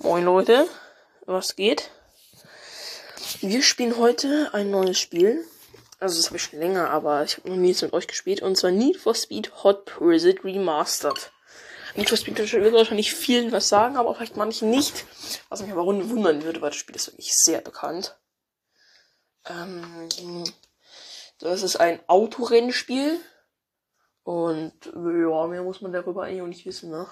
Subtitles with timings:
[0.00, 0.68] Moin Leute,
[1.26, 1.90] was geht?
[3.40, 5.44] Wir spielen heute ein neues Spiel.
[5.98, 8.40] Also das habe ich schon länger, aber ich habe noch nie mit euch gespielt.
[8.40, 11.32] Und zwar Need for Speed Hot Pursuit Remastered.
[11.96, 15.04] Need for Speed wird wahrscheinlich vielen was sagen, aber vielleicht manchen nicht.
[15.48, 18.16] Was mich aber wundern würde, weil das Spiel ist wirklich sehr bekannt.
[19.46, 20.44] Ähm,
[21.40, 23.18] das ist ein Autorennspiel.
[24.22, 27.08] Und ja, mehr muss man darüber eigentlich auch nicht wissen, ne?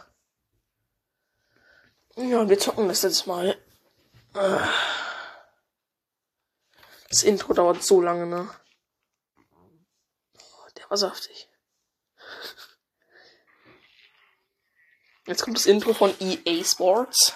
[2.18, 3.60] Ja, wir zocken das jetzt mal.
[7.08, 8.50] Das Intro dauert so lange, ne?
[10.76, 11.48] Der war saftig.
[15.26, 17.34] Jetzt kommt das Intro von EA Sports.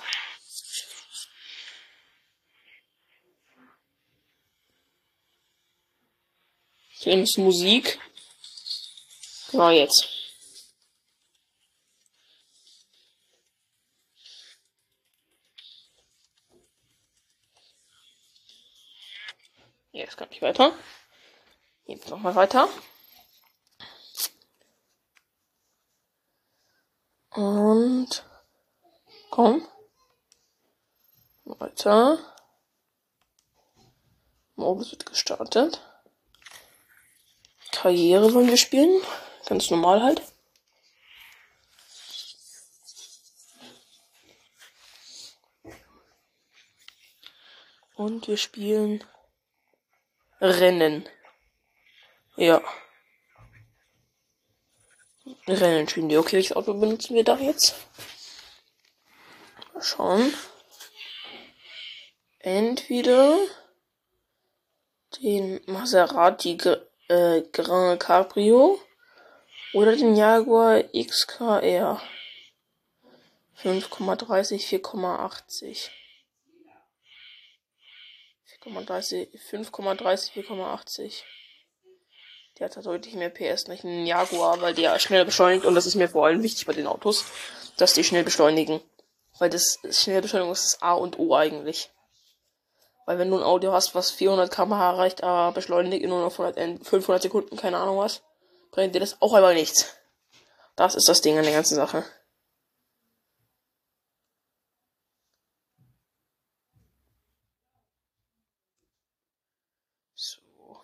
[6.88, 7.98] Hier ist Musik.
[9.50, 10.19] Genau jetzt.
[20.10, 20.72] Jetzt kann ich weiter.
[21.86, 22.68] Jetzt nochmal weiter.
[27.30, 28.24] Und
[29.30, 29.68] komm.
[31.44, 32.18] Weiter.
[34.56, 35.80] Modus wird gestartet.
[37.70, 39.00] Karriere wollen wir spielen.
[39.46, 40.22] Ganz normal halt.
[47.94, 49.04] Und wir spielen
[50.40, 51.08] Rennen.
[52.36, 52.62] Ja.
[55.46, 56.20] Rennen wir.
[56.20, 57.74] Okay, welches Auto benutzen wir da jetzt?
[59.74, 60.34] Mal schauen.
[62.38, 63.36] Entweder
[65.22, 66.56] den Maserati
[67.08, 68.80] äh, Grand Cabrio
[69.74, 72.00] oder den Jaguar XKR.
[73.62, 75.90] 5,30, 4,80.
[78.64, 79.28] 5,30,
[80.32, 81.22] 4,80.
[82.58, 85.86] Der hat da deutlich mehr PS, nicht ein Jaguar, weil der schnell beschleunigt und das
[85.86, 87.24] ist mir vor allem wichtig bei den Autos,
[87.78, 88.80] dass die schnell beschleunigen.
[89.38, 91.90] Weil das schnelle Beschleunigung ist das A und O eigentlich.
[93.06, 96.32] Weil wenn du ein Auto hast, was 400 km/h erreicht, aber beschleunigt in nur noch
[96.32, 98.22] 500 Sekunden, keine Ahnung was,
[98.70, 99.96] bringt dir das auch einmal nichts.
[100.76, 102.04] Das ist das Ding an der ganzen Sache.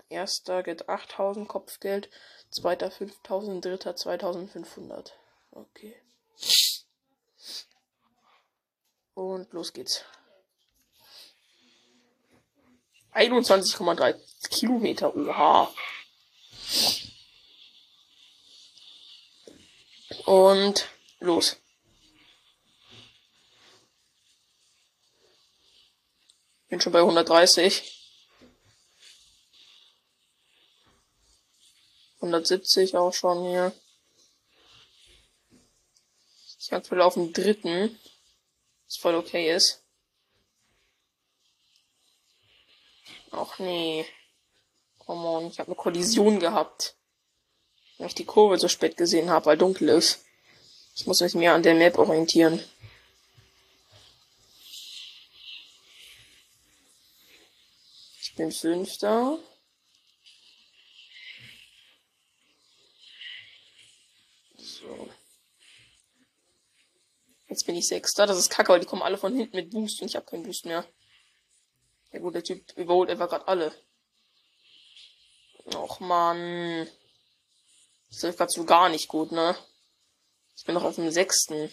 [0.09, 2.09] Erster geht 8000 Kopfgeld,
[2.51, 5.19] zweiter 5000, dritter 2500.
[5.51, 5.97] Okay.
[9.15, 10.05] Und los geht's.
[13.15, 15.17] 21,3 Kilometer.
[15.17, 15.73] Oha.
[20.27, 20.89] Und
[21.21, 21.57] los.
[26.69, 28.06] Bin schon bei 130.
[32.27, 33.73] 170 auch schon hier.
[36.59, 37.97] Ich aktuell auf dem dritten.
[38.87, 39.85] Was voll okay ist.
[43.31, 44.05] Ach nee.
[44.99, 46.97] Come on, ich habe eine Kollision gehabt.
[47.99, 50.25] Weil ich die Kurve so spät gesehen habe, weil dunkel ist.
[50.97, 52.63] Ich muss mich mehr an der Map orientieren.
[58.21, 59.39] Ich bin Fünfter.
[67.49, 68.27] Jetzt bin ich Sechster.
[68.27, 70.43] Das ist kacke, weil die kommen alle von hinten mit Boost und ich habe keinen
[70.43, 70.85] Boost mehr.
[72.13, 73.73] Ja gut, der Typ überholt einfach gerade alle.
[75.75, 76.89] Och man.
[78.09, 79.57] Das ist gerade so gar nicht gut, ne?
[80.57, 81.71] Ich bin noch auf dem Sechsten.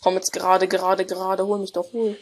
[0.00, 2.18] Komm jetzt gerade, gerade, gerade, hol mich doch, hol.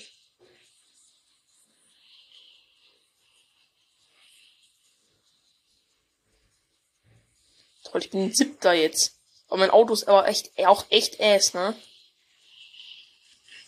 [7.94, 9.14] Toll, ich bin siebter jetzt.
[9.46, 11.76] Aber mein Auto ist aber echt, auch echt ass, ne?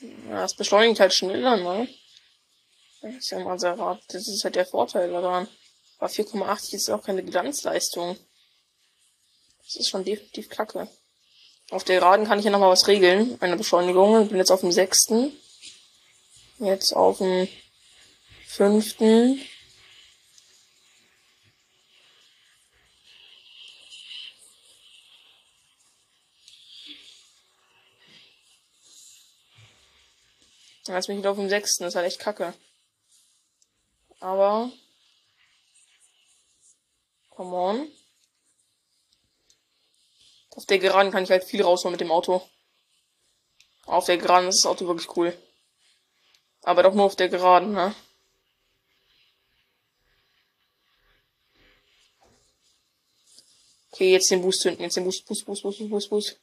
[0.00, 1.88] Ja, das beschleunigt halt schneller, ne?
[3.02, 4.02] Das ist ja mal sehr rart.
[4.08, 5.46] Das ist halt der Vorteil daran.
[5.98, 8.18] Aber 4,80 ist auch keine Glanzleistung.
[9.62, 10.88] Das ist schon definitiv kacke.
[11.70, 13.36] Auf der Geraden kann ich ja nochmal was regeln.
[13.40, 14.24] Eine Beschleunigung.
[14.24, 15.30] Ich bin jetzt auf dem sechsten.
[16.58, 17.46] Jetzt auf dem
[18.48, 19.40] fünften.
[30.94, 31.84] Jetzt bin ich wieder auf dem sechsten.
[31.84, 32.54] Das ist halt echt kacke.
[34.20, 34.70] Aber.
[37.30, 37.88] Come on.
[40.50, 42.42] Auf der Geraden kann ich halt viel rausholen mit dem Auto.
[43.84, 45.36] Auf der Geraden ist das Auto wirklich cool.
[46.62, 47.94] Aber doch nur auf der Geraden, ne?
[53.92, 54.82] Okay, jetzt den Boost zünden.
[54.82, 56.40] Jetzt den Boost, Boost, Boost, Boost, Boost, Boost.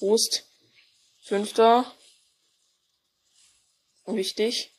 [0.00, 0.46] Boost.
[1.22, 1.90] Fünfter.
[4.14, 4.72] Wichtig.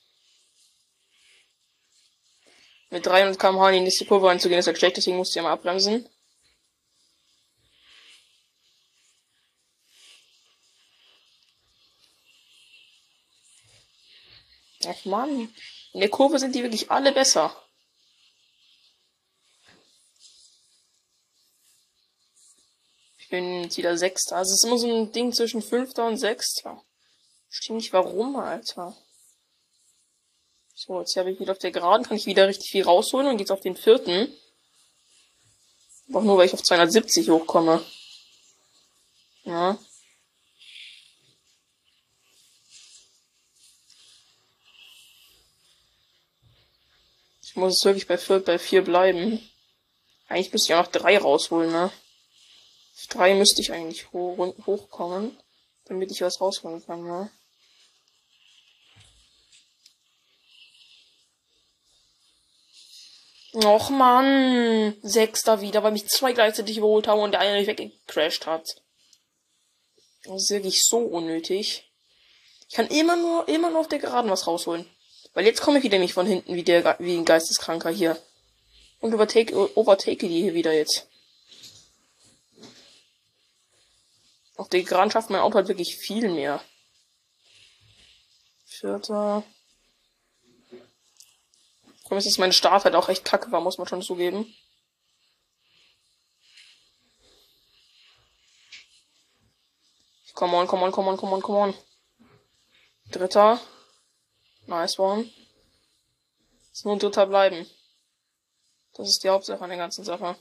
[2.89, 5.53] Mit 300 km/h in die nächste Kurve einzugehen, ist halt schlecht, deswegen musste ich mal
[5.53, 6.09] abbremsen.
[14.85, 15.53] Ach man,
[15.93, 17.55] in der Kurve sind die wirklich alle besser.
[23.19, 24.35] Ich bin jetzt wieder Sechster.
[24.35, 26.83] Also es ist immer so ein Ding zwischen Fünfter und Sechster.
[27.47, 28.97] Verstehe nicht warum, Alter.
[30.83, 33.37] So, jetzt habe ich wieder auf der Geraden, kann ich wieder richtig viel rausholen und
[33.37, 34.35] geht's auf den vierten.
[36.11, 37.85] Auch nur, weil ich auf 270 hochkomme.
[39.43, 39.77] Ja.
[47.43, 49.39] Ich muss es wirklich bei vier, bei vier bleiben.
[50.29, 51.91] Eigentlich müsste ich auch noch drei rausholen, ne?
[52.95, 55.37] Auf drei müsste ich eigentlich hoch, hochkommen,
[55.85, 57.29] damit ich was rausholen kann, ne?
[63.53, 68.45] Och man, Sechster wieder, weil mich zwei gleichzeitig überholt haben und der eine nicht weggecrashed
[68.45, 68.81] hat.
[70.23, 71.91] Das ist wirklich so unnötig.
[72.69, 74.89] Ich kann immer nur, immer nur auf der Geraden was rausholen.
[75.33, 78.17] Weil jetzt komme ich wieder nicht von hinten wie der, wie ein Geisteskranker hier.
[78.99, 81.07] Und übertake, overtake die hier wieder jetzt.
[84.55, 86.61] Auf der Geraden schafft mein Auto halt wirklich viel mehr.
[88.65, 89.43] Vierter.
[92.11, 94.53] Vor allem ist mein Start halt auch echt kacke war, muss man schon zugeben.
[100.33, 101.73] Come on, come on, come on, come on, come on.
[103.11, 103.61] Dritter.
[104.67, 105.31] Nice one.
[106.73, 107.65] Ist nur ein Dritter bleiben.
[108.95, 110.35] Das ist die Hauptsache an der ganzen Sache.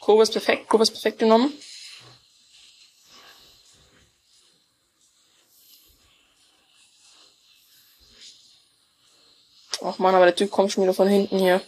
[0.00, 1.58] Kurve ist perfekt, Kurve ist perfekt genommen.
[9.82, 11.60] Ach man, aber der Typ kommt schon wieder von hinten hier.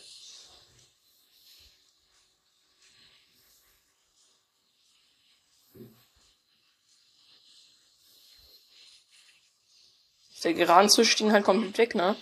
[10.42, 12.16] Der Geraden zischt ihn halt komplett weg, ne?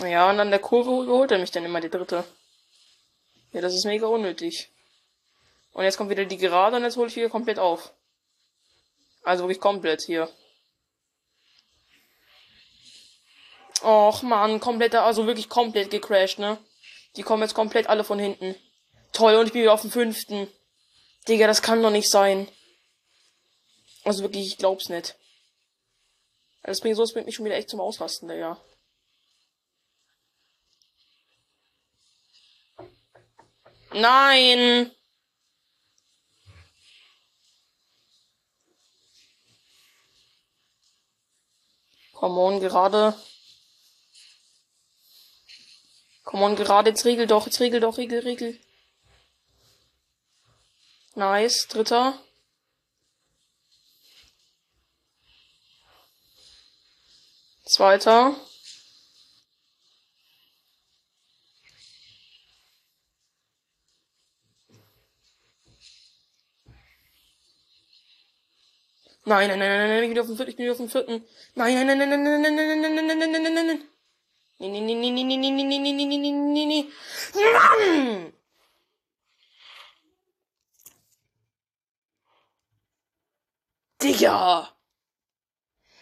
[0.00, 2.24] Ja, und an der Kurve überholt er mich dann immer die dritte.
[3.52, 4.70] Ja, das ist mega unnötig.
[5.72, 7.92] Und jetzt kommt wieder die Gerade und jetzt hole ich wieder komplett auf.
[9.22, 10.28] Also wirklich komplett hier.
[13.80, 16.58] Och man, komplett, also wirklich komplett gecrashed, ne?
[17.16, 18.54] Die kommen jetzt komplett alle von hinten.
[19.12, 20.48] Toll, und ich bin wieder auf dem fünften.
[21.28, 22.48] Digga, das kann doch nicht sein.
[24.04, 25.16] Also wirklich, ich glaub's nicht.
[26.62, 28.60] Das bringt so, das bringt mich schon wieder echt zum Ausrasten, Digga.
[33.92, 34.90] Nein!
[42.14, 43.14] Come on, gerade.
[46.24, 48.58] Come on, gerade, jetzt regel doch, jetzt regel doch, regel, regel.
[51.14, 52.18] Nice, dritter.
[57.64, 58.34] Zweiter.
[69.24, 71.24] Nein, nein, nein, nein, nein, ich bin auf dem vierten, ich bin auf dem vierten.
[71.54, 73.78] Nein, nein, nein, nein, nein, nein, nein, nein, nein, nein, nein, nein, nein, nein, nein.
[73.78, 73.91] Nee,
[74.68, 76.88] nee, nee, nee, nee, nee, nee, nee, nee, nee, nee, nee, nee, nee.
[77.34, 78.32] Mann!
[84.02, 84.76] Digga!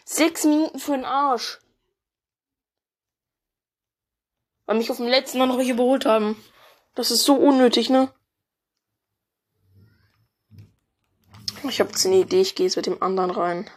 [0.04, 1.58] Sechs Minuten für den Arsch.
[4.66, 6.42] Weil mich auf dem letzten noch welche überholt haben.
[6.94, 8.12] Das ist so unnötig, ne?
[11.68, 13.70] Ich habe jetzt eine Idee, ich gehe jetzt mit dem anderen rein.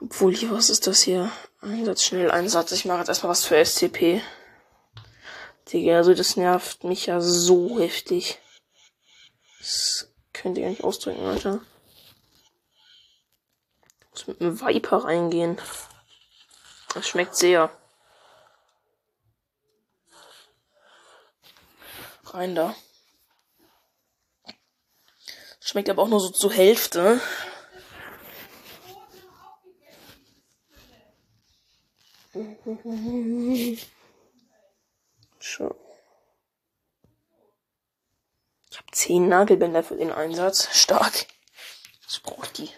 [0.00, 1.30] Obwohl hier, was ist das hier?
[1.66, 2.70] Einsatz, schnell Einsatz.
[2.72, 4.22] Ich mache jetzt erstmal was für SCP.
[5.72, 8.38] Digga, also das nervt mich ja so heftig.
[9.58, 11.60] Das könnt ihr gar nicht ausdrücken, Alter.
[13.98, 15.60] Ich muss mit einem Viper reingehen.
[16.94, 17.76] Das schmeckt sehr.
[22.26, 22.76] Rein da.
[25.58, 27.20] Schmeckt aber auch nur so zur Hälfte.
[35.38, 35.74] Schon.
[38.68, 40.76] Ich habe zehn Nagelbänder für den Einsatz.
[40.76, 41.26] Stark.
[42.04, 42.68] Was braucht die?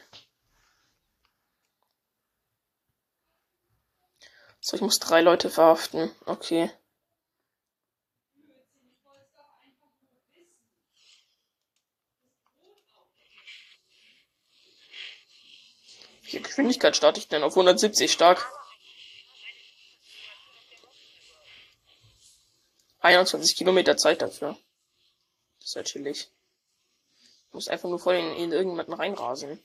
[4.61, 6.15] So, ich muss drei Leute verhaften.
[6.27, 6.71] Okay.
[16.21, 17.43] Welche Geschwindigkeit starte ich denn?
[17.43, 18.53] Auf 170 stark.
[23.09, 24.59] 21 Kilometer Zeit dafür.
[25.59, 26.31] Das ist halt chillig.
[27.47, 29.59] Ich muss einfach nur vor den in irgendjemanden reinrasen.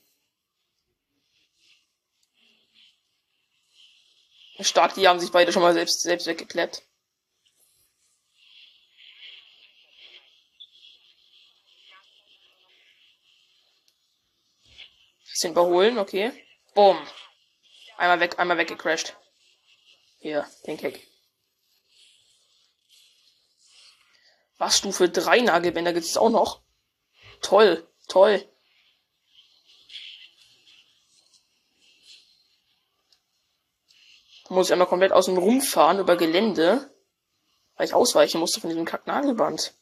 [4.60, 6.84] Stark, die haben sich beide schon mal selbst, selbst weggekleppt.
[15.30, 16.32] Bisschen überholen, okay.
[16.76, 16.98] Boom.
[17.98, 19.18] Einmal weg, einmal weggecrashed.
[20.20, 21.13] Hier, den Kick.
[24.64, 26.62] Was, Stufe 3 Nagelbänder gibt es auch noch?
[27.42, 28.48] Toll, toll.
[34.48, 36.90] muss ich einmal komplett außen rumfahren über Gelände,
[37.76, 39.74] weil ich ausweichen musste von diesem Kacknagelband.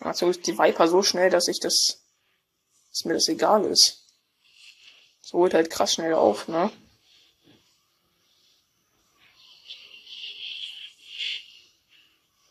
[0.00, 2.02] Also ist die Viper so schnell, dass ich das,
[2.90, 4.04] dass mir das egal ist.
[5.22, 6.70] So holt halt krass schnell auf, ne?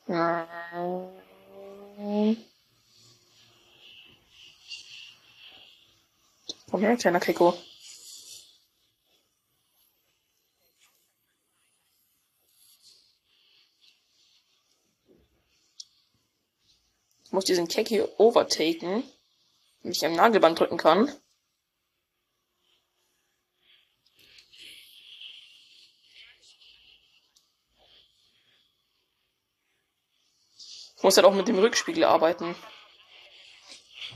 [0.07, 1.17] Komm
[6.79, 7.53] her, kleiner Keko.
[17.25, 19.03] Ich muss diesen Keck hier overtaken,
[19.81, 21.11] damit ich am Nagelband drücken kann.
[30.97, 32.55] Ich muss halt auch mit dem Rückspiegel arbeiten.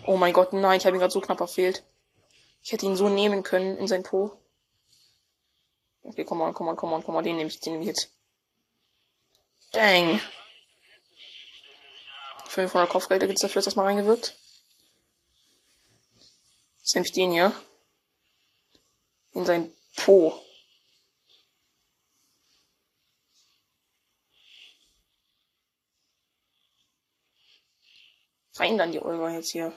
[0.08, 1.84] Oh mein Gott, nein, ich habe ihn gerade so knapp verfehlt.
[2.64, 4.38] Ich hätte ihn so nehmen können in sein Po.
[6.04, 7.90] Okay, komm mal, komm mal, komm mal, komm mal, den nehme ich, den nehme ich
[7.90, 8.12] jetzt.
[9.72, 10.20] Dang.
[12.48, 14.36] 500 Kopfgelder gibt's dafür, dass das mal reingewirkt.
[16.80, 17.54] Jetzt nehme ich den hier.
[19.34, 20.34] In sein Po.
[28.62, 29.74] Rein dann die Olga jetzt hier.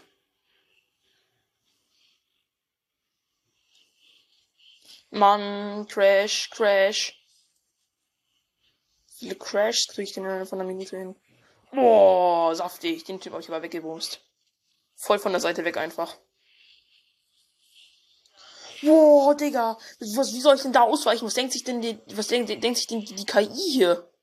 [5.10, 7.18] Mann, Crash, Crash.
[9.06, 11.16] Wie viele Crashs kriege ich denn von der Minute hin?
[11.72, 13.04] Boah, saftig.
[13.04, 14.20] Den Typ habe ich aber weggebumst.
[14.96, 16.18] Voll von der Seite weg einfach.
[18.82, 19.78] Boah, Digga.
[20.00, 21.24] Was, wie soll ich denn da ausweichen?
[21.24, 24.13] Was denkt sich denn die, was denkt, denkt sich denn die, die KI hier?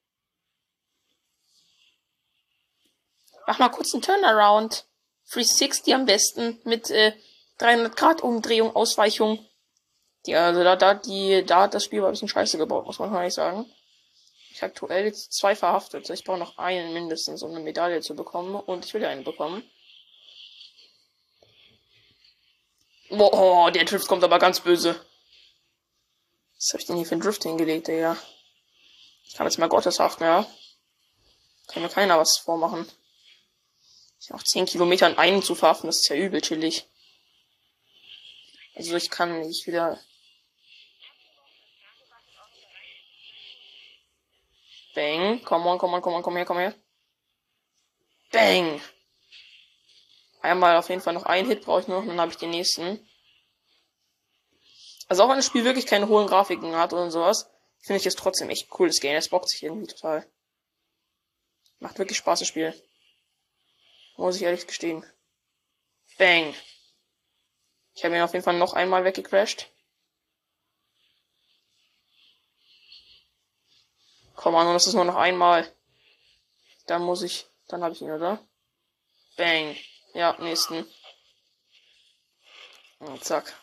[3.51, 4.86] Mach mal kurz einen Turnaround.
[5.34, 7.12] 360 am besten mit äh,
[7.58, 9.46] 300 Grad Umdrehung, Ausweichung.
[10.25, 13.12] Die, also da, da, die, da hat das Spiel ein bisschen scheiße gebaut, muss man
[13.12, 13.70] mal nicht sagen.
[14.53, 16.10] Ich aktuell jetzt zwei verhaftet.
[16.10, 18.55] Ich brauche noch einen mindestens, um eine Medaille zu bekommen.
[18.55, 19.70] Und ich will ja eine bekommen.
[23.10, 24.96] Boah, der Drift kommt aber ganz böse.
[26.55, 28.15] Was habe ich denn hier für einen Drift hingelegt, Digga?
[29.25, 30.48] Ich kann jetzt mal gotteshaft, ja.
[31.67, 32.89] Kann mir keiner was vormachen.
[34.30, 36.88] Auch 10 Kilometer an einen zu verhaften, das ist ja übel chillig.
[38.75, 40.00] Also ich kann nicht wieder
[44.94, 45.42] Bang.
[45.44, 46.75] Komm on, komm on, komm on, komm her, komm her.
[48.32, 48.82] Bang.
[50.42, 53.08] Einmal auf jeden Fall noch einen Hit brauche ich noch, dann habe ich den nächsten.
[55.08, 57.50] Also auch wenn das Spiel wirklich keine hohen Grafiken hat oder sowas,
[57.80, 59.16] finde ich es trotzdem echt cool, das Game.
[59.16, 60.25] Es bockt sich irgendwie total.
[61.80, 62.74] Macht wirklich Spaß, das Spiel.
[64.22, 65.04] Muss ich ehrlich gestehen.
[66.20, 66.54] Bang.
[67.96, 69.68] Ich habe ihn auf jeden Fall noch einmal weggecrashed.
[74.36, 75.68] Komm an, das ist nur noch einmal.
[76.86, 77.48] Dann muss ich.
[77.68, 78.38] Dann habe ich ihn, oder?
[79.38, 79.75] Bang.
[80.13, 80.86] Ja, nächsten.
[83.00, 83.60] Und zack.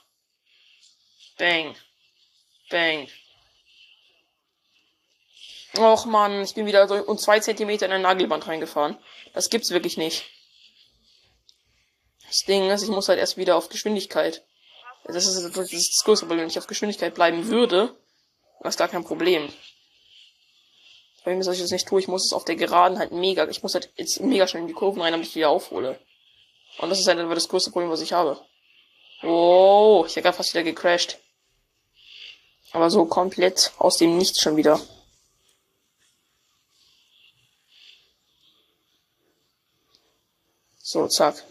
[1.37, 1.77] Bang.
[2.69, 3.09] Bang.
[5.77, 8.99] Och man, ich bin wieder so um zwei Zentimeter in ein Nagelband reingefahren.
[9.35, 10.29] Das gibt's wirklich nicht.
[12.29, 14.45] Das Ding ist, ich muss halt erst wieder auf Geschwindigkeit.
[15.05, 16.43] Das ist, das das größte Problem.
[16.43, 17.95] Wenn ich auf Geschwindigkeit bleiben würde,
[18.61, 19.51] wäre es gar kein Problem.
[21.25, 23.75] Wenn ich das nicht tue, ich muss es auf der Geraden halt mega, ich muss
[23.75, 25.99] halt jetzt mega schnell in die Kurven rein, damit ich wieder aufhole.
[26.79, 28.41] Und das ist halt das größte Problem, was ich habe.
[29.23, 31.19] Oh, ich habe fast wieder gecrashed.
[32.73, 34.81] Aber so komplett aus dem Nichts schon wieder.
[40.79, 41.45] So, zack.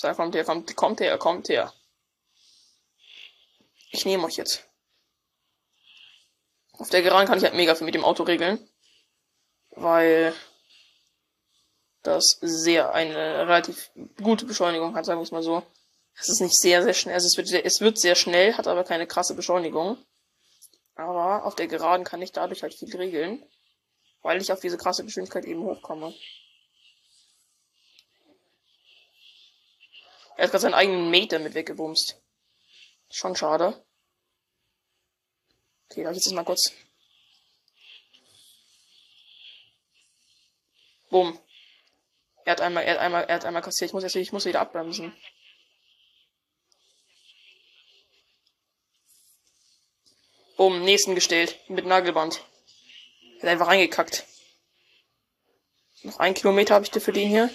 [0.00, 1.72] So, kommt her, kommt, kommt her, kommt her.
[3.90, 4.64] Ich nehme euch jetzt.
[6.74, 8.60] Auf der Geraden kann ich halt mega viel mit dem Auto regeln.
[9.70, 10.32] Weil
[12.04, 13.90] das sehr eine relativ
[14.22, 15.64] gute Beschleunigung hat, sagen wir es mal so.
[16.14, 17.14] Es ist nicht sehr, sehr schnell.
[17.14, 19.98] Also es wird, es wird sehr schnell, hat aber keine krasse Beschleunigung.
[20.94, 23.42] Aber auf der Geraden kann ich dadurch halt viel regeln.
[24.22, 26.14] Weil ich auf diese krasse Geschwindigkeit eben hochkomme.
[30.38, 32.16] Er hat gerade seinen eigenen Mate damit weggebumst.
[33.10, 33.84] Schon schade.
[35.90, 36.72] Okay, darf ich jetzt mal kurz.
[41.10, 41.36] Bumm.
[42.44, 43.88] Er hat einmal, er hat einmal, er hat einmal kassiert.
[43.88, 45.12] Ich muss jetzt, ich muss wieder abbremsen.
[50.56, 51.58] Bumm, nächsten gestellt.
[51.68, 52.44] Mit Nagelband.
[53.38, 54.24] Er hat einfach reingekackt.
[56.04, 57.50] Noch ein Kilometer habe ich für den hier.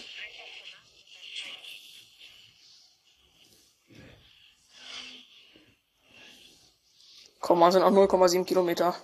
[7.43, 8.95] Komma sind auch 0,7 Kilometer.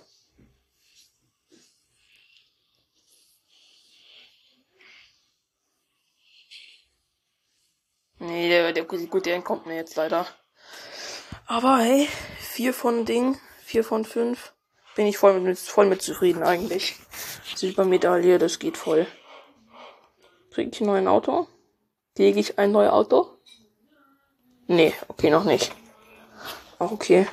[8.18, 10.26] Nee, der, der, gut, der entkommt mir jetzt leider.
[11.44, 14.54] Aber hey, vier von Ding, vier von fünf.
[14.96, 16.96] Bin ich voll mit, voll mit zufrieden eigentlich.
[17.54, 19.06] Silbermedaille, das geht voll.
[20.50, 21.46] Kriege ich ein neues Auto?
[22.16, 23.36] Kriege ich ein neues Auto?
[24.66, 25.72] Nee, okay, noch nicht.
[26.78, 27.26] Auch okay.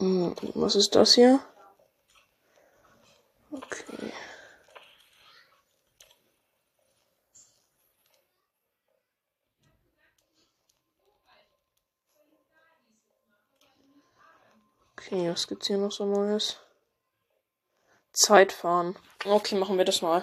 [0.00, 1.40] Was ist das hier?
[3.50, 4.12] Okay.
[14.92, 16.58] Okay, was gibt's hier noch so Neues?
[18.12, 18.96] Zeitfahren.
[19.24, 20.22] Okay, machen wir das mal.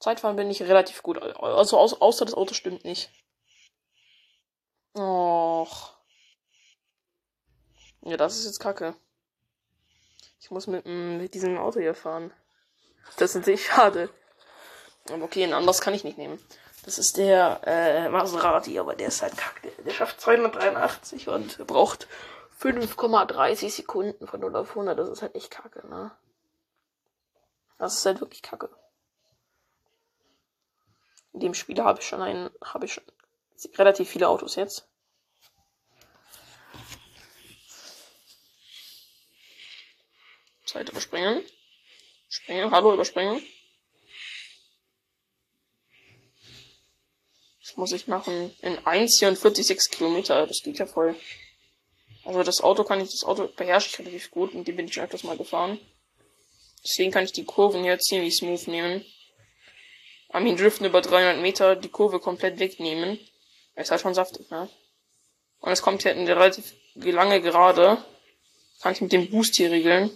[0.00, 1.18] Zeitfahren bin ich relativ gut.
[1.18, 3.10] Also außer das Auto stimmt nicht.
[4.96, 5.97] Och.
[8.08, 8.94] Ja, das ist jetzt kacke.
[10.40, 12.32] Ich muss mit, mm, mit diesem Auto hier fahren.
[13.18, 14.08] Das ist natürlich schade.
[15.10, 16.42] Aber okay, ein anderes kann ich nicht nehmen.
[16.86, 19.70] Das ist der äh, Maserati, aber der ist halt kacke.
[19.84, 22.08] Der schafft 283 und braucht
[22.62, 24.98] 5,30 Sekunden von 0 auf 100.
[24.98, 26.10] Das ist halt echt kacke, ne?
[27.76, 28.70] Das ist halt wirklich kacke.
[31.34, 33.04] In dem Spiel habe ich schon einen, habe ich schon
[33.76, 34.88] relativ viele Autos jetzt.
[40.68, 41.42] Zeit überspringen.
[42.28, 43.42] Springen, hallo, überspringen.
[47.60, 48.54] Das muss ich machen.
[48.60, 50.46] In 1,44 Kilometer.
[50.46, 51.16] Das geht ja voll.
[52.24, 54.94] Also das Auto kann ich, das Auto beherrsche ich relativ gut und die bin ich
[54.94, 55.80] schon öfters mal gefahren.
[56.84, 59.04] Deswegen kann ich die Kurven hier ziemlich smooth nehmen.
[60.28, 63.18] Armin driften über 300 Meter, die Kurve komplett wegnehmen.
[63.76, 64.68] Ist halt schon saftig, ne?
[65.60, 68.04] Und es kommt hier in der relativ lange Gerade.
[68.80, 70.10] Kann ich mit dem Boost hier regeln.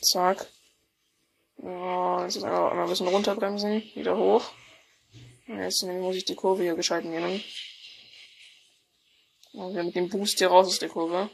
[0.00, 0.46] Zack.
[1.58, 4.50] Ja, jetzt einmal ein bisschen runterbremsen, wieder hoch.
[5.46, 7.42] Jetzt muss ich die Kurve hier gescheit nehmen.
[9.52, 11.28] Und wir mit dem Boost hier raus aus der Kurve.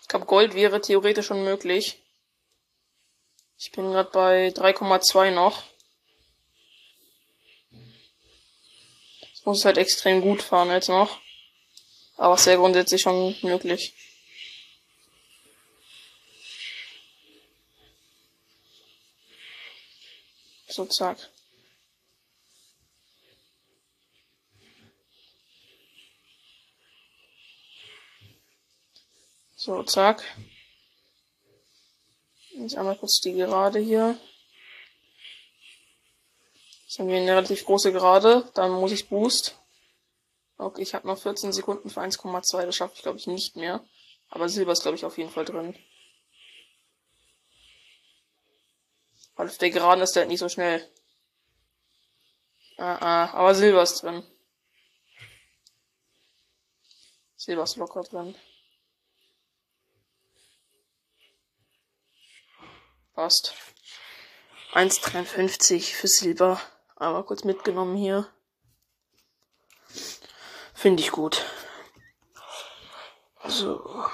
[0.00, 2.02] Ich glaube, Gold wäre theoretisch schon möglich.
[3.58, 5.62] Ich bin gerade bei 3,2 noch.
[9.44, 11.20] Muss halt extrem gut fahren jetzt noch.
[12.16, 13.94] Aber sehr grundsätzlich schon möglich.
[20.68, 21.18] So, zack.
[29.56, 30.24] So, zack.
[32.50, 34.18] Jetzt einmal kurz die Gerade hier.
[36.92, 38.50] Jetzt haben wir eine relativ große Gerade.
[38.52, 39.58] Dann muss ich Boost.
[40.58, 42.66] Okay, ich habe noch 14 Sekunden für 1,2.
[42.66, 43.82] Das schaffe ich, glaube ich, nicht mehr.
[44.28, 45.74] Aber Silber ist, glaube ich, auf jeden Fall drin.
[49.36, 50.86] Weil auf der Geraden ist der halt nicht so schnell.
[52.76, 54.22] Ah, ah, aber Silber ist drin.
[57.36, 58.34] Silber ist locker drin.
[63.14, 63.54] Passt.
[64.74, 66.60] 1,53 für Silber.
[66.96, 68.26] Aber kurz mitgenommen hier.
[70.74, 71.44] Finde ich gut.
[73.46, 74.04] So.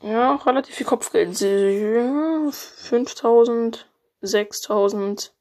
[0.00, 1.36] Ja, relativ viel Kopfgeld.
[1.38, 3.88] 5000,
[4.20, 5.34] 6000,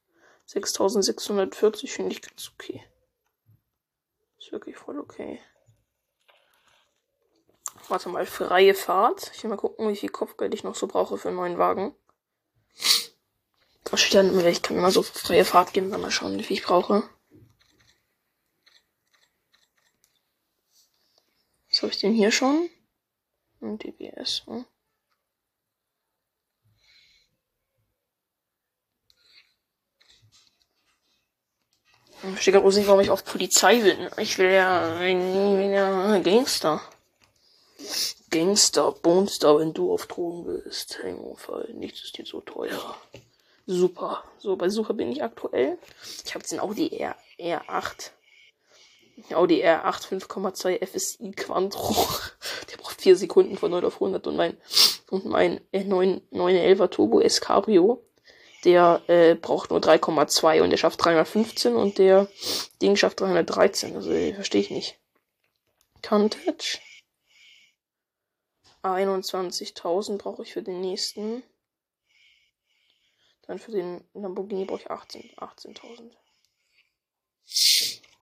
[0.45, 2.83] 6640 finde ich ganz okay.
[4.39, 5.39] Ist wirklich voll okay.
[7.89, 9.31] Warte mal, freie Fahrt.
[9.33, 11.95] Ich will mal gucken, wie viel Kopfgeld ich noch so brauche für einen neuen Wagen.
[14.11, 17.03] Dann, ich kann immer so freie Fahrt geben, dann mal schauen, wie viel ich brauche.
[21.69, 22.69] Was habe ich denn hier schon?
[23.59, 24.65] Und DBS, hm?
[32.23, 34.09] Ich verstehe gerade nicht, warum ich auf Polizei will.
[34.17, 36.81] Ich will ja, ich will ja Gangster.
[38.31, 40.99] Gangster, Bonester, wenn du auf Drogen bist.
[41.03, 42.97] Hangover, nichts ist dir so teuer.
[43.67, 44.23] Super.
[44.39, 45.77] So, bei Suche bin ich aktuell.
[46.25, 48.11] Ich habe jetzt den Audi R, R8.
[49.33, 51.93] Audi R8 5,2 FSI Quantro.
[52.71, 54.55] Der braucht 4 Sekunden von 0 auf 100 und mein,
[55.09, 58.01] und mein 9, 911er Turbo S Cabrio,
[58.63, 62.27] der äh, braucht nur 3,2 und der schafft 315 und der
[62.81, 63.95] Ding schafft 313.
[63.97, 64.97] Also verstehe ich nicht.
[66.01, 66.79] Countach.
[68.81, 71.43] 21.000 brauche ich für den nächsten.
[73.47, 75.33] Dann für den Lamborghini brauche ich 18.000.
[75.37, 75.73] 18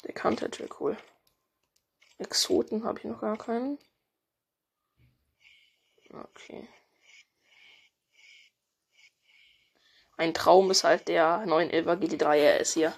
[0.03, 0.97] der Countach wäre cool.
[2.19, 3.79] Exoten habe ich noch gar keinen.
[6.11, 6.69] Okay.
[10.17, 12.93] Ein Traum ist halt der 911 GT3 RS hier.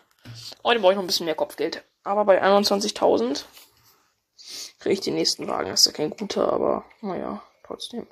[0.64, 1.84] Heute brauche ich noch ein bisschen mehr Kopfgeld.
[2.04, 3.46] Aber bei 21.000
[4.80, 5.70] kriege ich den nächsten Wagen.
[5.70, 8.06] Das ist ja kein guter, aber naja, trotzdem.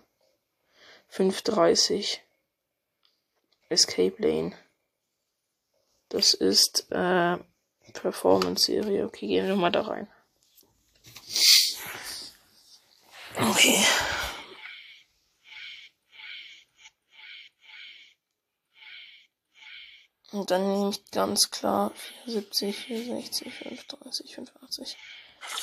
[1.10, 2.21] 530
[3.69, 4.58] Escape Lane.
[6.10, 7.38] Das ist äh,
[7.93, 9.06] Performance-Serie.
[9.06, 10.08] Okay, gehen wir mal da rein.
[13.38, 13.84] Okay.
[20.32, 21.91] Und dann nehme ich ganz klar
[22.25, 24.97] 74, 64, 35, 85.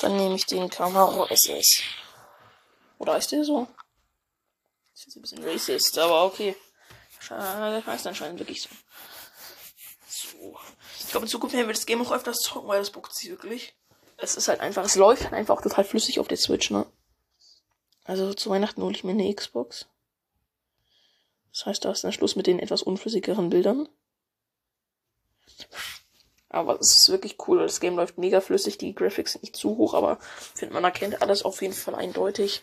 [0.00, 1.82] Dann nehme ich den Camaro SS.
[2.98, 3.68] Oder ist der so?
[4.92, 6.56] Das ist jetzt ein bisschen racist, aber okay.
[7.28, 8.68] Das heißt anscheinend wirklich so.
[10.08, 10.58] So.
[11.00, 13.30] Ich glaube, in Zukunft werden wir das Game auch öfters zocken, weil das bockt sich
[13.30, 13.74] wirklich.
[14.16, 16.86] Es ist halt einfach, es läuft halt einfach auch total flüssig auf der Switch, ne?
[18.04, 19.86] Also zu Weihnachten hole ich mir eine Xbox.
[21.52, 23.88] Das heißt, da ist dann Schluss mit den etwas unflüssigeren Bildern.
[26.48, 27.58] Aber es ist wirklich cool.
[27.60, 28.78] Das Game läuft mega flüssig.
[28.78, 30.18] Die Graphics sind nicht zu hoch, aber
[30.54, 32.62] ich finde, man erkennt alles auf jeden Fall eindeutig.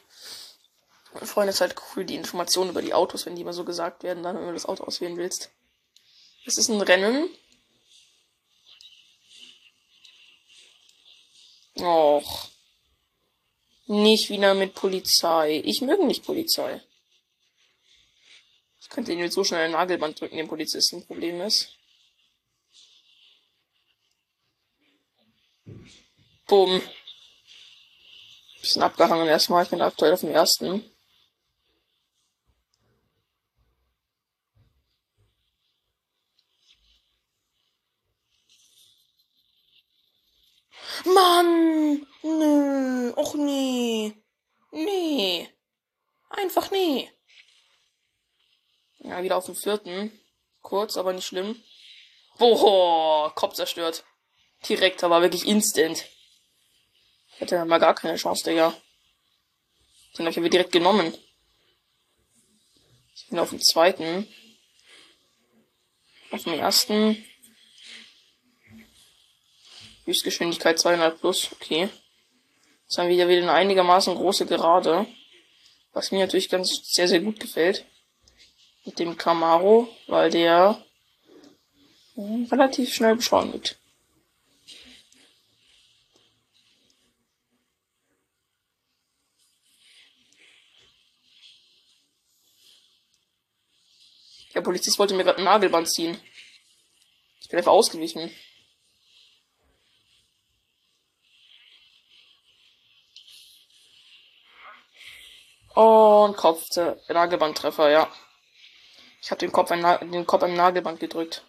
[1.14, 4.04] Und Freunde, ist halt cool, die Informationen über die Autos, wenn die immer so gesagt
[4.04, 5.50] werden, dann, wenn du das Auto auswählen willst.
[6.46, 7.30] Es ist ein Rennen.
[11.78, 12.50] Och.
[13.88, 15.62] Nicht wieder mit Polizei.
[15.66, 16.82] Ich möge nicht Polizei.
[18.80, 21.06] Ich könnte ihn jetzt so schnell ein Nagelband drücken, den Polizisten.
[21.06, 21.76] Problem ist.
[26.48, 26.82] Boom.
[28.62, 29.64] Bisschen abgehangen erstmal.
[29.64, 30.84] Ich bin aktuell auf dem ersten.
[41.14, 42.08] Mann!
[42.24, 43.14] Nö.
[43.16, 44.14] Och nee.
[44.72, 45.50] Nee.
[46.30, 47.10] Einfach nee.
[49.00, 50.12] Ja, wieder auf dem vierten.
[50.62, 51.62] Kurz, aber nicht schlimm.
[52.38, 54.04] Boah, Kopf zerstört.
[54.68, 56.06] Direkt, aber wirklich instant.
[57.36, 58.76] Ich hatte mal gar keine Chance, Digga.
[60.18, 61.18] Den hab ich aber direkt genommen.
[63.16, 64.28] Ich bin auf dem zweiten.
[66.32, 67.26] Auf dem ersten.
[70.06, 71.90] Höchstgeschwindigkeit 200 plus, okay.
[72.84, 75.06] Jetzt haben wir wieder wieder eine einigermaßen große Gerade.
[75.94, 77.86] Was mir natürlich ganz sehr, sehr gut gefällt.
[78.86, 80.84] Mit dem Camaro, weil der
[82.16, 83.78] hm, relativ schnell beschleunigt.
[94.56, 96.20] Der Polizist wollte mir gerade ein Nagelband ziehen.
[97.40, 98.32] Ich bin einfach ausgewichen.
[105.80, 108.12] Und Kopf, der Nagelbandtreffer, ja.
[109.22, 111.46] Ich habe den Kopf den Kopf am Nagelband gedrückt.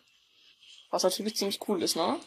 [0.90, 2.21] Was natürlich ziemlich cool ist, ne?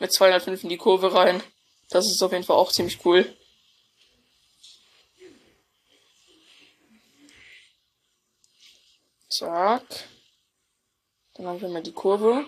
[0.00, 1.40] Mit 205 in die Kurve rein.
[1.88, 3.36] Das ist auf jeden Fall auch ziemlich cool.
[9.28, 10.08] Zack.
[11.34, 12.44] Dann haben wir mal die Kurve.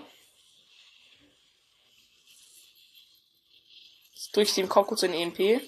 [4.20, 5.62] Jetzt drücke ich den Kopf kurz in EMP.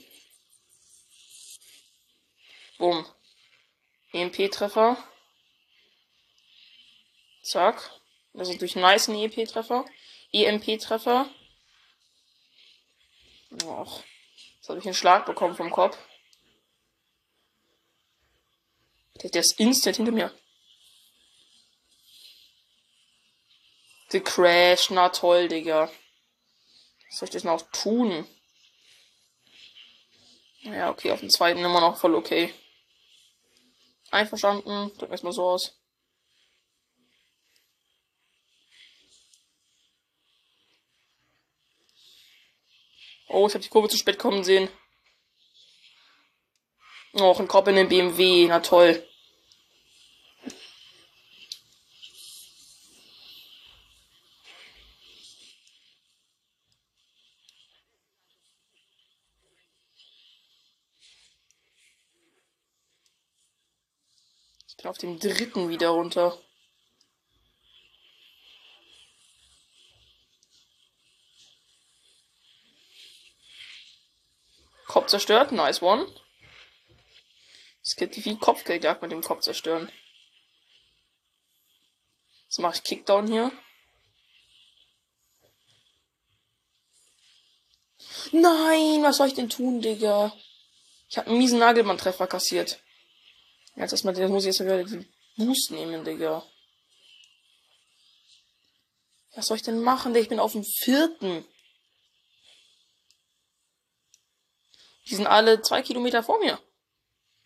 [2.77, 3.07] Bumm.
[4.13, 5.03] EMP-Treffer.
[7.43, 7.99] Zack.
[8.35, 9.87] Ist durch einen nice EMP-Treffer.
[10.33, 11.31] EMP-Treffer.
[13.65, 14.05] Och.
[14.57, 15.97] Jetzt habe ich einen Schlag bekommen vom Kopf.
[19.23, 20.31] Der, der ist instant hinter mir.
[24.11, 25.91] The Crash, na toll, Digga.
[27.09, 28.29] Was soll ich das noch tun?
[30.63, 32.55] Ja, okay, auf dem zweiten immer noch voll okay.
[34.13, 35.77] Einverstanden, drücken wir es mal so aus.
[43.29, 44.69] Oh, ich habe die Kurve zu spät kommen sehen.
[47.15, 49.07] Och, ein Kopf in den BMW, na toll.
[64.93, 66.39] Auf dem dritten wieder runter.
[74.87, 76.07] Kopf zerstört, nice one.
[77.83, 79.91] Es gibt wie Kopfgeldjagd mit dem Kopf zerstören.
[82.45, 83.51] Jetzt mache ich Kickdown hier.
[88.33, 90.37] Nein, was soll ich denn tun, Digga?
[91.09, 92.82] Ich habe einen miesen Nagelmann-Treffer kassiert.
[93.77, 96.45] Jetzt erstmal, jetzt muss ich erstmal wieder den Boost nehmen, Digga.
[99.35, 100.23] Was soll ich denn machen, Digga?
[100.23, 101.47] Ich bin auf dem vierten.
[105.09, 106.61] Die sind alle zwei Kilometer vor mir.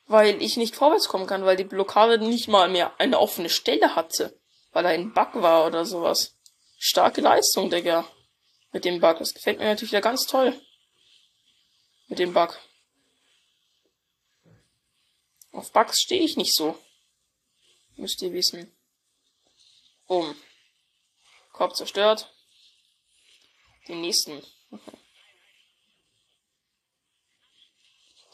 [0.07, 3.97] Weil ich nicht vorwärts kommen kann, weil die Blockade nicht mal mehr eine offene Stelle
[3.97, 4.39] hatte.
[4.73, 6.37] Weil da ein Bug war oder sowas.
[6.79, 8.07] Starke Leistung, Digga.
[8.73, 9.19] Mit dem Bug.
[9.19, 10.61] Das gefällt mir natürlich wieder ganz toll.
[12.09, 12.59] Mit dem Bug.
[15.57, 16.79] Auf Bugs stehe ich nicht so.
[17.97, 18.71] Müsst ihr wissen.
[20.07, 20.37] Um.
[21.53, 22.31] Korb zerstört.
[23.89, 24.43] Den nächsten.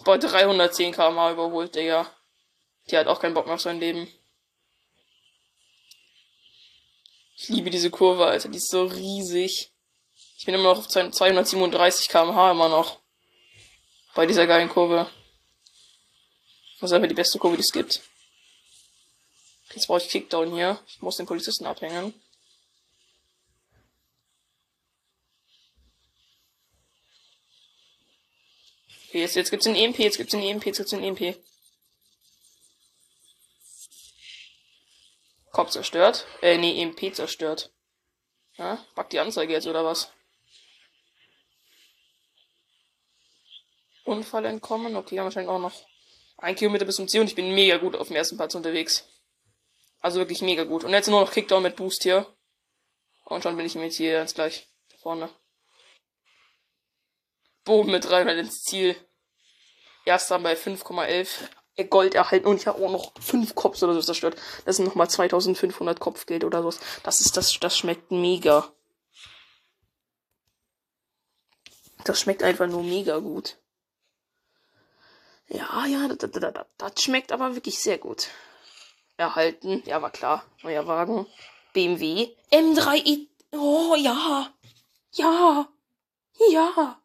[0.04, 2.12] Boah, 310 km überholt, Digga.
[2.90, 4.12] Die hat auch keinen Bock mehr auf sein Leben.
[7.36, 8.48] Ich liebe diese Kurve, Alter.
[8.48, 9.70] Die ist so riesig.
[10.38, 12.98] Ich bin immer noch auf 237 km/h immer noch.
[14.16, 15.08] Bei dieser geilen Kurve.
[16.82, 18.02] Das ist einfach die beste Kurve, die es gibt.
[19.72, 20.80] Jetzt brauche ich Kickdown hier.
[20.88, 22.12] Ich muss den Polizisten abhängen.
[29.06, 31.38] Okay, jetzt, jetzt gibt's den EMP, jetzt gibt's den EMP, jetzt gibt's den EMP.
[35.52, 36.26] Kopf zerstört.
[36.40, 37.70] Äh, nee, EMP zerstört.
[38.56, 40.10] Ja, pack die Anzeige jetzt, oder was?
[44.02, 44.96] Unfall entkommen.
[44.96, 45.91] Okay, haben wahrscheinlich auch noch
[46.38, 49.08] ein Kilometer bis zum Ziel und ich bin mega gut auf dem ersten Platz unterwegs.
[50.00, 50.84] Also wirklich mega gut.
[50.84, 52.26] Und jetzt nur noch Kickdown mit Boost hier.
[53.24, 54.68] Und schon bin ich mit hier jetzt gleich
[55.00, 55.30] vorne.
[57.64, 58.96] Boom mit 300 ins Ziel.
[60.04, 61.28] Erster bei 5,11
[61.88, 64.36] Gold erhalten und ich habe auch noch 5 Cops oder so zerstört.
[64.64, 66.80] Das sind nochmal 2500 Kopfgeld oder sowas.
[67.04, 68.72] Das ist das, das schmeckt mega.
[72.04, 73.61] Das schmeckt einfach nur mega gut.
[75.52, 78.28] Ja, ja, das, das, das, das schmeckt aber wirklich sehr gut.
[79.18, 80.44] Erhalten, ja, war klar.
[80.62, 81.26] Neuer Wagen.
[81.74, 82.34] BMW.
[82.50, 83.28] M3i.
[83.52, 84.50] Oh, ja.
[85.12, 85.68] Ja.
[86.50, 87.02] Ja.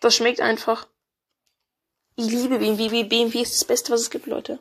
[0.00, 0.86] Das schmeckt einfach.
[2.16, 3.04] Ich liebe BMW.
[3.04, 4.58] BMW ist das Beste, was es gibt, Leute.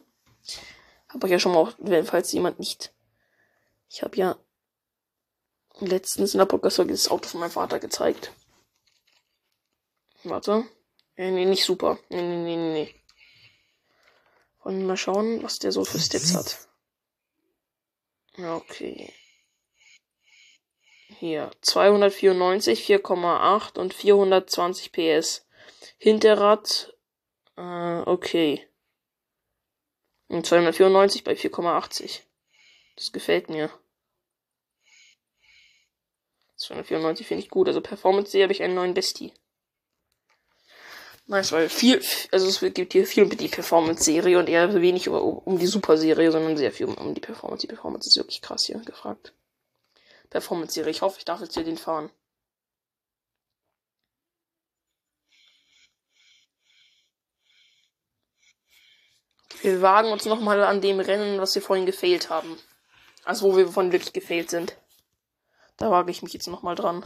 [1.10, 2.93] Hab euch ja schon mal, auch, falls jemand nicht.
[3.89, 4.38] Ich habe ja
[5.79, 8.32] letztens in der Podcast-Folge das Auto von meinem Vater gezeigt.
[10.23, 10.65] Warte.
[11.15, 11.99] Nee, nee, nicht super.
[12.10, 12.95] Nee, nee, nee, nee.
[14.63, 16.67] Wollen wir mal schauen, was der so für Stats hat.
[18.38, 19.13] Okay.
[21.19, 25.45] Hier, 294, 4,8 und 420 PS.
[25.97, 26.93] Hinterrad,
[27.58, 28.67] äh, okay.
[30.28, 32.21] Und 294 bei 4,80.
[32.95, 33.69] Das gefällt mir.
[36.56, 37.67] 294 finde ich gut.
[37.67, 39.34] Also Performance habe ich einen neuen Bestie.
[41.25, 45.57] Nice, weil viel, also es geht hier viel um die Performance-Serie und eher wenig um,
[45.57, 47.62] die Super-Serie, sondern sehr viel um, um die Performance.
[47.62, 49.33] Die Performance ist wirklich krass hier gefragt.
[50.29, 50.91] Performance-Serie.
[50.91, 52.09] Ich hoffe, ich darf jetzt hier den fahren.
[59.62, 62.59] Wir wagen uns nochmal an dem Rennen, was wir vorhin gefehlt haben.
[63.23, 64.75] Also wo wir von wirklich gefehlt sind.
[65.77, 67.05] Da wage ich mich jetzt nochmal dran.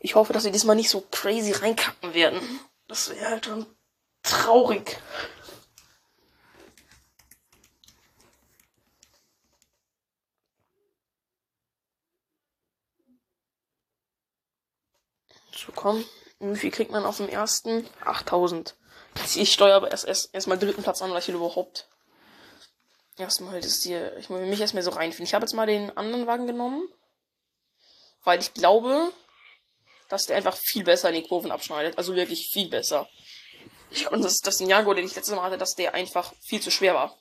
[0.00, 2.40] Ich hoffe, dass sie diesmal nicht so crazy reinkacken werden.
[2.86, 3.66] Das wäre halt schon
[4.22, 4.98] traurig.
[15.52, 16.04] So, komm.
[16.38, 17.84] Wie viel kriegt man auf dem ersten?
[18.04, 18.76] 8000.
[19.34, 21.88] Ich steuere aber erst, erst, erst mal dritten Platz an, weil ich überhaupt
[23.16, 25.26] erstmal das hier, ich will mich erstmal so reinfinden.
[25.26, 26.88] Ich habe jetzt mal den anderen Wagen genommen,
[28.22, 29.12] weil ich glaube,
[30.08, 31.98] dass der einfach viel besser in die Kurven abschneidet.
[31.98, 33.08] Also wirklich viel besser.
[34.10, 36.94] Und das, das Jago, den ich letztes Mal hatte, dass der einfach viel zu schwer
[36.94, 37.18] war.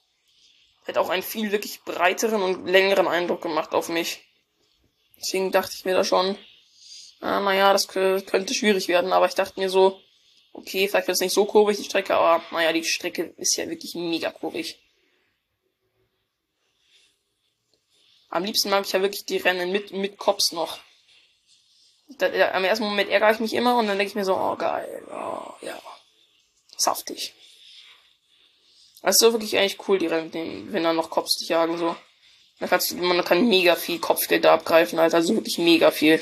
[0.86, 4.21] Hat auch einen viel wirklich breiteren und längeren Eindruck gemacht auf mich.
[5.17, 6.38] Deswegen dachte ich mir da schon,
[7.19, 10.00] Ah, naja, das könnte schwierig werden, aber ich dachte mir so,
[10.54, 13.67] okay, vielleicht wird es nicht so kurvig, die Strecke, aber naja, die Strecke ist ja
[13.67, 14.80] wirklich mega kurvig.
[18.30, 20.80] Am liebsten mag ich ja wirklich die Rennen mit, mit Cops noch.
[22.10, 24.36] Da, da, am ersten Moment ärgere ich mich immer und dann denke ich mir so,
[24.36, 25.78] oh geil, oh, ja,
[26.78, 27.34] saftig.
[29.02, 31.96] Das ist so wirklich eigentlich cool, die Rennen, wenn dann noch Cops dich jagen, so.
[32.60, 36.20] Man kann, man kann mega viel Kopfgeld da abgreifen, also wirklich mega viel.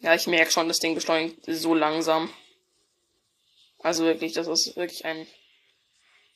[0.00, 2.32] Ja, ich merke schon, das Ding beschleunigt so langsam.
[3.80, 5.26] Also wirklich, das ist wirklich ein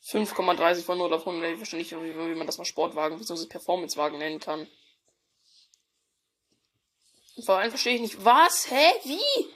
[0.05, 1.53] 5,30 von 0 auf 100.
[1.53, 3.47] Ich verstehe nicht, wie, man das mal Sportwagen bzw.
[3.47, 4.67] Performancewagen nennen kann.
[7.45, 8.25] Vor allem verstehe ich nicht.
[8.25, 8.71] Was?
[8.71, 8.93] Hä?
[9.05, 9.47] Wie?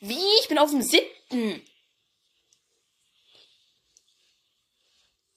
[0.00, 0.40] Wie?
[0.40, 1.66] Ich bin auf dem siebten.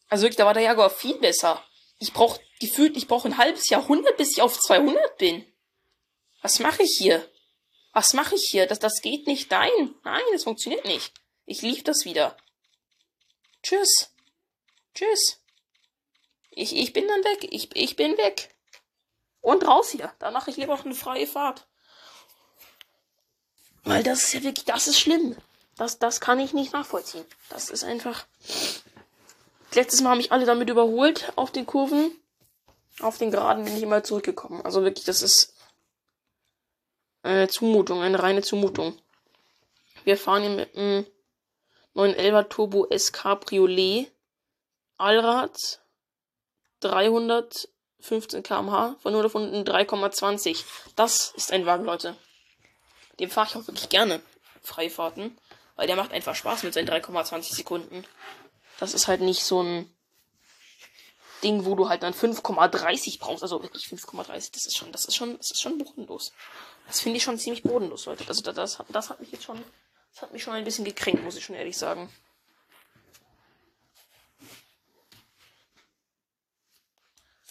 [0.10, 1.64] Also wirklich, da war der Jaguar viel besser.
[2.00, 5.46] Ich brauche gefühlt, ich brauche ein halbes Jahrhundert, bis ich auf 200 bin.
[6.42, 7.28] Was mache ich hier?
[7.94, 8.68] Was mache ich hier?
[8.68, 9.50] Das, das geht nicht.
[9.50, 11.14] Nein, nein, das funktioniert nicht.
[11.46, 12.38] Ich lief das wieder.
[13.64, 14.15] Tschüss.
[14.96, 15.40] Tschüss.
[16.50, 17.48] Ich, ich bin dann weg.
[17.52, 18.56] Ich, ich bin weg.
[19.42, 20.12] Und raus hier.
[20.20, 21.68] Da mache ich lieber auch eine freie Fahrt.
[23.84, 25.36] Weil das ist ja wirklich, das ist schlimm.
[25.78, 27.26] Das, das kann ich nicht nachvollziehen.
[27.50, 28.26] Das ist einfach.
[29.74, 32.12] Letztes Mal haben mich alle damit überholt auf den Kurven.
[33.02, 34.62] Auf den Geraden bin ich immer zurückgekommen.
[34.62, 35.54] Also wirklich, das ist
[37.24, 38.98] äh, Zumutung, eine reine Zumutung.
[40.06, 41.06] Wir fahren hier mit einem
[41.96, 44.15] 911er Turbo S Cabriolet
[44.98, 45.58] Allrad
[46.82, 50.64] 315 km/h von 0 auf 3,20.
[50.96, 52.16] Das ist ein Wagen, Leute.
[53.20, 54.22] Dem fahre ich auch wirklich gerne
[54.62, 55.38] Freifahrten,
[55.76, 58.06] weil der macht einfach Spaß mit seinen 3,20 Sekunden.
[58.80, 59.90] Das ist halt nicht so ein
[61.44, 64.52] Ding, wo du halt dann 5,30 brauchst, also wirklich 5,30.
[64.52, 66.34] Das ist schon, das ist schon, das ist schon bodenlos.
[66.88, 68.26] Das finde ich schon ziemlich bodenlos, Leute.
[68.28, 69.64] Also das, das, das hat mich jetzt schon,
[70.14, 72.12] das hat mich schon ein bisschen gekränkt, muss ich schon ehrlich sagen.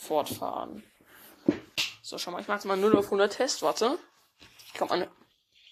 [0.06, 0.84] Fortfahren.
[2.02, 3.98] So, schau mal, ich mache jetzt mal 0 auf 100 Test, warte.
[4.66, 5.08] Ich komm an.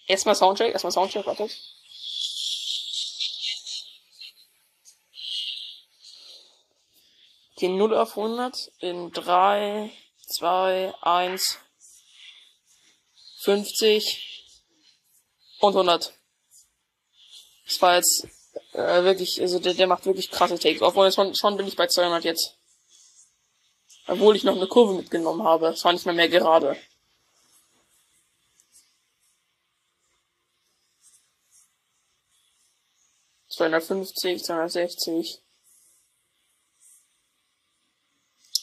[0.07, 1.49] Erstmal Soundcheck, erstmal Soundcheck, warte.
[7.59, 9.91] Die 0 auf 100 in 3,
[10.27, 11.59] 2, 1.
[13.43, 14.53] 50
[15.59, 16.13] und 100.
[17.65, 18.25] Das war jetzt
[18.71, 20.81] äh, wirklich, also der, der macht wirklich krasse Takes.
[20.81, 22.55] Obwohl schon, schon bin ich bei 200 jetzt.
[24.07, 25.67] Obwohl ich noch eine Kurve mitgenommen habe.
[25.67, 26.77] Es war nicht mehr mehr gerade.
[33.47, 35.39] Zweihundertfünfzig, zweihundertsechzig.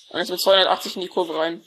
[0.08, 1.64] Und jetzt mit 280 in die Kurve rein.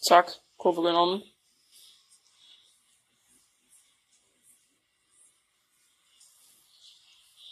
[0.00, 1.22] Zack, Kurve genommen.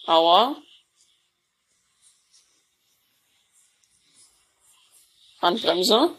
[0.07, 0.61] Aua.
[5.41, 6.17] Handbremse.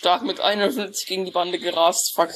[0.00, 2.12] stark mit 51 gegen die Bande gerast.
[2.14, 2.30] Fuck.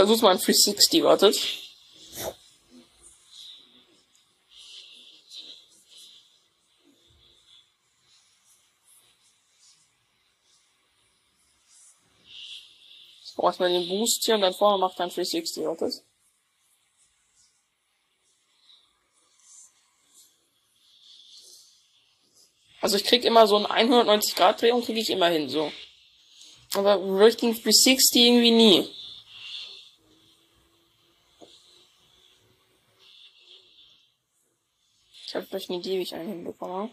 [0.00, 1.36] Versuch's mal ein 360, wartet.
[1.36, 1.76] Ich
[13.36, 16.02] brauche erstmal den Boost hier und dann vorne macht dann 360, oder das?
[22.80, 25.70] Also ich krieg immer so eine 190 Grad Drehung kriege ich immer hin, so.
[26.72, 28.88] Aber Richting 360 irgendwie nie.
[35.30, 36.90] Ich habe vielleicht eine Idee, wie ich einen hinbekomme.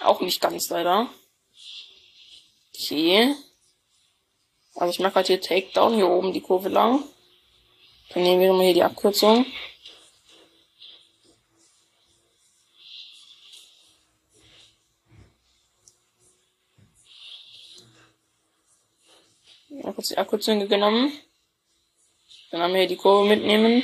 [0.00, 1.08] Auch nicht ganz leider.
[2.74, 3.36] Okay.
[4.74, 7.04] Also ich mache halt hier Takedown hier oben die Kurve lang.
[8.08, 9.46] Dann nehmen wir mal hier die Abkürzung.
[19.68, 21.12] Ja, kurz die Abkürzung genommen.
[22.54, 23.82] Dann haben wir hier die Kurve mitnehmen.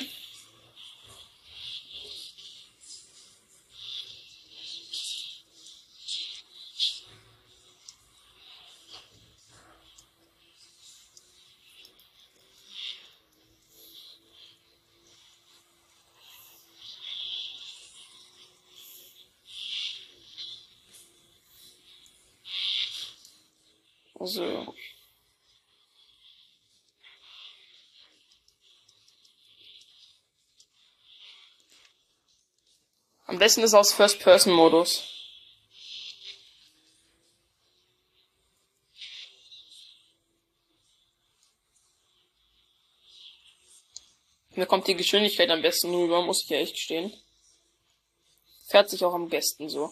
[24.21, 24.75] So.
[33.30, 35.03] Am besten ist aus First-Person-Modus.
[44.51, 47.17] Mir kommt die Geschwindigkeit am besten rüber, muss ich ja echt stehen.
[48.69, 49.91] Fährt sich auch am besten so.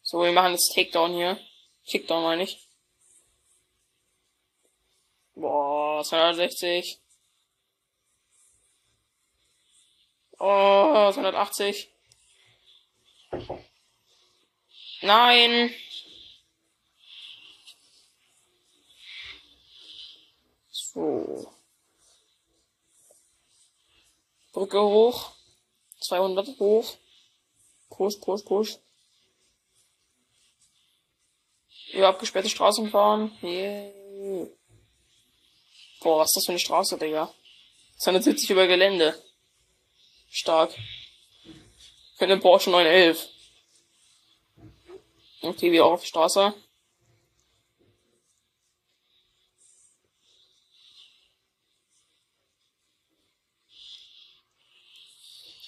[0.00, 1.38] So, wir machen jetzt Takedown hier.
[1.86, 2.66] Kickdown meine ich.
[5.34, 7.03] Boah, 260.
[10.38, 11.88] Oh, 180.
[15.02, 15.70] Nein.
[20.70, 21.52] So.
[24.52, 25.32] Brücke hoch.
[26.00, 26.96] 200 hoch.
[27.90, 28.78] Push, push, push.
[31.92, 33.36] Über abgesperrte Straßen fahren.
[33.42, 34.48] Yeah.
[36.00, 37.32] Boah, was ist das für eine Straße, Digga?
[37.98, 39.20] 270 über Gelände.
[40.34, 40.74] Stark.
[42.20, 43.28] Den Porsche 911.
[45.42, 46.52] Okay, wir auch auf die Straße.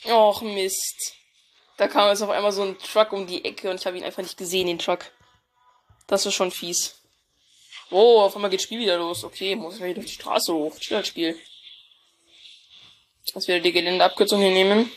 [0.05, 1.15] Och Mist.
[1.77, 4.05] Da kam jetzt auf einmal so ein Truck um die Ecke und ich habe ihn
[4.05, 5.13] einfach nicht gesehen, den Truck.
[6.09, 7.01] Das ist schon fies.
[7.91, 9.23] Oh, auf einmal geht das Spiel wieder los.
[9.23, 10.77] Okay, muss ich wieder durch die Straße hoch.
[10.81, 11.39] Chill das Spiel.
[13.35, 14.91] Dass wir die Geländeabkürzung hier nehmen.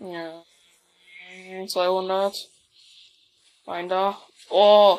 [0.00, 0.44] Ja.
[1.66, 2.50] 200.
[3.66, 4.20] Rein da.
[4.48, 4.98] Oh.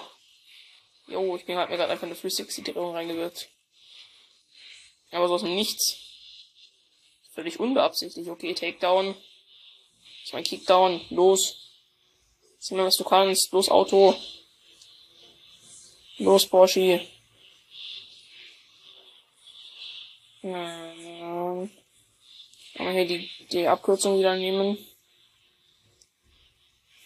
[1.08, 3.50] Jo, ich bin halt mir gerade einfach eine 360-Drehung reingewirkt.
[5.12, 6.11] Aber so aus dem Nichts.
[7.42, 8.30] Völlig unbeabsichtigt.
[8.30, 9.16] Okay, Takedown.
[10.24, 11.02] Ich mein Kickdown.
[11.10, 11.56] Los.
[12.60, 13.52] Sieh mal, was du kannst.
[13.52, 14.14] Los, Auto.
[16.20, 17.02] Los, Porsche.
[20.44, 20.94] Ja.
[22.76, 24.78] Kann man hier die, die Abkürzung wieder nehmen.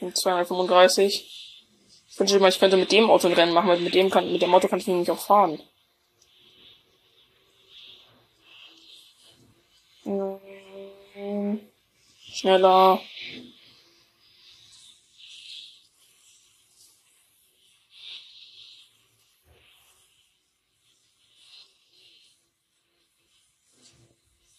[0.01, 1.63] 235.
[2.09, 4.29] Ich wünsche mal, ich könnte mit dem Auto ein Rennen machen, weil mit dem kann,
[4.33, 5.61] mit dem Auto kann ich nämlich auch fahren.
[12.21, 13.01] Schneller.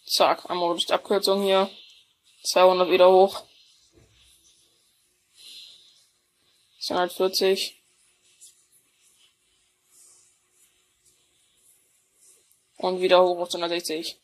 [0.05, 1.69] Zack, einmal durch die Abkürzung hier.
[2.43, 3.45] 200 wieder hoch.
[6.79, 7.81] 240.
[12.75, 14.19] Und wieder hoch auf 260.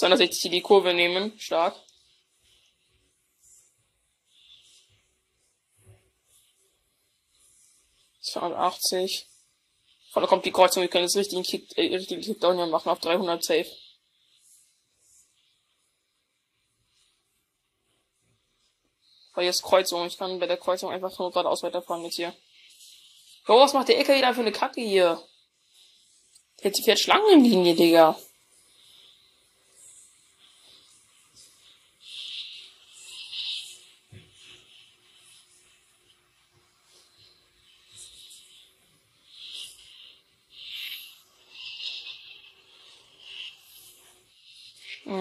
[0.00, 1.38] 260 die Kurve nehmen.
[1.38, 1.76] Stark.
[8.20, 9.26] Zweihundertachtzig.
[10.10, 12.98] Vorne kommt die Kreuzung, wir können jetzt richtig Kick, äh, richtigen Kickdown hier machen auf
[13.00, 13.66] 300 safe.
[19.34, 22.34] Weil jetzt Kreuzung, ich kann bei der Kreuzung einfach nur geradeaus weiterfahren jetzt hier.
[23.46, 25.22] Oh, was macht der Ecker wieder für eine Kacke hier?
[26.62, 28.18] Jetzt fährt Schlangenlinie, Digga.
[45.10, 45.18] Okay,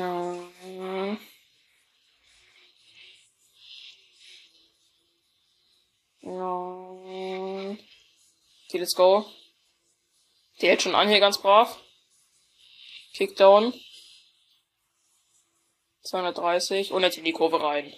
[8.73, 9.25] let's go.
[10.61, 11.79] Der hält schon an hier ganz brav.
[13.13, 13.73] Kickdown.
[16.03, 17.91] 230 und jetzt in die Kurve rein.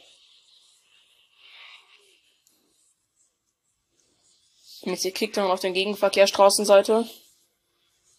[4.84, 7.10] Jetzt hier Kickdown auf der Gegenverkehrsstraßenseite.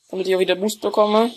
[0.08, 1.34] Damit ich auch wieder Boost bekomme.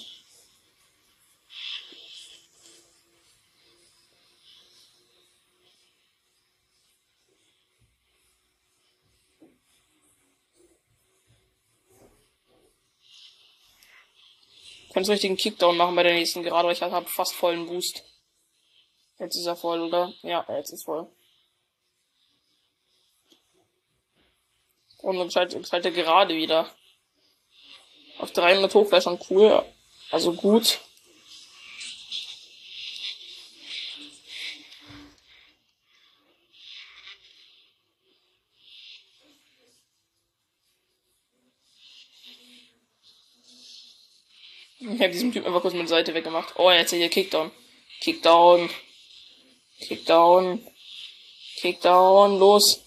[14.96, 18.02] Kannst richtigen Kickdown machen bei der nächsten Gerade, weil ich habe fast vollen Boost.
[19.20, 20.14] Jetzt ist er voll, oder?
[20.22, 21.06] Ja, jetzt ist voll.
[25.00, 26.74] Und dann schaltet, schaltet er gerade wieder.
[28.20, 29.66] Auf 300 hoch wäre schon cool.
[30.12, 30.80] Also gut.
[44.96, 46.58] Ich habe diesem Typ einfach kurz meine Seite weggemacht.
[46.58, 47.52] Oh, jetzt hier Kickdown.
[48.00, 48.70] Kickdown.
[49.82, 50.66] Kickdown.
[51.58, 52.40] Kickdown.
[52.40, 52.82] Los.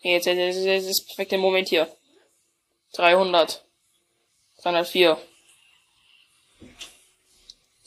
[0.00, 1.94] Jetzt, jetzt, jetzt, jetzt ist perfekter Moment hier.
[2.94, 3.66] 300.
[4.62, 5.18] 304.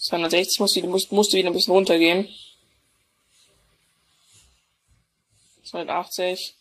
[0.08, 2.34] 260 musst du, musst, musst du wieder ein bisschen runtergehen.
[5.64, 6.55] 280.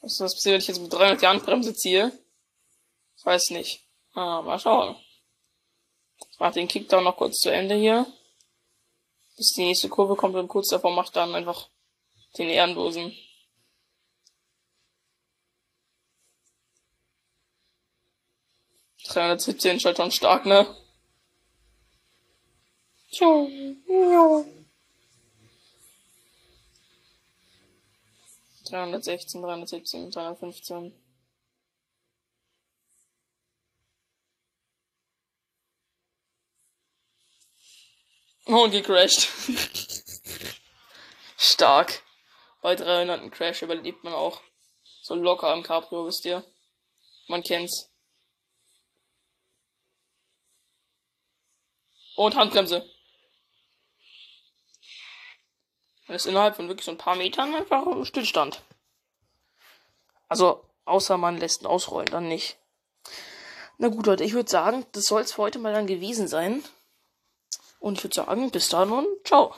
[0.00, 2.12] Was ist das passiert, wenn ich jetzt mit 300 Jahren Bremse ziehe?
[3.18, 3.84] Ich weiß nicht.
[4.14, 4.96] Ah, mal schauen.
[6.30, 8.06] Ich mache den Kickdown noch kurz zu Ende hier.
[9.36, 11.68] Bis die nächste Kurve kommt und kurz davor macht dann einfach
[12.38, 13.14] den Ehrenlosen.
[19.04, 20.66] 317 ist halt schon stark, ne?
[28.64, 30.92] 316, 317, 315.
[38.46, 39.28] Oh, und gecrashed.
[41.38, 42.02] Stark.
[42.60, 44.40] Bei 300 Crash überlebt man auch.
[45.02, 46.44] So locker am Cabrio, wisst ihr.
[47.28, 47.93] Man kennt's.
[52.16, 52.88] Und Handbremse.
[56.06, 58.62] Das ist innerhalb von wirklich so ein paar Metern einfach ein Stillstand.
[60.28, 62.56] Also, außer man lässt ihn ausrollen, dann nicht.
[63.78, 66.62] Na gut, Leute, ich würde sagen, das soll es für heute mal dann gewesen sein.
[67.80, 69.54] Und ich würde sagen, bis dann und ciao.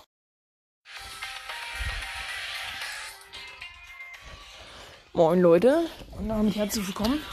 [5.12, 5.88] Moin Leute
[6.18, 7.24] und damit herzlich willkommen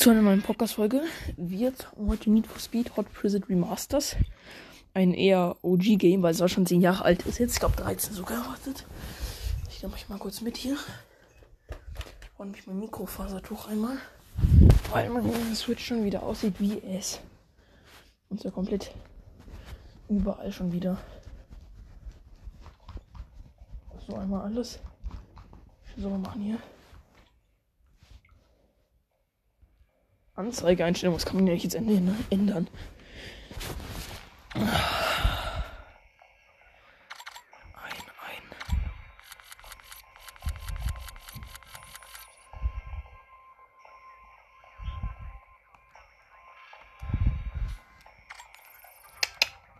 [0.00, 1.02] zu einer neuen Podcast-Folge
[1.36, 4.16] wird heute Need for Speed Hot Pursuit Remasters.
[4.94, 7.52] Ein eher OG-Game, weil es auch schon 10 Jahre alt ist jetzt.
[7.52, 8.46] Ich glaube 13 sogar.
[8.46, 8.86] Wartet.
[9.68, 10.78] Ich nehme euch mal kurz mit hier.
[12.38, 13.98] Und mich mein Mikrofasertuch einmal.
[14.90, 17.20] Weil mein Switch schon wieder aussieht wie es.
[18.30, 18.94] Und so komplett
[20.08, 20.96] überall schon wieder.
[24.08, 24.78] So einmal alles.
[25.98, 26.58] So machen hier.
[30.40, 32.24] Anzeigeeinstellung, was kann man ja jetzt ändern?
[32.30, 32.66] ändern?
[34.54, 34.70] Ein, ein.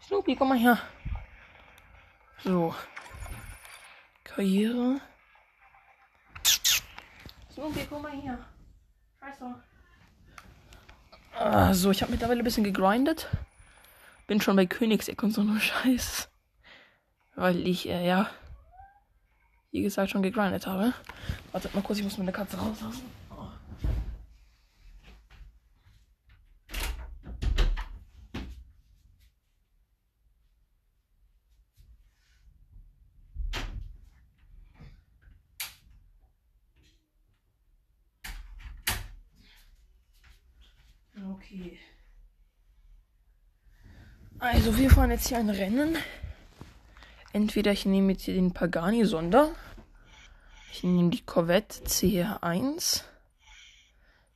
[0.02, 0.78] Snoopy, komm mal her.
[2.44, 2.74] So.
[4.24, 5.00] Karriere.
[7.50, 8.38] Snoopy, komm mal her.
[9.20, 9.69] Scheiße.
[11.38, 13.28] Also, ich habe mittlerweile ein bisschen gegrindet.
[14.26, 16.28] Bin schon bei Königseck und so nur Scheiß.
[17.34, 18.30] Weil ich, äh, ja,
[19.70, 20.92] wie gesagt, schon gegrindet habe.
[21.52, 23.04] Wartet mal kurz, ich muss meine Katze rauslassen.
[23.30, 23.46] Oh.
[41.53, 41.78] Okay.
[44.38, 45.96] Also wir fahren jetzt hier ein Rennen.
[47.32, 49.51] Entweder ich nehme jetzt hier den Pagani Sonder.
[50.72, 53.03] Ich nehme die Corvette CR1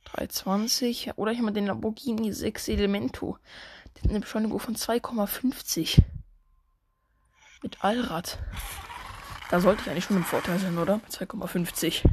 [0.03, 3.37] 320 oder ich nehme den Lamborghini 6 Elemento.
[3.95, 6.01] Der hat eine Beschleunigung von 2,50
[7.63, 8.39] mit Allrad.
[9.49, 10.97] Da sollte ich eigentlich schon im Vorteil sein, oder?
[10.97, 12.03] Mit 2,50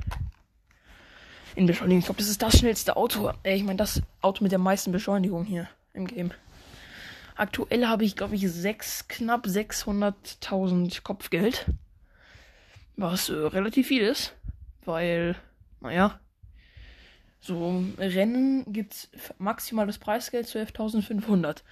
[1.54, 2.00] in Beschleunigung.
[2.00, 3.32] Ich glaube, das ist das schnellste Auto.
[3.42, 6.32] Äh, ich meine, das Auto mit der meisten Beschleunigung hier im Game.
[7.34, 11.66] Aktuell habe ich, glaube ich, sechs, knapp 600.000 Kopfgeld.
[12.96, 14.34] Was äh, relativ viel ist.
[14.84, 15.36] Weil,
[15.80, 16.20] naja,
[17.44, 21.62] so Rennen gibt's maximales Preisgeld 12.500.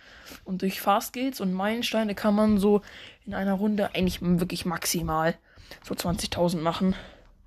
[0.45, 2.83] Und durch Fastgates und Meilensteine kann man so
[3.24, 5.37] in einer Runde eigentlich wirklich maximal
[5.85, 6.97] so 20.000 machen.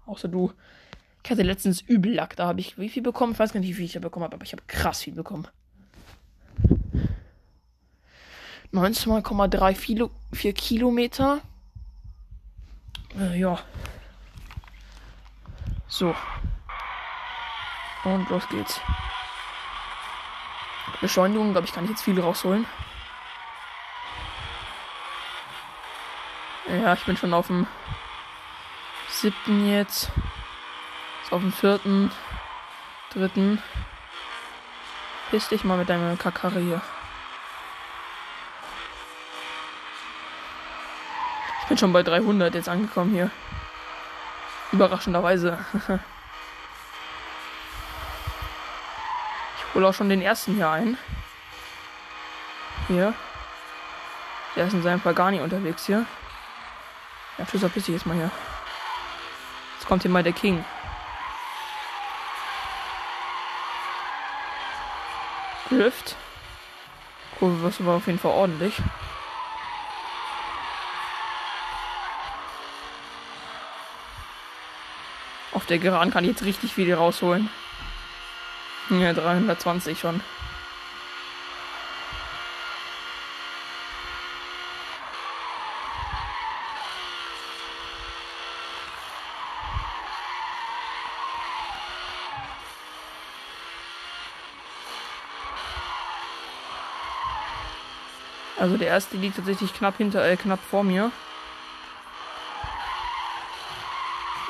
[0.06, 0.54] Außer du
[1.24, 3.32] ich hatte letztens Übellack, da habe ich wie viel bekommen?
[3.34, 5.14] Ich weiß gar nicht, wie viel ich da bekommen habe, aber ich habe krass viel
[5.14, 5.48] bekommen.
[8.74, 11.40] 19,34 Kilometer.
[13.18, 13.60] Äh, ja.
[15.88, 16.14] So.
[18.04, 18.82] Und los geht's.
[21.00, 22.66] Beschleunigung, glaube ich, kann ich jetzt viel rausholen.
[26.68, 27.68] Ja, ich bin schon auf dem
[29.10, 30.12] siebten jetzt
[31.34, 32.12] auf dem vierten,
[33.12, 33.62] dritten.
[35.32, 36.80] Piss dich mal mit deiner Kakare hier.
[41.62, 43.32] Ich bin schon bei 300 jetzt angekommen hier.
[44.72, 45.58] Überraschenderweise.
[49.58, 51.00] ich hole auch schon den ersten hier ein.
[52.88, 53.16] Hier.
[54.56, 56.06] Der ist in seinem Pagani unterwegs hier.
[57.40, 58.30] Ja, tschüss, verpiss dich jetzt mal hier.
[59.80, 60.64] Jetzt kommt hier mal der King.
[65.74, 66.16] Drift.
[67.40, 68.76] Kurve was war auf jeden Fall ordentlich.
[75.52, 77.50] Auf der Geraden kann ich jetzt richtig viel rausholen.
[78.90, 80.22] Ja, 320 schon.
[98.64, 101.12] Also der erste liegt tatsächlich knapp hinter, äh, knapp vor mir.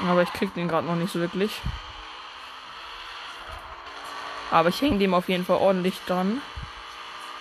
[0.08, 1.60] Aber ich krieg den gerade noch nicht so wirklich.
[4.52, 6.44] Aber ich hänge dem auf jeden Fall ordentlich dran.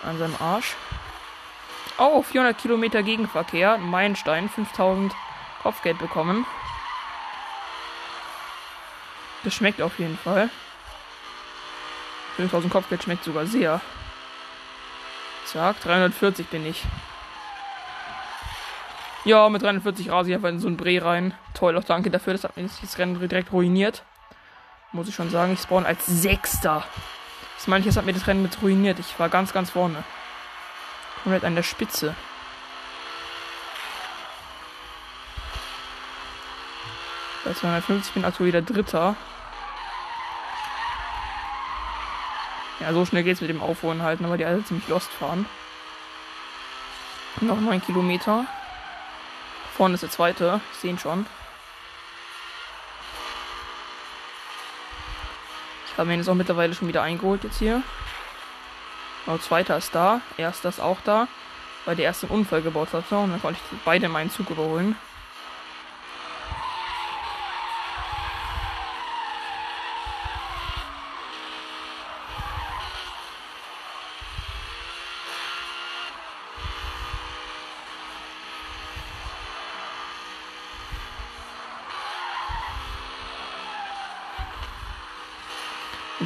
[0.01, 0.75] An seinem Arsch.
[1.99, 3.77] Oh, 400 Kilometer Gegenverkehr.
[3.77, 4.49] Meilenstein.
[4.49, 5.13] 5000
[5.61, 6.43] Kopfgeld bekommen.
[9.43, 10.49] Das schmeckt auf jeden Fall.
[12.37, 13.79] 5000 Kopfgeld schmeckt sogar sehr.
[15.45, 16.83] Zack, 340 bin ich.
[19.25, 21.33] Ja, mit 340 rase ich einfach in so ein Bre rein.
[21.53, 22.33] Toll, auch danke dafür.
[22.33, 24.03] Das hat mir das Rennen direkt ruiniert.
[24.91, 25.53] Muss ich schon sagen.
[25.53, 26.83] Ich spawn als Sechster.
[27.55, 28.99] Das meine ich, das hat mir das Rennen mit ruiniert.
[28.99, 30.03] Ich war ganz, ganz vorne.
[31.23, 32.15] Komplett an der Spitze.
[37.45, 39.15] Bei 250 bin ich aktuell wieder Dritter.
[42.83, 45.45] Ja, so schnell geht's mit dem Aufholen halt, ne, weil die alle ziemlich lost fahren.
[47.39, 48.45] Noch 9 Kilometer.
[49.77, 50.59] Vorne ist der zweite.
[50.73, 51.25] Ich sehe ihn schon.
[55.87, 57.81] Ich habe mir jetzt auch mittlerweile schon wieder eingeholt jetzt hier.
[59.25, 60.19] Genau, zweiter ist da.
[60.35, 61.29] Erster ist auch da.
[61.85, 63.09] Weil der erste einen Unfall gebaut hat.
[63.11, 64.97] Und dann konnte ich beide in meinen Zug überholen.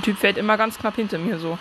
[0.07, 1.59] Typ fährt immer ganz knapp hinter mir so.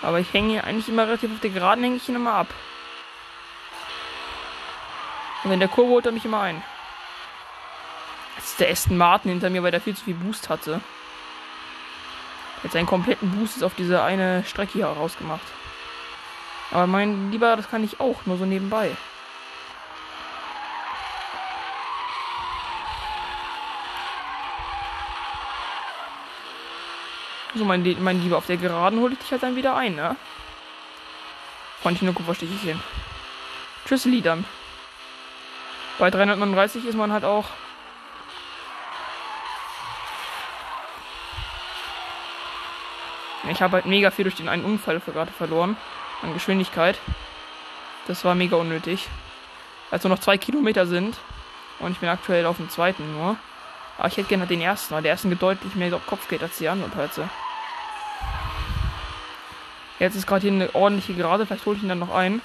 [0.00, 2.46] Aber ich hänge eigentlich immer relativ auf der Geraden, hänge ich ihn immer ab.
[5.44, 6.64] Und in der Kurve holt er mich immer ein.
[8.36, 10.80] Das ist der Aston Martin hinter mir, weil der viel zu viel Boost hatte.
[12.62, 15.44] Jetzt einen kompletten Boost ist auf diese eine Strecke hier rausgemacht.
[16.70, 18.96] Aber mein Lieber, das kann ich auch, nur so nebenbei.
[27.54, 30.16] So, mein, mein Lieber, auf der Geraden hole ich dich halt dann wieder ein, ne?
[31.82, 32.80] Freundchen, nur guck, wo stehe ich hin.
[33.86, 34.44] Tschüss, Liedern.
[35.98, 37.46] Bei 339 ist man halt auch
[43.50, 45.76] Ich habe halt mega viel durch den einen Unfall gerade verloren.
[46.22, 46.98] An Geschwindigkeit.
[48.06, 49.08] Das war mega unnötig.
[49.90, 51.16] Als nur noch zwei Kilometer sind.
[51.80, 53.36] Und ich bin aktuell auf dem zweiten nur.
[53.98, 56.68] Aber ich hätte gerne den ersten, weil der ersten gedeutlich mehr Kopf geht als die
[56.68, 57.28] anderen Plätze.
[60.02, 61.46] Jetzt ist gerade hier eine ordentliche Gerade.
[61.46, 62.42] Vielleicht hole ich ihn dann noch ein.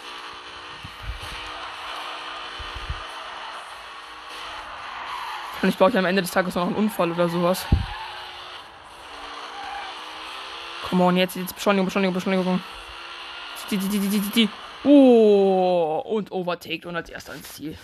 [5.64, 7.66] Und ich brauche ja am Ende des Tages noch einen Unfall oder sowas.
[10.88, 12.62] Come on, jetzt, jetzt Beschleunigung, Beschleunigung, Beschleunigung.
[13.72, 14.50] Die, die, die, die, die, die.
[14.84, 17.76] Oh, und overtaked und als erster ins Ziel.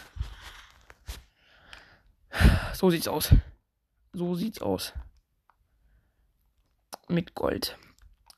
[2.73, 3.33] So sieht's aus.
[4.11, 4.93] So sieht's aus.
[7.07, 7.75] Mit Gold.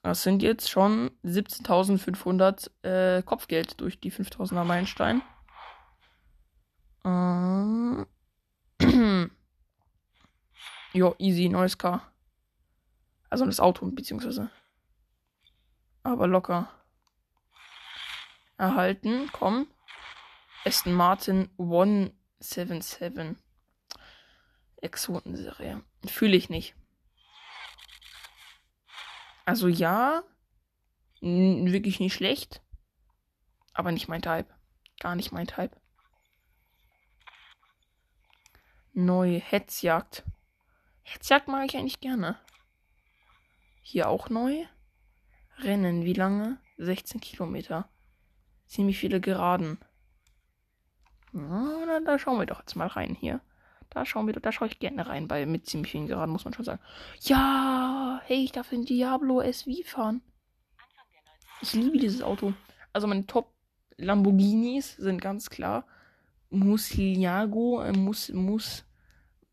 [0.05, 5.23] Das sind jetzt schon 17.500 äh, Kopfgeld durch die 5.000er Meilenstein.
[7.03, 8.05] Ähm.
[10.93, 12.03] jo, easy, neues Car.
[13.31, 14.51] Also das Auto, beziehungsweise.
[16.03, 16.69] Aber locker.
[18.59, 19.65] Erhalten, komm.
[20.65, 23.37] Aston Martin 177.
[24.83, 25.81] Exotenserie.
[26.05, 26.75] Fühle ich nicht.
[29.45, 30.23] Also ja,
[31.21, 32.61] wirklich nicht schlecht,
[33.73, 34.47] aber nicht mein Type.
[34.99, 35.79] Gar nicht mein Type.
[38.93, 40.23] Neue Hetzjagd.
[41.03, 42.39] Hetzjagd mag ich eigentlich gerne.
[43.81, 44.65] Hier auch neu.
[45.59, 46.59] Rennen, wie lange?
[46.77, 47.89] 16 Kilometer.
[48.65, 49.77] Ziemlich viele Geraden.
[51.31, 53.41] Na, da schauen wir doch jetzt mal rein hier.
[53.95, 56.53] Da schauen wir, da schaue ich gerne rein, bei mit ziemlich vielen Geraden, muss man
[56.53, 56.81] schon sagen.
[57.21, 60.21] Ja, hey, ich darf in Diablo SV fahren.
[61.61, 62.53] Ich liebe dieses Auto.
[62.91, 63.53] Also meine Top
[63.95, 65.85] Lamborghinis sind ganz klar
[66.49, 68.83] Musilago, äh, Mus, Mus,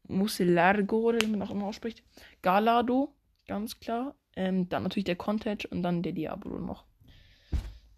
[0.08, 2.02] Musilargo, oder wie man auch immer ausspricht.
[2.42, 3.14] Galado,
[3.46, 4.16] ganz klar.
[4.34, 6.84] Ähm, dann natürlich der Contage und dann der Diablo noch.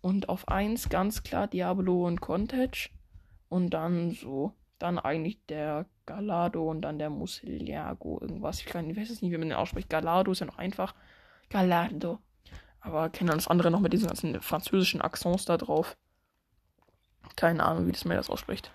[0.02, 2.90] Und auf 1 ganz klar Diablo und Contage.
[3.48, 8.60] Und dann so, dann eigentlich der Galado und dann der Musiliago irgendwas.
[8.60, 9.88] Ich, kann, ich weiß jetzt nicht, wie man den ausspricht.
[9.88, 10.94] Galado ist ja noch einfach.
[11.50, 12.18] Galado.
[12.80, 15.96] Aber kenne dann das andere noch mit diesen ganzen französischen Accents da drauf.
[17.36, 18.72] Keine Ahnung, wie das mir das ausspricht.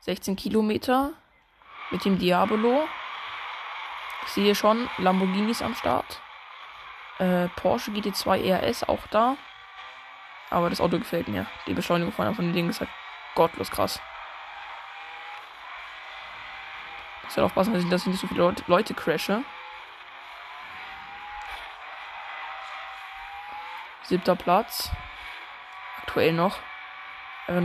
[0.00, 1.12] 16 Kilometer
[1.90, 2.84] mit dem Diabolo.
[4.26, 6.20] Ich sehe schon Lamborghinis am Start.
[7.18, 9.36] Äh, Porsche GT2 RS auch da.
[10.50, 11.46] Aber das Auto gefällt mir.
[11.66, 12.90] Die Beschleunigung von den Dingen ist halt
[13.34, 14.00] gottlos krass.
[17.28, 19.44] Ich soll aufpassen, dass ich, dass ich nicht so viele Leute, Leute crashe.
[24.02, 24.90] Siebter Platz.
[25.98, 26.58] Aktuell noch.
[27.46, 27.60] Äh,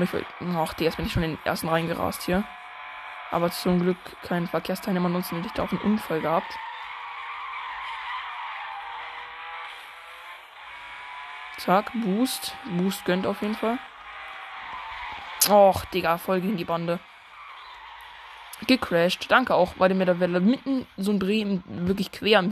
[0.58, 2.44] ach, der ist bin ich schon in den ersten reingerast hier.
[3.32, 6.54] Aber zum Glück kein Verkehrsteilnehmer, ansonsten hätte ich da auch einen Unfall gehabt.
[11.58, 12.58] Zack, Boost.
[12.66, 13.80] Boost gönnt auf jeden Fall.
[15.50, 17.00] Och, Digga, voll gegen die Bande.
[18.68, 19.30] Gecrashed.
[19.30, 22.52] Danke auch, weil der mir da mitten so ein Dreh wirklich quer im,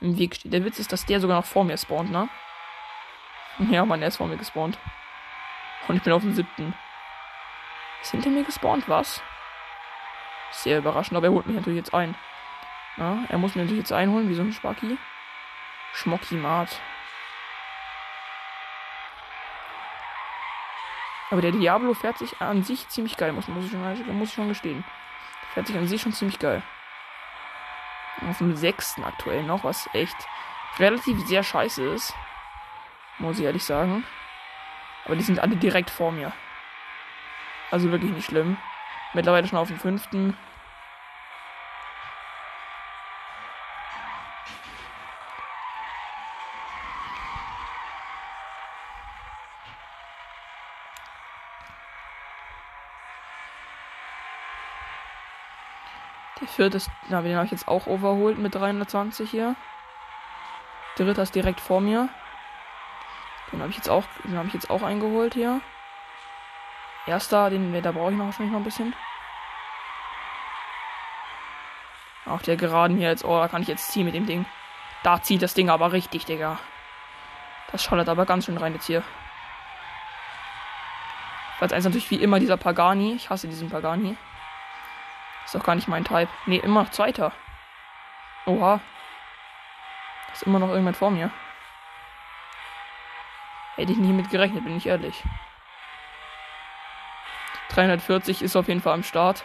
[0.00, 0.52] im, Weg steht.
[0.52, 2.28] Der Witz ist, dass der sogar noch vor mir spawnt, ne?
[3.70, 4.78] Ja, man, er ist vor mir gespawnt.
[5.88, 6.74] Und ich bin auf dem siebten.
[8.02, 9.22] Ist hinter mir gespawnt, was?
[10.52, 12.14] Sehr überraschend, aber er holt mich natürlich jetzt ein.
[12.96, 14.98] Ja, er muss mich natürlich jetzt einholen, wie so ein Spacki.
[15.92, 16.80] Schmocki Mart.
[21.30, 24.34] Aber der Diablo fährt sich an sich ziemlich geil, muss, muss, ich, schon, muss ich
[24.34, 24.84] schon gestehen.
[25.54, 26.62] Fährt sich an sich schon ziemlich geil.
[28.28, 30.16] Auf dem sechsten aktuell noch, was echt
[30.78, 32.14] relativ sehr scheiße ist.
[33.18, 34.04] Muss ich ehrlich sagen.
[35.04, 36.32] Aber die sind alle direkt vor mir.
[37.70, 38.56] Also wirklich nicht schlimm.
[39.14, 40.36] Mittlerweile schon auf dem fünften.
[56.60, 59.56] Vierte na, den habe ich jetzt auch overholt mit 320 hier.
[60.98, 62.10] Der dritte ist direkt vor mir.
[63.50, 65.62] Den habe ich jetzt auch, den habe ich jetzt auch eingeholt hier.
[67.06, 68.94] Erster, den, da brauche ich noch wahrscheinlich noch ein bisschen.
[72.26, 74.44] Auch der geraden hier jetzt, oh, da kann ich jetzt ziehen mit dem Ding.
[75.02, 76.58] Da zieht das Ding aber richtig, Digga.
[77.72, 79.02] Das schallert aber ganz schön rein jetzt hier.
[81.56, 83.14] Platz 1 natürlich wie immer dieser Pagani.
[83.14, 84.18] Ich hasse diesen Pagani.
[85.50, 86.28] Ist doch gar nicht mein Type.
[86.46, 87.32] Ne, immer noch Zweiter.
[88.46, 88.78] Oha.
[90.32, 91.32] Ist immer noch irgendwann vor mir.
[93.74, 95.24] Hätte ich nicht mit gerechnet, bin ich ehrlich.
[97.70, 99.44] 340 ist auf jeden Fall am Start.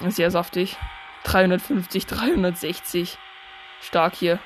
[0.00, 0.76] Sehr saftig.
[1.22, 3.18] 350, 360.
[3.80, 4.40] Stark hier.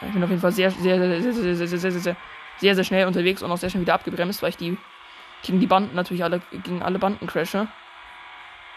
[0.00, 2.16] Ich bin auf jeden Fall sehr, sehr, sehr, sehr, sehr, sehr, sehr, sehr, sehr,
[2.58, 4.76] sehr, sehr schnell unterwegs und auch sehr schnell wieder abgebremst, weil ich die
[5.42, 7.68] gegen die Banden natürlich alle, gegen alle Banden crashe.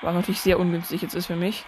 [0.01, 1.65] Was natürlich sehr ungünstig jetzt ist für mich.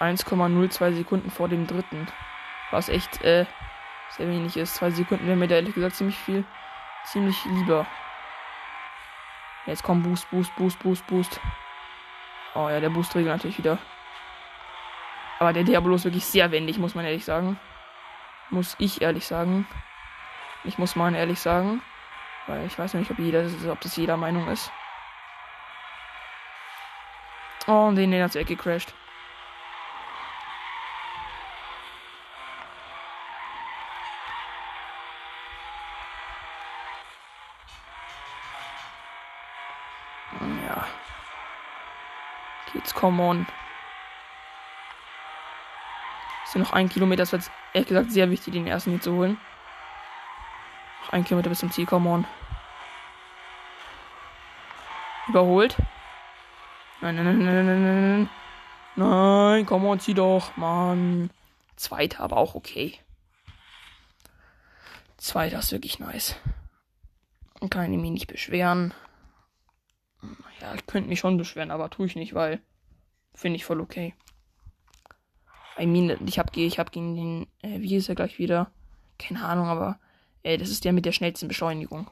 [0.00, 2.08] 1,02 Sekunden vor dem dritten.
[2.70, 3.46] Was echt äh,
[4.10, 4.74] sehr wenig ist.
[4.74, 6.44] Zwei Sekunden wäre mir da ehrlich gesagt ziemlich viel,
[7.04, 7.86] ziemlich lieber.
[9.66, 11.40] Jetzt kommt Boost, Boost, Boost, Boost, Boost.
[12.54, 13.78] Oh ja, der Boost regelt natürlich wieder.
[15.38, 17.58] Aber der Diablo ist wirklich sehr wendig, muss man ehrlich sagen.
[18.50, 19.66] Muss ich ehrlich sagen.
[20.64, 21.82] Ich muss mal ehrlich sagen.
[22.46, 24.70] Weil ich weiß nicht, ob, jeder, ob das jeder Meinung ist.
[27.68, 28.92] Oh, und den, den hat's weggecrashed.
[40.66, 40.86] Ja.
[42.74, 43.46] Jetzt come on.
[46.44, 47.22] Ist ja noch ein Kilometer.
[47.22, 49.40] Das wird ehrlich gesagt sehr wichtig, den ersten hier zu holen.
[51.12, 52.26] Ein Kilometer bis zum Ziel, come on.
[55.28, 55.76] Überholt.
[57.02, 58.30] Nein, nein, nein, nein, nein, nein.
[58.96, 61.30] Nein, komm on, zieh doch, Mann.
[61.76, 62.98] Zweiter, aber auch okay.
[65.18, 66.36] Zweiter ist wirklich nice.
[67.68, 68.94] Kann ich mich nicht beschweren.
[70.62, 72.62] Ja, ich könnte mich schon beschweren, aber tue ich nicht, weil
[73.34, 74.14] finde ich voll okay.
[75.78, 78.70] I mean, ich habe ich hab gegen den, äh, wie ist er gleich wieder?
[79.18, 79.98] Keine Ahnung, aber
[80.42, 82.10] äh, das ist der mit der schnellsten Beschleunigung.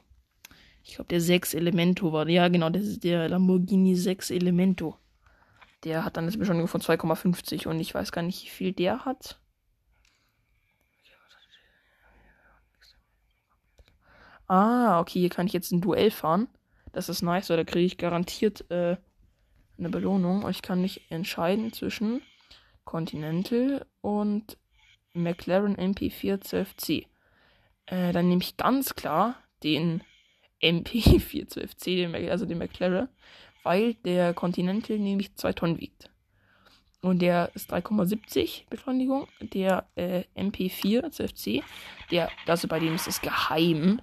[0.83, 2.27] Ich glaube, der 6 Elemento war.
[2.27, 4.97] Ja, genau, das ist der Lamborghini 6 Elemento.
[5.83, 9.05] Der hat dann eine Beschleunigung von 2,50 und ich weiß gar nicht, wie viel der
[9.05, 9.39] hat.
[14.47, 16.47] Ah, okay, hier kann ich jetzt ein Duell fahren.
[16.91, 18.97] Das ist nice, weil da kriege ich garantiert äh,
[19.77, 20.47] eine Belohnung.
[20.49, 22.21] Ich kann mich entscheiden zwischen
[22.83, 24.57] Continental und
[25.13, 27.10] McLaren MP412C.
[27.91, 30.01] Äh, dann nehme ich ganz klar den
[30.63, 33.09] MP412C, also den McLaren,
[33.63, 36.09] weil der Continental nämlich 2 Tonnen wiegt.
[37.01, 39.27] Und der ist 3,70 Beschleunigung.
[39.41, 41.63] Der äh, MP412C,
[42.11, 44.01] der, also bei dem ist es geheim,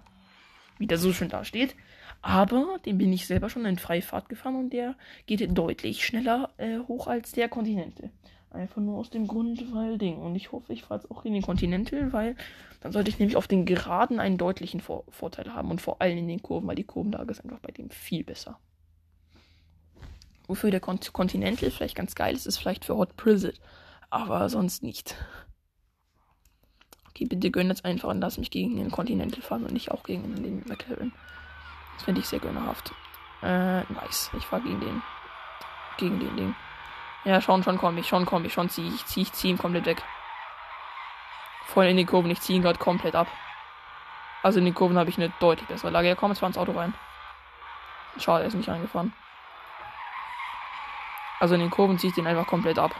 [0.79, 1.77] wie der so schön da steht.
[2.21, 6.81] Aber den bin ich selber schon in Freifahrt gefahren und der geht deutlich schneller äh,
[6.81, 8.11] hoch als der Continental.
[8.51, 10.19] Einfach nur aus dem Grund, weil Ding.
[10.19, 12.35] Und ich hoffe, ich fahre jetzt auch in den Continental, weil
[12.81, 15.71] dann sollte ich nämlich auf den Geraden einen deutlichen Vor Vorteil haben.
[15.71, 18.59] Und vor allem in den Kurven, weil die Kurvenlage ist einfach bei dem viel besser.
[20.47, 23.61] Wofür der Cont Continental vielleicht ganz geil ist, ist vielleicht für Hot Prizet.
[24.09, 25.15] Aber sonst nicht.
[27.11, 30.05] Okay, bitte gönn jetzt einfach und lass mich gegen den Continental fahren und nicht auch
[30.05, 31.13] gegen den McLaren.
[31.97, 32.93] Das finde ich sehr gönnerhaft.
[33.43, 34.31] Äh, nice.
[34.39, 35.03] Ich fahre gegen den.
[35.99, 36.55] Gegen den Ding.
[37.25, 39.59] Ja, schon, schon komme ich, schon komme ich, schon ziehe ich, ziehe ich, ziehe ihn
[39.59, 40.03] komplett weg.
[41.67, 43.27] Voll in die Kurven, ich ziehe ihn gerade komplett ab.
[44.43, 46.09] Also in den Kurven habe ich eine deutlich bessere Lage.
[46.09, 46.95] Ja, komm, jetzt war ins Auto rein.
[48.19, 49.13] Schade, er ist nicht reingefahren.
[51.41, 52.95] Also in den Kurven ziehe ich den einfach komplett ab.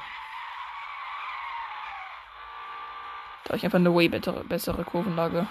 [3.45, 5.47] Da habe ich einfach eine way bessere, bessere Kurvenlage.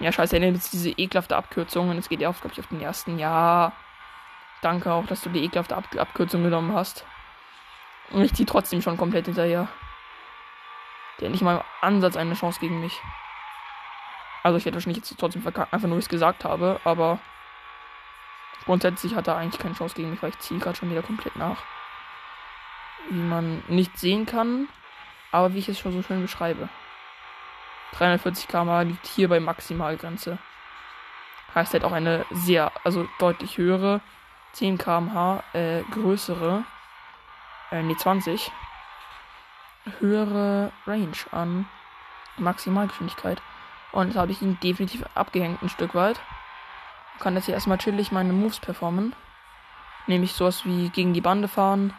[0.00, 2.60] Ja, scheiße, er nimmt jetzt diese ekelhafte Abkürzung und es geht ja auf, glaube ich,
[2.60, 3.18] auf den ersten.
[3.18, 3.72] Ja.
[4.62, 7.04] Danke auch, dass du die ekelhafte Ab Abkürzung genommen hast.
[8.10, 9.68] Und ich ziehe trotzdem schon komplett hinterher.
[11.18, 12.98] Der hat nicht mal im Ansatz eine Chance gegen mich.
[14.42, 17.18] Also ich werde wahrscheinlich jetzt trotzdem verkackt, einfach nur, wie ich es gesagt habe, aber
[18.64, 21.36] grundsätzlich hat er eigentlich keine Chance gegen mich, weil ich ziehe gerade schon wieder komplett
[21.36, 21.62] nach.
[23.10, 24.68] Wie man nicht sehen kann,
[25.30, 26.70] aber wie ich es schon so schön beschreibe.
[27.92, 30.38] 340 km liegt hier bei Maximalgrenze.
[31.54, 34.00] Heißt halt auch eine sehr, also deutlich höhere,
[34.52, 36.64] 10 km/h äh, größere,
[37.72, 38.52] äh, nee, 20,
[39.98, 41.68] höhere Range an
[42.36, 43.42] Maximalgeschwindigkeit.
[43.92, 46.20] Und jetzt habe ich ihn definitiv abgehängt ein Stück weit.
[47.18, 49.14] Kann jetzt hier erstmal chillig meine Moves performen.
[50.06, 51.92] Nämlich sowas wie gegen die Bande fahren.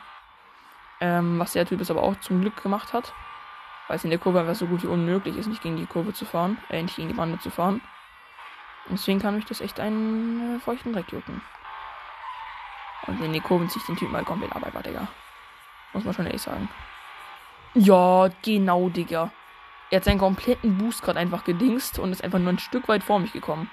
[1.01, 3.13] Ähm, was der Typ jetzt aber auch zum Glück gemacht hat
[3.91, 6.13] weil es in der Kurve einfach so gut wie unmöglich ist, nicht gegen die Kurve
[6.13, 7.81] zu fahren, äh, nicht gegen die Bande zu fahren.
[8.85, 11.41] Und deswegen kann mich das echt einen äh, feuchten Dreck jucken.
[13.05, 15.09] Und in die Kurven ziehe ich den Typen mal komplett ab, einfach, Digga.
[15.91, 16.69] Muss man schon ehrlich sagen.
[17.73, 19.29] Ja, genau, Digga.
[19.89, 23.03] Er hat seinen kompletten Boost gerade einfach gedingst und ist einfach nur ein Stück weit
[23.03, 23.69] vor mich gekommen.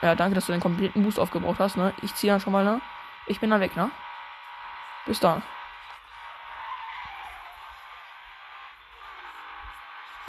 [0.00, 1.92] Ja, danke, dass du den kompletten Boost aufgebraucht hast, ne?
[2.00, 2.80] Ich ziehe dann schon mal, ne?
[3.26, 3.90] Ich bin dann weg, ne?
[5.04, 5.42] Bis dann.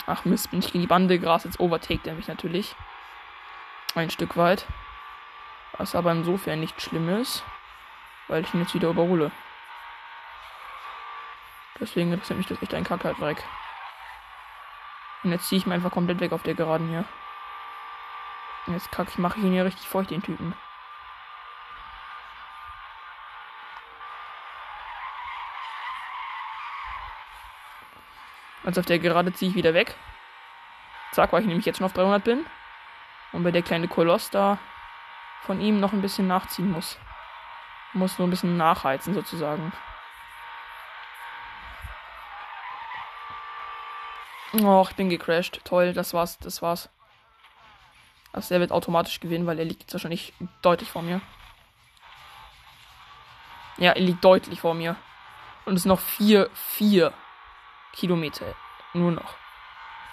[0.06, 1.44] Ach Mist, bin ich gegen die Bande Gras.
[1.44, 2.76] Jetzt overtaked er mich natürlich.
[3.94, 4.66] Ein Stück weit.
[5.78, 7.44] Was aber insofern nicht schlimm ist,
[8.28, 9.30] weil ich ihn jetzt wieder überhole.
[11.80, 13.42] Deswegen interessiert mich das echt ein Kack halt weg.
[15.22, 17.04] Und jetzt ziehe ich ihn einfach komplett weg auf der Geraden hier.
[18.68, 20.54] Jetzt kack ich, mache ich ihn hier richtig feucht, den Typen.
[28.66, 29.94] Also auf der Gerade ziehe ich wieder weg.
[31.12, 32.44] Zack, weil ich nämlich jetzt schon auf 300 bin.
[33.32, 34.58] Und bei der kleine Koloss da
[35.42, 36.98] von ihm noch ein bisschen nachziehen muss.
[37.92, 39.72] Muss nur ein bisschen nachheizen sozusagen.
[44.52, 45.64] Oh, ich bin gecrashed.
[45.64, 46.88] Toll, das war's, das war's.
[48.32, 51.20] Also er wird automatisch gewinnen, weil er liegt wahrscheinlich deutlich vor mir.
[53.76, 54.96] Ja, er liegt deutlich vor mir.
[55.66, 57.12] Und es sind noch vier, vier
[57.96, 58.54] Kilometer.
[58.92, 59.34] Nur noch.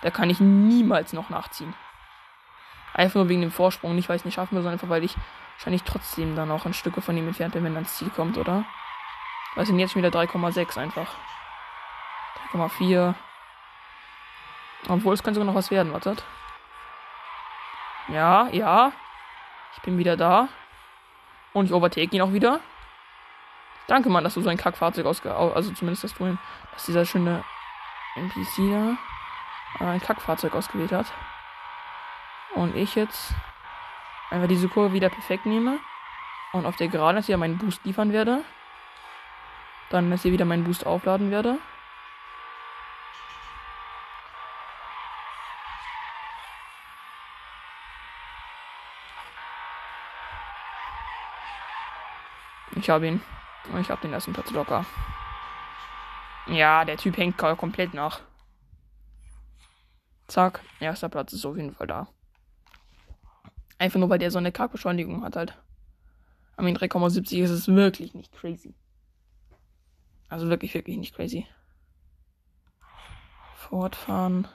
[0.02, 1.74] Da kann ich niemals noch nachziehen.
[2.94, 3.96] Einfach nur wegen dem Vorsprung.
[3.96, 5.16] Nicht, weil ich es nicht schaffen will, sondern einfach, weil ich
[5.58, 8.38] wahrscheinlich trotzdem dann auch ein Stück von ihm entfernt bin, wenn er ans Ziel kommt,
[8.38, 8.66] oder?
[9.56, 11.16] Weil sind jetzt wieder 3,6 einfach.
[12.52, 13.14] 3,4.
[14.90, 16.24] Obwohl, es könnte sogar noch was werden, wartet.
[18.10, 18.92] Ja, ja.
[19.76, 20.50] Ich bin wieder da.
[21.54, 22.60] Und ich overtake ihn auch wieder.
[23.88, 25.34] Danke, Mann, dass du so ein Kackfahrzeug ausge...
[25.34, 26.40] Also zumindest, du ihn...
[26.74, 27.44] Dass dieser schöne
[28.16, 28.98] NPC
[29.80, 31.12] da ein Kackfahrzeug ausgewählt hat.
[32.56, 33.34] Und ich jetzt
[34.30, 35.80] einfach diese Kurve wieder perfekt nehme.
[36.52, 38.44] Und auf der Geraden jetzt wieder meinen Boost liefern werde.
[39.90, 41.58] Dann jetzt hier wieder meinen Boost aufladen werde.
[52.76, 53.22] Ich habe ihn.
[53.80, 54.86] Ich habe den ersten Platz locker.
[56.48, 58.22] Ja, der Typ hängt komplett nach.
[60.28, 62.08] Zack, erster Platz ist auf jeden Fall da.
[63.78, 65.58] Einfach nur, weil der so eine Kackbeschleunigung hat halt.
[66.56, 68.76] Am 3,70 ist es wirklich nicht crazy.
[70.30, 71.48] Also wirklich, wirklich nicht crazy.
[73.56, 74.48] Fortfahren.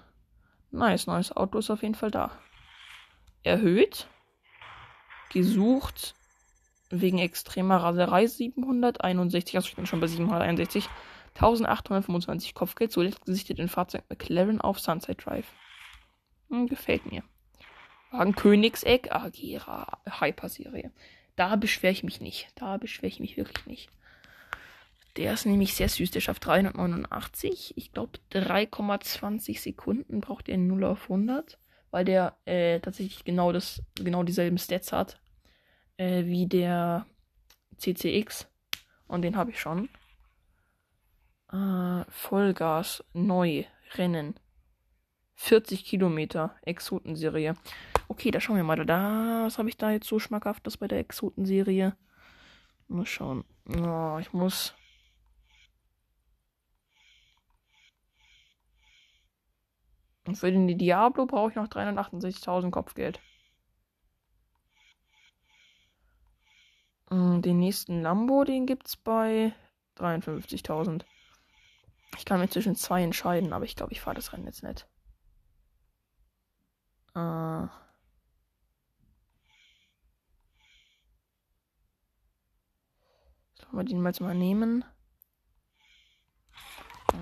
[0.71, 2.31] Nice, neues Auto ist auf jeden Fall da.
[3.43, 4.09] Erhöht.
[5.31, 6.15] Gesucht
[6.91, 10.89] wegen extremer Raserei 761, also ich bin schon bei 761,
[11.39, 15.47] 1825 Kopfgeld, zuletzt gesichtet in Fahrzeug McLaren auf Sunset Drive.
[16.51, 17.23] Hm, gefällt mir.
[18.11, 20.91] Wagen Königseck, Agera, Hyper-Serie.
[21.37, 22.49] Da beschwere ich mich nicht.
[22.57, 23.91] Da beschwere ich mich wirklich nicht.
[25.17, 26.11] Der ist nämlich sehr süß.
[26.11, 27.75] Der schafft 389.
[27.77, 31.59] Ich glaube, 3,20 Sekunden braucht er 0 auf 100.
[31.91, 35.21] Weil der äh, tatsächlich genau, das, genau dieselben Stats hat
[35.99, 37.07] äh, wie der
[37.77, 38.49] CCX.
[39.07, 39.89] Und den habe ich schon.
[41.53, 44.39] Äh, Vollgas, neu, Rennen.
[45.35, 47.55] 40 Kilometer, Exotenserie.
[48.09, 48.85] Okay, da schauen wir mal.
[48.85, 51.97] Da, was habe ich da jetzt so schmackhaftes bei der Exotenserie?
[52.89, 53.45] Mal schauen.
[53.69, 54.75] Oh, ich muss.
[60.27, 63.21] Und für den Diablo brauche ich noch 368.000 Kopfgeld.
[67.11, 69.55] Mm, den nächsten Lambo, den gibt's bei
[69.97, 71.05] 53.000.
[72.17, 74.87] Ich kann mir zwischen zwei entscheiden, aber ich glaube, ich fahre das Rennen jetzt nicht.
[77.15, 77.67] Äh.
[83.61, 84.85] Sollen wir den mal, mal nehmen?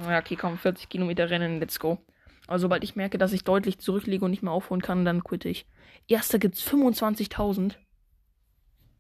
[0.09, 1.99] Ja, okay, komm, 40 Kilometer Rennen, let's go.
[2.47, 5.49] Also, sobald ich merke, dass ich deutlich zurückliege und nicht mehr aufholen kann, dann quitte
[5.49, 5.67] ich.
[6.07, 7.75] Erster gibt's 25.000.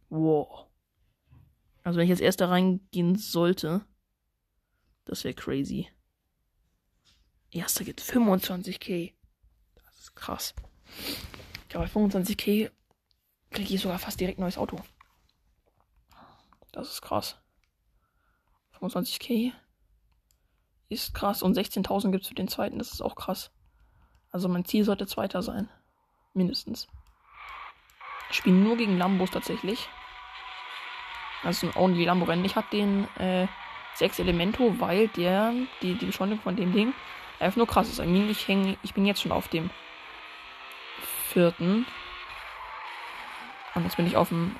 [0.08, 0.66] Wow.
[1.82, 3.84] Also wenn ich jetzt erst da reingehen sollte,
[5.06, 5.88] das wäre crazy.
[7.50, 9.14] Erster geht 25k.
[9.74, 10.54] Das ist krass.
[11.62, 12.70] Ich glaube, 25k
[13.50, 14.80] kriege ich sogar fast direkt ein neues Auto.
[16.72, 17.38] Das ist krass.
[18.78, 19.52] 25k
[20.88, 21.42] ist krass.
[21.42, 22.78] Und 16.000 gibt es für den zweiten.
[22.78, 23.50] Das ist auch krass.
[24.30, 25.70] Also mein Ziel sollte zweiter sein.
[26.34, 26.88] Mindestens.
[28.30, 29.88] Ich spiele nur gegen Lambos tatsächlich.
[31.42, 32.44] Also ein Only Lambo Rennen.
[32.44, 33.46] Ich habe den äh,
[33.96, 36.92] 6 Elemento, weil der, die, die Beschleunigung von dem Ding
[37.40, 37.98] einfach nur krass ist.
[37.98, 39.70] I mean, ich, häng, ich bin jetzt schon auf dem
[41.32, 41.86] vierten.
[43.74, 44.56] Und jetzt bin ich auf dem,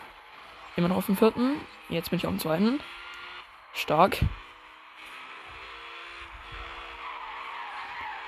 [0.77, 1.61] immer noch auf dem vierten.
[1.89, 2.81] Jetzt bin ich auf dem zweiten.
[3.73, 4.19] Stark.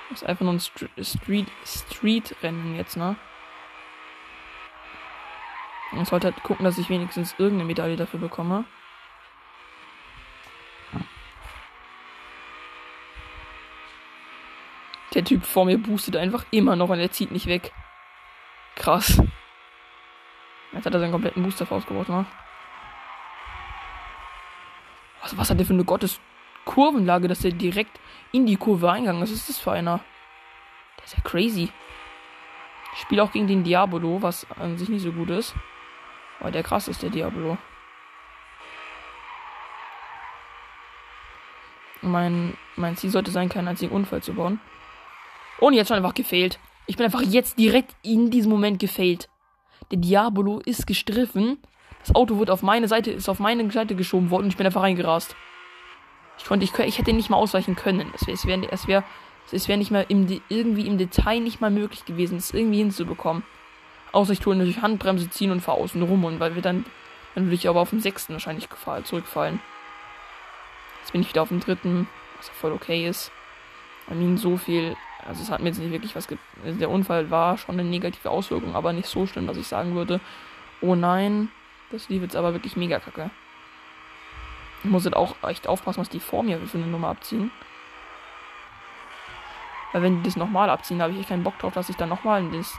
[0.09, 3.15] Das ist einfach nur ein Street, Street Rennen jetzt, ne?
[5.99, 8.65] Ich sollte halt gucken, dass ich wenigstens irgendeine Medaille dafür bekomme.
[15.19, 17.73] Der Typ vor mir boostet einfach immer noch und er zieht nicht weg.
[18.77, 19.21] Krass.
[20.71, 22.25] Jetzt hat er seinen kompletten Booster rausgeworfen, ne?
[25.21, 27.99] Was, was hat der für eine Gottes-Kurvenlage, dass der direkt
[28.31, 29.33] in die Kurve eingegangen ist?
[29.33, 29.99] Was ist das für einer?
[30.95, 31.69] Der ist ja crazy.
[32.93, 35.53] Ich spiele auch gegen den Diabolo, was an sich nicht so gut ist.
[36.39, 37.57] Aber der krass ist, der Diabolo.
[42.01, 44.61] Mein, mein Ziel sollte sein, keinen einzigen Unfall zu bauen.
[45.59, 46.59] Und jetzt schon einfach gefailt.
[46.87, 49.29] Ich bin einfach jetzt direkt in diesem Moment gefailt.
[49.91, 51.57] Der Diabolo ist gestriffen.
[51.99, 54.65] Das Auto wird auf meine Seite, ist auf meine Seite geschoben worden und ich bin
[54.65, 55.35] einfach reingerast.
[56.37, 58.11] Ich konnte, ich, ich hätte nicht mal ausweichen können.
[58.15, 59.03] Es wäre, es wäre, es wäre,
[59.51, 63.43] es wäre nicht mal im, irgendwie im Detail nicht mal möglich gewesen, es irgendwie hinzubekommen.
[64.11, 66.85] Außer ich tue natürlich Handbremse ziehen und fahre außen rum und weil wir dann,
[67.35, 68.67] dann würde ich aber auf den sechsten wahrscheinlich
[69.03, 69.59] zurückfallen.
[71.01, 72.07] Jetzt bin ich wieder auf dem dritten,
[72.37, 73.31] was ja voll okay ist.
[74.09, 74.95] I mean, so viel
[75.29, 77.87] also es hat mir jetzt nicht wirklich was ge also Der Unfall war schon eine
[77.87, 80.19] negative Auswirkung, aber nicht so schlimm, dass ich sagen würde,
[80.81, 81.49] oh nein,
[81.91, 83.29] das lief jetzt aber wirklich mega kacke.
[84.83, 87.51] Ich muss jetzt auch echt aufpassen, was die vor mir für eine Nummer abziehen.
[89.91, 92.09] Weil wenn die das nochmal abziehen, habe ich echt keinen Bock drauf, dass ich dann
[92.09, 92.73] nochmal in das,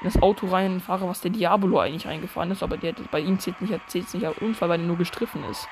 [0.00, 2.62] in das Auto reinfahre, was der Diabolo eigentlich reingefahren ist.
[2.62, 5.68] Aber der, bei ihm zählt nicht, zählt nicht als Unfall, weil er nur gestriffen ist.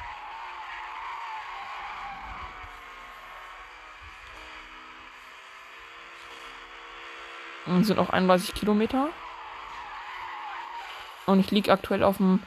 [7.67, 9.09] Und sind auch 31 Kilometer.
[11.27, 12.41] Und ich liege aktuell auf dem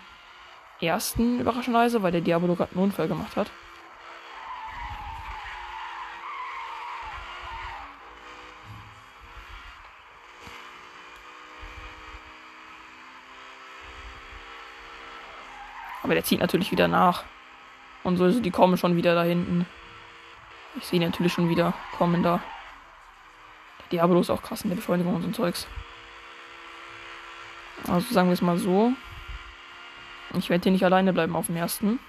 [0.82, 3.52] ersten, überraschenderweise, weil der Diabolo gerade einen Unfall gemacht hat.
[16.02, 17.24] Aber der zieht natürlich wieder nach.
[18.04, 19.68] Und so die kommen schon wieder da hinten.
[20.78, 22.42] Ich sehe natürlich schon wieder kommen da.
[23.92, 25.68] Diablo ist auch krass in der Beschleunigung und so Zeugs.
[27.88, 28.94] Also sagen wir es mal so.
[30.38, 32.00] Ich werde hier nicht alleine bleiben auf dem ersten.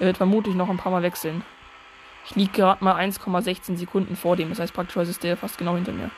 [0.00, 1.44] Er wird vermutlich noch ein paar Mal wechseln.
[2.26, 4.48] Ich liege gerade mal 1,16 Sekunden vor dem.
[4.48, 6.10] Das heißt, praktisch ist der fast genau hinter mir.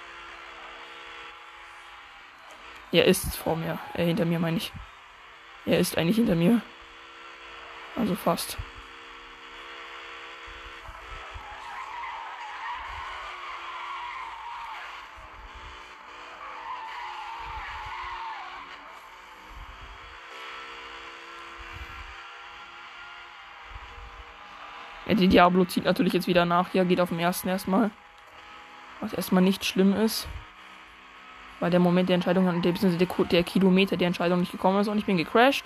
[2.92, 3.78] Er ist vor mir.
[3.94, 4.72] Äh, hinter mir meine ich.
[5.66, 6.60] Er ist eigentlich hinter mir.
[7.96, 8.56] Also fast.
[25.16, 26.70] Die Diablo zieht natürlich jetzt wieder nach.
[26.70, 27.90] Hier geht auf dem ersten erstmal.
[29.00, 30.28] Was erstmal nicht schlimm ist.
[31.60, 34.98] Weil der Moment der Entscheidung, der, der, der Kilometer der Entscheidung nicht gekommen ist und
[34.98, 35.64] ich bin gecrashed.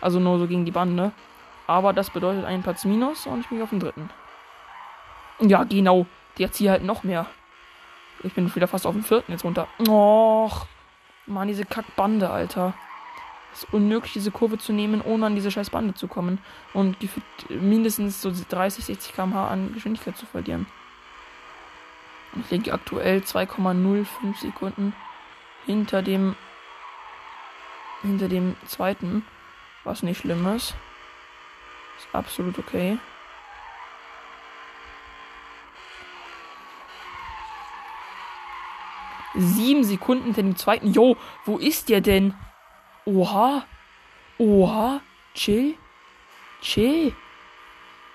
[0.00, 1.12] Also nur so gegen die Bande.
[1.66, 4.10] Aber das bedeutet einen Platz minus und ich bin auf dem dritten.
[5.40, 6.06] Ja, genau.
[6.38, 7.26] Der zieht halt noch mehr.
[8.22, 9.68] Ich bin wieder fast auf dem vierten jetzt runter.
[9.88, 10.66] Och.
[11.26, 12.74] Mann, diese Kackbande, Alter.
[13.60, 16.38] Es unmöglich, diese Kurve zu nehmen, ohne an diese scheiß Bande zu kommen.
[16.72, 16.96] Und
[17.50, 20.66] mindestens so 30, 60 km/h an Geschwindigkeit zu verlieren.
[22.40, 24.94] Ich liege aktuell 2,05 Sekunden
[25.66, 26.36] hinter dem
[28.02, 29.26] hinter dem zweiten,
[29.84, 30.74] was nicht schlimm ist.
[31.98, 32.98] Ist absolut okay.
[39.34, 40.92] Sieben Sekunden hinter dem zweiten.
[40.94, 42.34] Jo, wo ist der denn?
[43.10, 43.64] Oha.
[44.38, 45.00] Oha.
[45.34, 45.74] Chill.
[46.60, 47.12] Chill.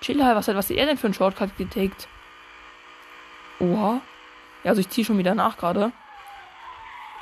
[0.00, 0.18] Chill.
[0.18, 2.08] Was hat, was hat er denn für einen Shortcut getaked?
[3.60, 4.00] Oha.
[4.64, 5.92] Ja, also ich ziehe schon wieder nach gerade.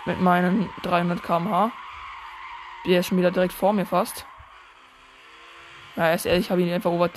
[0.07, 1.73] Mit meinen 300 km/h.
[2.87, 4.27] Der ist schon wieder direkt vor mir fast.
[5.97, 7.11] Ja, er ist ehrlich, ich habe ihn einfach over.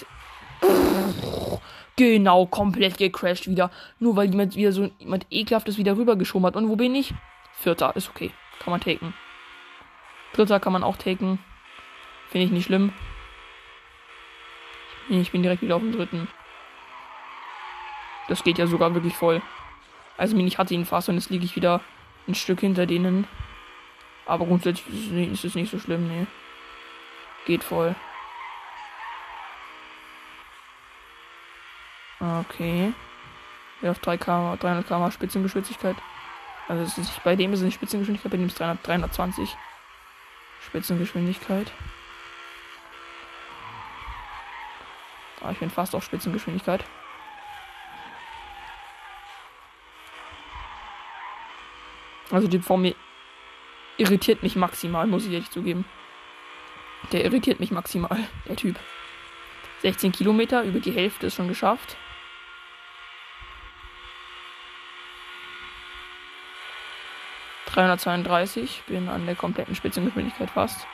[1.98, 3.72] Genau, komplett gecrashed wieder.
[4.00, 6.56] Nur weil jemand wieder so jemand ekelhaftes wieder rübergeschoben hat.
[6.56, 7.14] Und wo bin ich?
[7.54, 8.32] Vierter, ist okay.
[8.60, 9.14] Kann man taken.
[10.38, 11.40] Dritter kann man auch taken.
[12.30, 12.94] Finde ich nicht schlimm.
[15.10, 16.28] Ich bin direkt wieder auf dem dritten.
[18.28, 19.42] Das geht ja sogar wirklich voll.
[20.18, 21.82] Also ich hatte ihn fast und jetzt liege ich wieder
[22.28, 23.28] ein Stück hinter denen.
[24.26, 26.28] Aber grundsätzlich ist es nicht so schlimm, nee.
[27.46, 27.96] Geht voll.
[32.20, 32.94] Okay.
[33.82, 35.96] Ja, auf 3 km, 300 km Spitzengeschwindigkeit.
[36.68, 39.56] Also es ist, bei dem ist es nicht Spitzengeschwindigkeit, bei dem ist 300, 320.
[40.68, 41.72] Spitzengeschwindigkeit.
[45.42, 46.84] Ah, ich bin fast auf Spitzengeschwindigkeit.
[52.32, 52.92] Also die Form
[53.98, 55.86] irritiert mich maximal, muss ich ehrlich zugeben.
[57.14, 58.78] Der irritiert mich maximal, der Typ.
[59.84, 61.96] 16 Kilometer, über die Hälfte ist schon geschafft.
[67.78, 70.88] 332, bin an der kompletten Spitzengeschwindigkeit fast.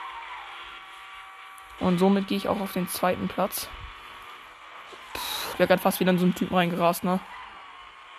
[1.80, 3.70] Und somit gehe ich auch auf den zweiten Platz.
[5.54, 7.22] Ich wäre gerade fast wieder in so einen Typen reingerast, ne?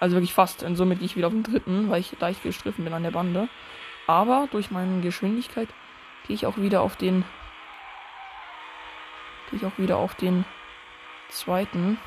[0.01, 0.62] Also wirklich fast.
[0.62, 3.11] Und somit gehe ich wieder auf den dritten, weil ich leicht gestriffen bin an der
[3.11, 3.49] Bande.
[4.07, 5.69] Aber durch meine Geschwindigkeit
[6.27, 7.23] gehe ich auch wieder auf den.
[9.51, 10.47] Gehe ich auch wieder auf den
[11.28, 11.99] zweiten.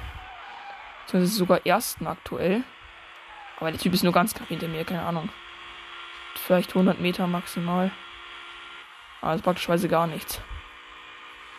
[1.05, 2.63] Beziehungsweise sogar ersten aktuell.
[3.59, 5.29] Aber der Typ ist nur ganz knapp hinter mir, keine Ahnung.
[6.37, 7.91] Vielleicht 100 Meter maximal.
[9.21, 10.41] Also praktischweise gar nichts.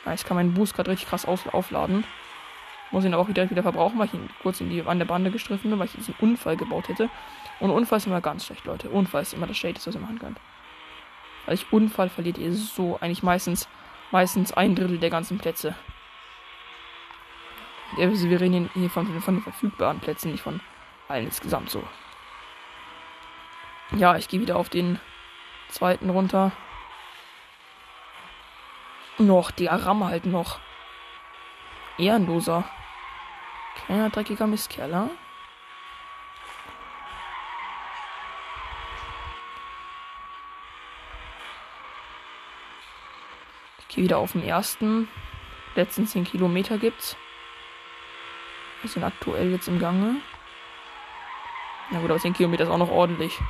[0.07, 2.05] Ja, ich kann meinen Boost gerade richtig krass aufladen.
[2.91, 5.07] Muss ihn aber auch direkt wieder verbrauchen, weil ich ihn kurz in die, an der
[5.07, 7.11] Bande gestriffen bin, weil ich diesen Unfall gebaut hätte.
[7.61, 8.89] Und Unfall ist immer ganz schlecht, Leute.
[8.89, 10.39] Unfall ist immer das Schlechteste, was ihr machen könnt.
[11.45, 13.69] Weil ich Unfall verliert ihr so eigentlich meistens,
[14.11, 15.75] meistens ein Drittel der ganzen Plätze.
[17.97, 20.61] Wir reden hier von, von den verfügbaren Plätzen, nicht von
[21.09, 21.83] allen insgesamt so.
[23.93, 25.01] Ja, ich gehe wieder auf den
[25.69, 26.53] zweiten runter.
[29.17, 30.61] Noch, die Aram halt noch.
[31.97, 32.65] Ehrenloser.
[33.85, 35.11] Kleiner dreckiger Mistkerler.
[43.81, 45.09] Ich gehe wieder auf den ersten.
[45.75, 47.17] Letzten 10 Kilometer gibt's.
[48.83, 50.17] Wir sind aktuell jetzt im Gange.
[51.91, 53.41] Na gut, aber 10 Kilometer ist auch noch ordentlich.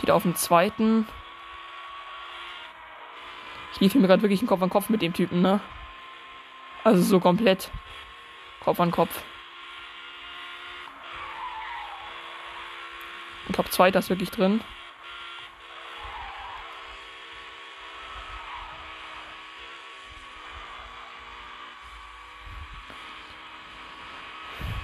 [0.00, 1.06] Wieder auf dem zweiten.
[3.72, 5.60] Ich lief mir gerade wirklich Kopf an Kopf mit dem Typen, ne?
[6.84, 7.70] Also so komplett.
[8.60, 9.22] Kopf an Kopf.
[13.46, 14.60] Ich glaube, zweiter ist wirklich drin.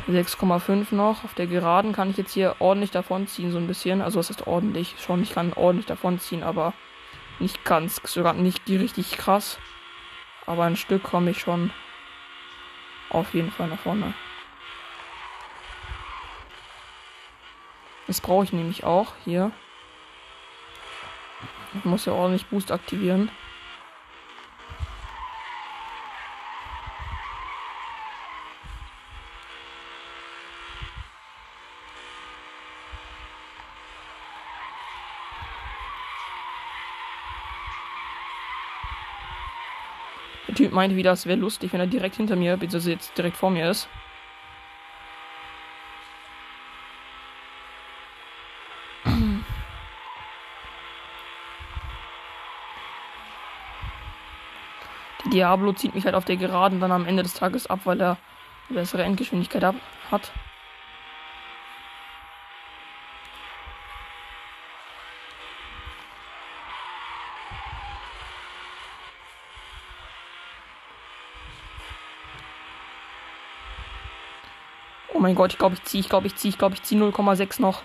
[0.09, 1.25] 6,5 noch.
[1.25, 4.03] Auf der Geraden kann ich jetzt hier ordentlich davonziehen, so ein bisschen.
[4.03, 5.23] Also es ist ordentlich schon.
[5.23, 6.75] Ich kann ordentlich davonziehen, aber
[7.39, 9.59] nicht ganz, sogar nicht die richtig krass.
[10.47, 11.71] Aber ein Stück komme ich schon
[13.11, 14.15] auf jeden Fall nach vorne.
[18.07, 19.51] Das brauche ich nämlich auch hier.
[21.77, 23.31] Ich muss ja ordentlich Boost aktivieren.
[40.75, 43.71] Meinte wieder, es wäre lustig, wenn er direkt hinter mir, beziehungsweise jetzt direkt vor mir
[43.71, 43.89] ist.
[55.25, 58.01] Der Diablo zieht mich halt auf der Geraden dann am Ende des Tages ab, weil
[58.01, 58.19] er
[58.69, 59.75] bessere Endgeschwindigkeit
[60.11, 60.33] hat.
[75.25, 77.59] Mein Gott, ich glaube, ich ziehe, ich glaube, ich ziehe, ich glaube, ich ziehe 0,6
[77.63, 77.83] noch.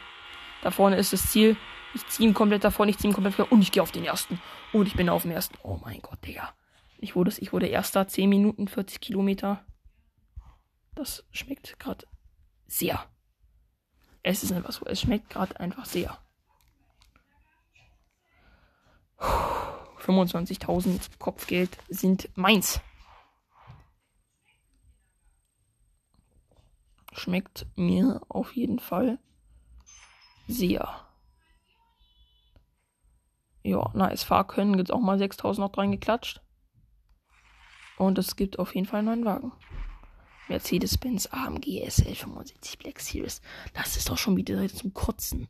[0.62, 1.56] Da vorne ist das Ziel.
[1.96, 4.04] Ich ziehe ihn komplett davon, ich ziehe ihn komplett vor und ich gehe auf den
[4.04, 4.42] ersten.
[4.74, 5.58] Und ich bin auf dem ersten.
[5.64, 6.54] Oh mein Gott, Digga.
[6.98, 9.66] Ich wurde, ich wurde erster, 10 Minuten, 40 Kilometer.
[10.96, 12.06] Das schmeckt gerade
[12.68, 13.06] sehr.
[14.22, 16.18] Es ist einfach so, es schmeckt gerade einfach sehr.
[19.18, 22.82] 25.000 Kopfgeld sind meins.
[27.20, 29.20] Schmeckt mir auf jeden Fall
[30.48, 31.06] sehr.
[33.62, 34.24] Ja, nice.
[34.24, 36.42] Fahrkönnen gibt es auch mal 6000 noch reingeklatscht.
[37.98, 39.52] Und es gibt auf jeden Fall einen neuen Wagen.
[40.48, 43.42] Mercedes-Benz AMG SL 75 Black Series.
[43.74, 45.50] Das ist doch schon wieder zum Kotzen.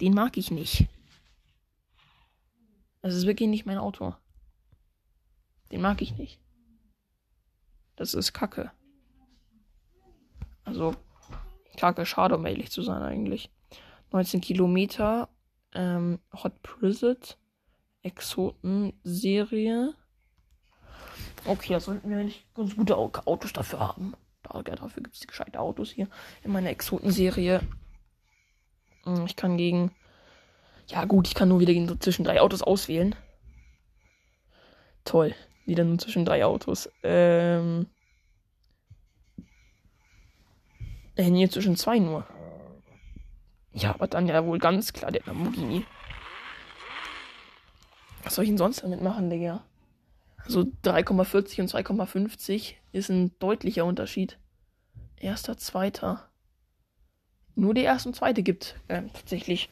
[0.00, 0.88] Den mag ich nicht.
[3.02, 4.16] Das ist wirklich nicht mein Auto.
[5.70, 6.40] Den mag ich nicht.
[7.94, 8.72] Das ist Kacke.
[10.64, 10.94] Also,
[11.76, 13.50] kacke schade, um ehrlich zu sein, eigentlich.
[14.12, 15.28] 19 Kilometer,
[15.74, 17.38] ähm, Hot Prizet,
[18.02, 19.94] Exoten-Serie.
[21.46, 24.14] Okay, da sollten wir eigentlich ganz gute Autos dafür haben.
[24.42, 26.08] Dafür gibt es gescheite Autos hier
[26.42, 27.60] in meiner Exoten-Serie.
[29.04, 29.90] Hm, ich kann gegen.
[30.86, 33.14] Ja, gut, ich kann nur wieder gegen so zwischen drei Autos auswählen.
[35.04, 35.34] Toll.
[35.64, 36.90] Wieder nur zwischen drei Autos.
[37.02, 37.86] Ähm.
[41.16, 42.26] Der hier zwischen zwei nur.
[43.72, 45.84] Ja, aber dann ja wohl ganz klar der Lamborghini.
[48.22, 49.64] Was soll ich denn sonst damit machen, Digga?
[50.38, 54.38] Also 3,40 und 2,50 ist ein deutlicher Unterschied.
[55.16, 56.28] Erster, zweiter.
[57.54, 59.70] Nur der erste und zweite gibt äh, tatsächlich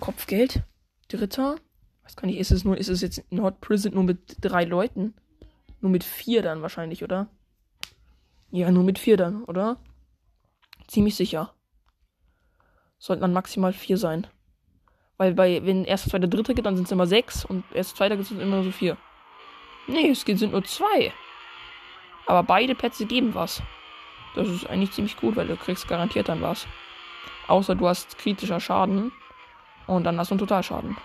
[0.00, 0.62] Kopfgeld.
[1.08, 1.56] Dritter.
[2.04, 5.14] Was kann ich, ist es nur, ist es jetzt Nord Prison nur mit drei Leuten?
[5.80, 7.28] Nur mit vier dann wahrscheinlich, oder?
[8.50, 9.78] Ja, nur mit vier dann, oder?
[10.90, 11.54] Ziemlich sicher.
[12.98, 14.26] Sollten dann maximal vier sein.
[15.18, 18.16] Weil bei, wenn erster, zweiter, dritter geht, dann sind es immer sechs und erster, zweiter
[18.16, 18.96] gibt es immer so vier.
[19.86, 21.12] Nee, es sind nur zwei.
[22.26, 23.62] Aber beide Plätze geben was.
[24.34, 26.66] Das ist eigentlich ziemlich gut, weil du kriegst garantiert dann was.
[27.46, 29.12] Außer du hast kritischer Schaden
[29.86, 30.96] und dann hast du einen Totalschaden.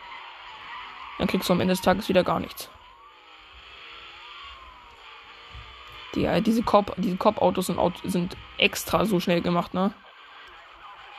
[1.20, 2.72] Dann kriegst du am Ende des Tages wieder gar nichts.
[6.16, 9.94] Die, äh, diese Cop, diese Cop-Autos sind, sind extra so schnell gemacht, ne?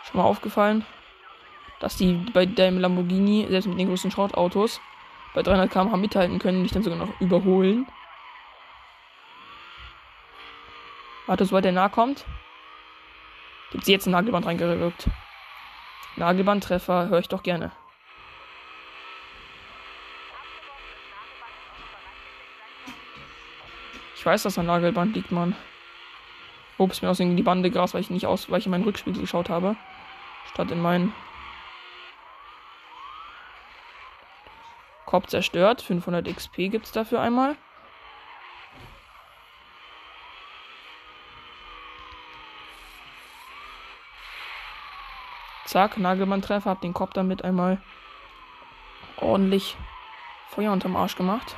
[0.04, 0.84] Schon mal aufgefallen,
[1.80, 4.80] dass die bei deinem Lamborghini, selbst mit den großen Schrottautos,
[5.34, 7.86] bei 300 km/h mithalten können und dich dann sogar noch überholen.
[11.26, 12.24] Warte, sobald der nahe kommt.
[13.72, 15.08] Gibt sie jetzt ein Nagelband reingewirkt.
[16.14, 17.72] Nagelbandtreffer höre ich doch gerne.
[24.26, 25.54] Ich weiß, dass ein Nagelband liegt, Mann.
[26.78, 28.82] Ups, mir aus in die Bande Gras, weil ich nicht aus, weil ich in meinen
[28.82, 29.76] Rückspiegel geschaut habe.
[30.52, 31.14] Statt in meinen
[35.04, 35.80] Kopf zerstört.
[35.80, 37.54] 500 XP gibt es dafür einmal.
[45.66, 46.70] Zack, Nagelmann-Treffer.
[46.70, 47.80] Hab den Kopf damit einmal
[49.18, 49.76] ordentlich
[50.48, 51.56] Feuer unterm Arsch gemacht.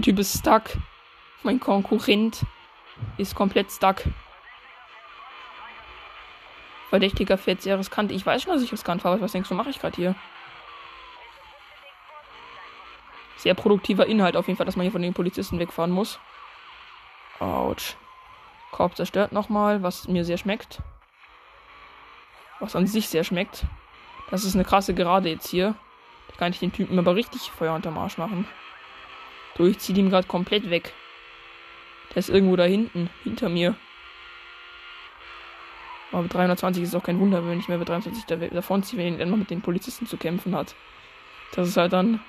[0.00, 0.62] Der Typ ist stuck.
[1.42, 2.46] Mein Konkurrent
[3.18, 4.02] ist komplett stuck.
[6.88, 8.10] Verdächtiger fährt sehr riskant.
[8.10, 9.20] Ich weiß schon, dass ich riskant fahre.
[9.20, 10.14] Was denkst du, mache ich gerade hier?
[13.36, 16.18] Sehr produktiver Inhalt auf jeden Fall, dass man hier von den Polizisten wegfahren muss.
[17.38, 17.94] Autsch.
[18.70, 20.80] Korb zerstört nochmal, was mir sehr schmeckt.
[22.58, 23.66] Was an sich sehr schmeckt.
[24.30, 25.74] Das ist eine krasse Gerade jetzt hier.
[26.28, 28.48] Da kann ich den Typen aber richtig Feuer unterm Arsch machen.
[29.56, 30.92] So, ich ziehe ihn gerade komplett weg.
[32.10, 33.76] Der ist irgendwo da hinten, hinter mir.
[36.12, 39.20] Aber 320 ist auch kein Wunder, wenn ich mehr mit 23 da davon ziehe, wenn
[39.20, 40.74] er noch mit den Polizisten zu kämpfen hat.
[41.54, 42.20] Das ist halt dann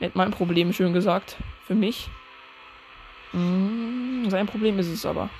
[0.00, 1.36] nicht mein Problem, schön gesagt.
[1.66, 2.08] Für mich.
[3.32, 5.30] Mm, sein Problem ist es aber.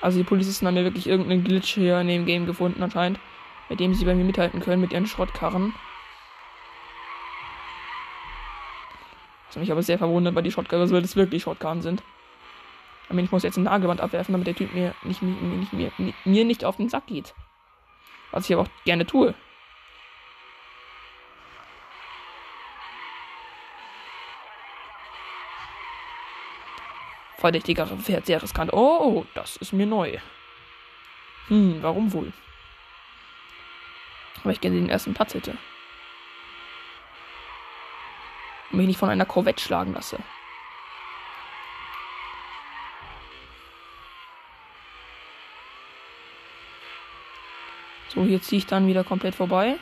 [0.00, 3.18] Also die Polizisten haben ja wirklich irgendeinen Glitch hier in dem Game gefunden anscheinend,
[3.70, 5.74] mit dem sie bei mir mithalten können mit ihren Schrottkarren.
[9.54, 12.02] Was mich aber sehr verwundert, weil die Shotgun, weil das wirklich Shotgun sind.
[13.04, 15.72] Ich, meine, ich muss jetzt ein Nagelband abwerfen, damit der Typ mir nicht, nicht, nicht,
[15.98, 17.34] mir, mir nicht auf den Sack geht.
[18.32, 19.32] Was ich aber auch gerne tue.
[27.36, 28.72] Verdächtiger fährt sehr riskant.
[28.72, 30.18] Oh, das ist mir neu.
[31.46, 32.32] Hm, warum wohl?
[34.42, 35.56] Weil ich gerne den ersten Platz hätte.
[38.74, 40.18] Mich nicht von einer Corvette schlagen lasse.
[48.08, 49.76] So, hier ziehe ich dann wieder komplett vorbei.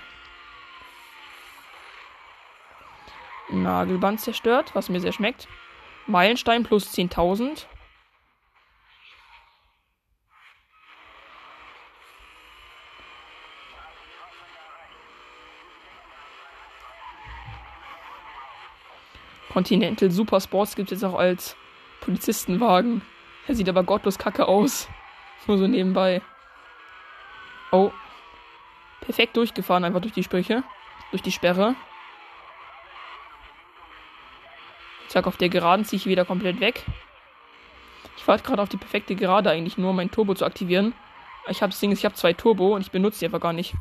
[3.50, 5.48] Nagelband zerstört, was mir sehr schmeckt.
[6.06, 7.66] Meilenstein plus 10.000.
[19.52, 21.56] Continental Super Sports gibt es jetzt auch als
[22.00, 23.02] Polizistenwagen.
[23.46, 24.88] Er sieht aber gottlos kacke aus.
[25.46, 26.22] Nur so nebenbei.
[27.70, 27.90] Oh,
[29.02, 30.62] Perfekt durchgefahren, einfach durch die Sprüche.
[31.10, 31.74] Durch die Sperre.
[35.08, 36.84] Zack, auf der Geraden ziehe ich wieder komplett weg.
[38.16, 40.94] Ich warte gerade auf die perfekte Gerade eigentlich nur, um mein Turbo zu aktivieren.
[41.48, 43.74] Ich habe das Ding, ich habe zwei Turbo und ich benutze sie einfach gar nicht.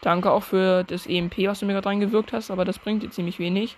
[0.00, 3.10] Danke auch für das EMP, was du mir gerade reingewirkt hast, aber das bringt dir
[3.10, 3.76] ziemlich wenig.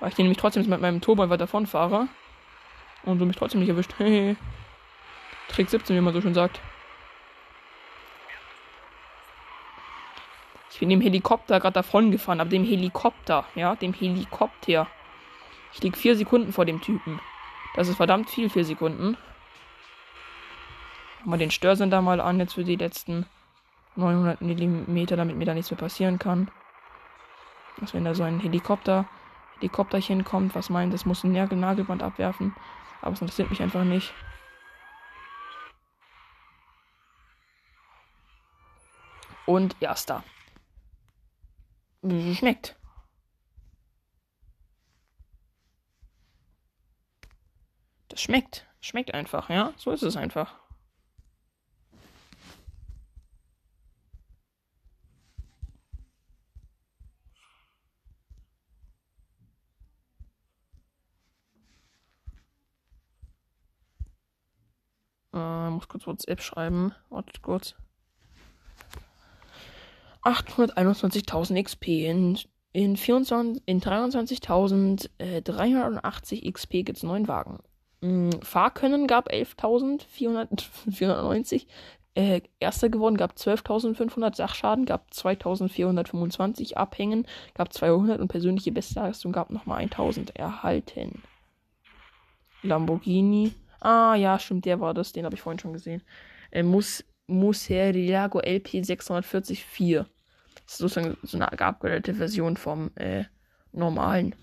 [0.00, 2.08] Weil ich den nämlich trotzdem mit meinem Turbo einfach davon fahre.
[3.04, 3.94] Und du mich trotzdem nicht erwischt.
[5.48, 6.60] Trick 17, wie man so schön sagt.
[10.70, 14.88] Ich bin dem Helikopter gerade davon gefahren, aber dem Helikopter, ja, dem Helikopter.
[15.72, 17.20] Ich lieg vier Sekunden vor dem Typen.
[17.76, 19.16] Das ist verdammt viel, vier Sekunden.
[21.24, 23.26] Mal den Störsender mal an, jetzt für die letzten
[23.96, 26.50] 900 Millimeter, damit mir da nichts mehr passieren kann.
[27.78, 29.06] Was wenn da so ein Helikopter
[29.56, 32.54] Helikopterchen kommt, was meint, es muss ein Nagel Nagelband abwerfen.
[33.00, 34.12] Aber es interessiert mich einfach nicht.
[39.46, 40.24] Und erster.
[42.02, 42.76] Schmeckt.
[48.08, 48.66] Das schmeckt.
[48.80, 49.72] Schmeckt einfach, ja?
[49.76, 50.63] So ist es einfach.
[65.34, 66.92] Äh, muss kurz WhatsApp schreiben.
[67.10, 67.74] Wartet kurz.
[70.22, 72.38] 821.000 XP in,
[72.72, 77.58] in, 24, in 23.380 äh, XP gibt es neun Wagen.
[78.00, 81.66] Mhm, Fahrkönnen gab 11.490.
[82.16, 89.50] Äh, erster geworden gab 12.500 Sachschaden, gab 2.425 Abhängen, gab 200 und persönliche Bestleistung gab
[89.50, 91.24] nochmal 1.000 erhalten.
[92.62, 93.52] Lamborghini
[93.84, 95.12] Ah, ja, stimmt, der war das.
[95.12, 96.02] Den habe ich vorhin schon gesehen.
[96.50, 99.98] Äh, Mus Museriago LP 644.
[99.98, 103.24] Das ist sozusagen so eine geupgradete Version vom äh,
[103.72, 104.34] normalen.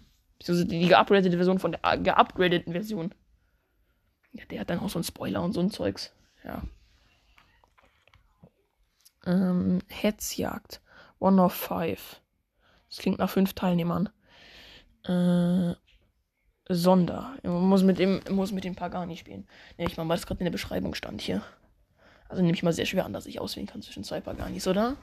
[0.47, 3.13] Also die geupgradete Version von der geupgradeten Version.
[4.33, 6.13] Ja, der hat dann auch so einen Spoiler und so ein Zeugs.
[6.43, 6.61] Ja.
[9.25, 10.81] Ähm, Hetzjagd.
[11.19, 12.21] One of Five.
[12.89, 14.09] Das klingt nach fünf Teilnehmern.
[15.05, 15.73] Äh,
[16.75, 17.35] Sonder.
[17.43, 19.47] Man muss mit dem, muss mit dem Pagani spielen.
[19.77, 21.41] Nehme ich mal, weil es gerade in der Beschreibung stand hier.
[22.29, 24.95] Also nehme ich mal sehr schwer an, dass ich auswählen kann zwischen zwei Paganis, oder?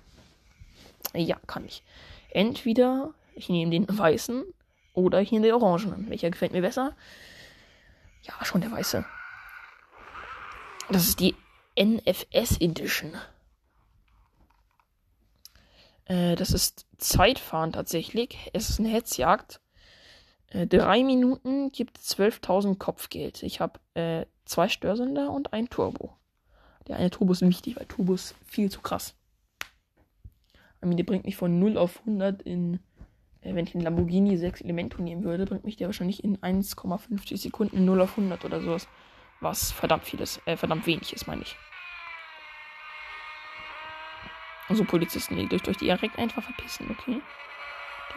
[1.15, 1.83] Ja, kann ich.
[2.31, 4.45] Entweder ich nehme den weißen
[4.95, 6.11] oder ich nehme den orangenen.
[6.11, 6.95] Welcher gefällt mir besser?
[8.23, 9.05] Ja, schon der weiße.
[10.91, 11.35] Das ist die
[11.79, 13.13] NFS Edition.
[16.07, 18.51] Äh, das ist Zeitfahren tatsächlich.
[18.53, 19.61] Es ist eine Hetzjagd.
[20.51, 23.43] Äh, drei Minuten gibt 12.000 Kopfgeld.
[23.43, 26.15] Ich habe äh, zwei Störsender und ein Turbo.
[26.87, 29.15] Der eine Turbo ist wichtig, weil Turbo ist viel zu krass.
[30.81, 32.81] Der bringt mich von 0 auf 100 in,
[33.43, 37.37] äh, wenn ich einen Lamborghini 6 Elemento nehmen würde, bringt mich der wahrscheinlich in 1,50
[37.37, 38.89] Sekunden 0 auf 100 oder sowas.
[39.41, 41.57] Was verdammt viel äh, verdammt wenig ist, meine ich.
[44.69, 47.21] Also Polizisten, die durch, durch die direkt einfach verpissen, okay?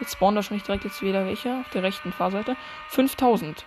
[0.00, 2.56] Jetzt spawnen wahrscheinlich direkt jetzt wieder welche auf der rechten Fahrseite.
[2.88, 3.64] 5000.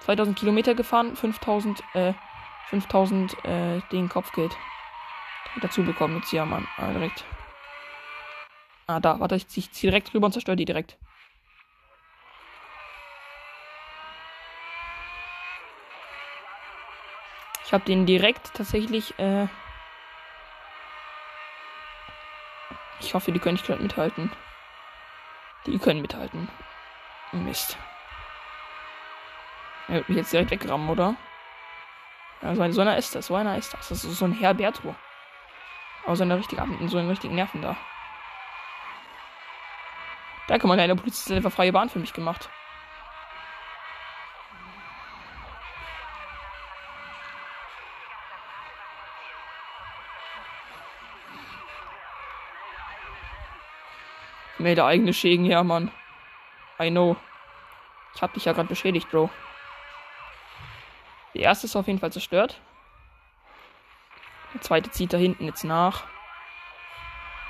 [0.00, 2.12] 2000 Kilometer gefahren, 5000, äh,
[2.68, 4.56] 5000, äh, den Kopfgeld
[5.60, 6.16] dazu bekommen.
[6.16, 6.66] Jetzt hier, Mann.
[6.76, 7.24] Ah, direkt.
[8.86, 9.18] Ah, da.
[9.18, 10.96] Warte, ich ziehe direkt rüber und zerstöre die direkt.
[17.64, 19.48] Ich habe den direkt tatsächlich, äh.
[23.00, 24.30] Ich hoffe, die können nicht mithalten.
[25.66, 26.48] Die können mithalten.
[27.32, 27.76] Mist.
[29.88, 31.16] Er wird mich jetzt direkt wegrammen, oder?
[32.42, 33.26] Ja, so, ein, so einer ist das.
[33.26, 33.88] So einer ist das.
[33.88, 34.94] Das ist so ein Herberto.
[36.04, 37.76] Aber so eine richtige so einen richtigen Nerven da.
[40.46, 42.48] Danke, meine kleine Polizist hat einfach freie Bahn für mich gemacht.
[54.66, 55.92] Melde eigene Schäden, ja, Mann.
[56.80, 57.14] I know.
[58.16, 59.30] Ich hab dich ja gerade beschädigt, Bro.
[61.34, 62.60] Die erste ist auf jeden Fall zerstört.
[64.54, 66.02] Der zweite zieht da hinten jetzt nach.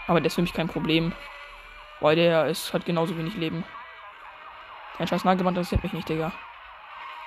[0.07, 1.15] Aber der ist für mich kein Problem.
[2.01, 3.65] Weil der ist, hat genauso wenig Leben.
[4.99, 6.33] Dein scheiß Nagelband interessiert mich nicht, Digga.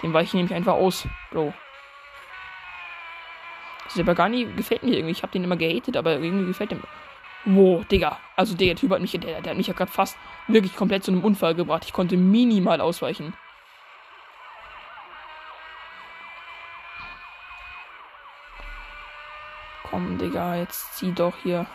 [0.04, 1.52] Den weiche ich nämlich einfach aus, Bro.
[3.96, 5.14] Der Bagani gefällt mir irgendwie.
[5.14, 6.84] Ich habe den immer gehatet, aber irgendwie gefällt mir.
[7.46, 8.20] Wow, Digga.
[8.36, 10.18] Also der Typ hat mich, der, der hat mich ja gerade fast
[10.48, 11.86] wirklich komplett zu einem Unfall gebracht.
[11.86, 13.34] Ich konnte minimal ausweichen.
[19.84, 21.66] Komm, Digga, jetzt zieh doch hier.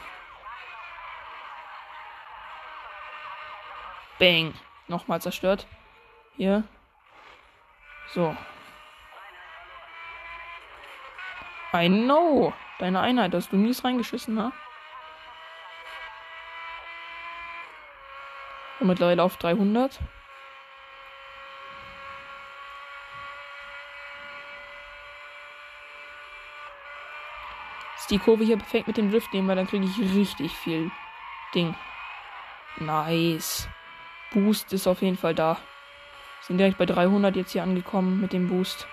[4.19, 4.55] Bang.
[4.87, 5.67] Nochmal zerstört.
[6.37, 6.63] Hier.
[8.13, 8.37] So.
[11.73, 12.53] I know.
[12.79, 14.53] Deine Einheit, hast du mies reingeschissen, ne?
[18.74, 20.01] Und mittlerweile auf 300.
[27.97, 30.91] Ist die Kurve hier perfekt mit dem Drift nehmen, weil dann kriege ich richtig viel
[31.55, 31.75] Ding.
[32.77, 33.69] Nice.
[34.33, 35.59] Boost ist auf jeden Fall da.
[36.43, 38.87] Sind direkt bei 300 jetzt hier angekommen mit dem Boost.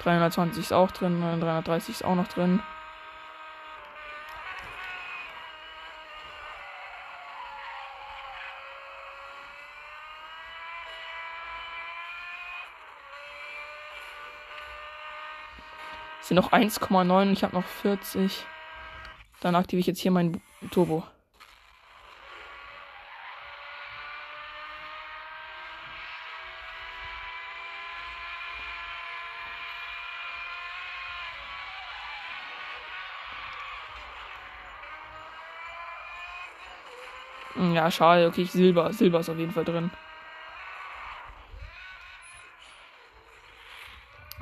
[0.00, 2.62] 320 ist auch drin, 330 ist auch noch drin.
[16.28, 18.44] Sind noch 1,9 und ich habe noch 40.
[19.40, 21.02] Dann aktiviere ich jetzt hier mein Turbo.
[37.72, 38.26] Ja, schade.
[38.26, 38.92] Okay, Silber.
[38.92, 39.90] Silber ist auf jeden Fall drin.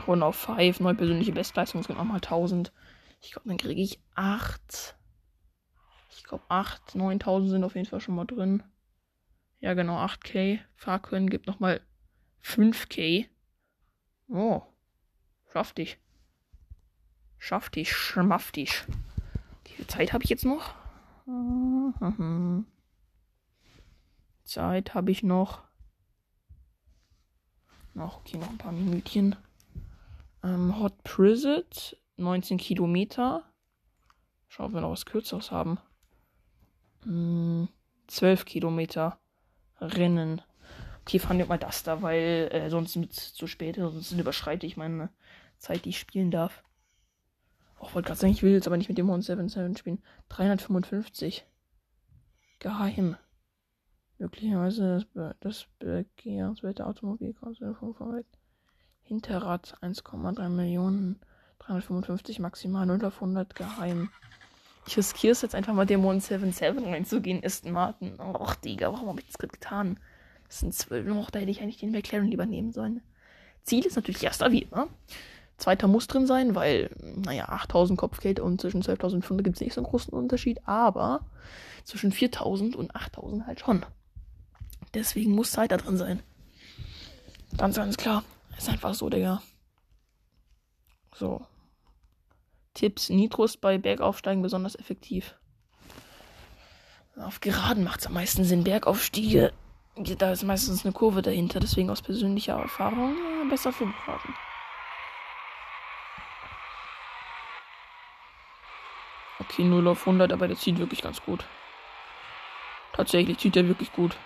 [0.06, 2.72] Und auf 5, neue persönliche Bestleistung, das gibt nochmal 1000.
[3.20, 4.96] Ich glaube, dann kriege ich 8.
[6.16, 8.62] Ich glaube, 8, 9000 sind auf jeden Fall schon mal drin.
[9.60, 10.60] Ja, genau, 8k.
[10.76, 11.80] Fahrkönnen gibt nochmal
[12.44, 13.26] 5k.
[14.28, 14.62] Oh.
[15.52, 15.98] Schaff dich.
[17.38, 18.84] Schaff dich, schmaff dich.
[19.64, 20.74] Wie viel Zeit habe ich jetzt noch?
[24.44, 25.62] Zeit habe ich noch.
[27.94, 29.36] Noch, okay, noch ein paar Minütchen.
[30.46, 33.42] Ähm, Hot Prisit, 19 Kilometer.
[34.48, 35.78] Schauen, wir noch was Kürzeres haben.
[37.02, 37.68] Hm,
[38.06, 39.18] 12 Kilometer
[39.80, 40.40] Rennen.
[41.00, 44.66] Okay, fahren wir mal das da, weil äh, sonst wird es zu spät, sonst überschreite
[44.66, 45.10] ich meine
[45.58, 46.62] Zeit, die ich spielen darf.
[47.80, 50.02] Oh, wollte gerade sagen, ich will jetzt aber nicht mit dem 177 spielen.
[50.28, 51.44] 355.
[52.60, 53.16] Geheim.
[54.18, 57.94] Möglicherweise das, das begehrenswerte Automobilkonzern von
[59.06, 61.20] Hinterrad 1,3 Millionen.
[61.60, 64.10] 355 maximal 0 auf 100 geheim.
[64.86, 68.20] Ich riskiere es jetzt einfach mal Dämon 77 reinzugehen, Aston Martin.
[68.20, 69.98] Och, Digga, warum habe ich das gerade getan?
[70.48, 73.00] Das sind 12 noch, da hätte ich eigentlich den McLaren lieber nehmen sollen.
[73.64, 74.88] Ziel ist natürlich erster wie immer.
[75.56, 79.80] Zweiter muss drin sein, weil, naja, 8000 Kopfgeld und zwischen 12.500 gibt es nicht so
[79.80, 81.24] einen großen Unterschied, aber
[81.84, 83.84] zwischen 4000 und 8000 halt schon.
[84.94, 86.22] Deswegen muss Zeit da drin sein.
[87.56, 88.22] Ganz, ganz klar.
[88.56, 89.42] Ist einfach so, Digga.
[91.14, 91.46] So.
[92.74, 95.34] Tipps: Nitros bei Bergaufsteigen besonders effektiv.
[97.16, 98.64] Auf Geraden macht es am meisten Sinn.
[98.64, 99.52] Bergaufstiege,
[99.96, 101.60] da ist meistens eine Kurve dahinter.
[101.60, 104.34] Deswegen aus persönlicher Erfahrung ja, besser für Geraden.
[109.38, 111.44] Okay, 0 auf 100, aber der zieht wirklich ganz gut.
[112.92, 114.16] Tatsächlich zieht er wirklich gut.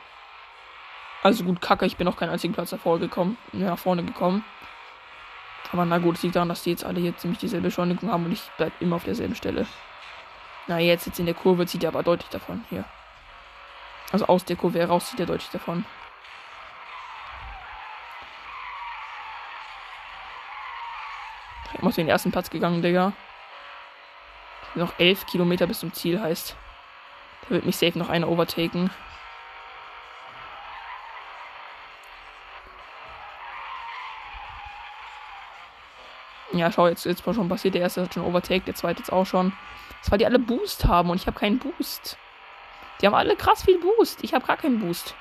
[1.22, 4.44] Also gut, kacke, ich bin noch keinen einzigen Platz davor gekommen, nach vorne gekommen.
[5.72, 8.24] Aber na gut, es liegt daran, dass die jetzt alle hier ziemlich dieselbe Beschleunigung haben
[8.24, 9.66] und ich bleib immer auf derselben Stelle.
[10.66, 12.64] Na, jetzt, jetzt in der Kurve zieht er aber deutlich davon.
[12.70, 12.84] Hier.
[14.12, 15.84] Also aus der Kurve heraus zieht er deutlich davon.
[21.74, 23.12] Ich muss den ersten Platz gegangen, Digga.
[24.74, 26.56] Noch 11 Kilometer bis zum Ziel heißt.
[27.42, 28.90] Da wird mich safe noch einer overtaken.
[36.52, 37.74] Ja, schau, jetzt ist schon passiert.
[37.74, 39.52] Der erste hat schon Overtake, der zweite jetzt auch schon.
[40.01, 42.16] Das weil die alle Boost haben und ich habe keinen Boost.
[43.01, 44.22] Die haben alle krass viel Boost.
[44.24, 45.14] Ich habe gar keinen Boost.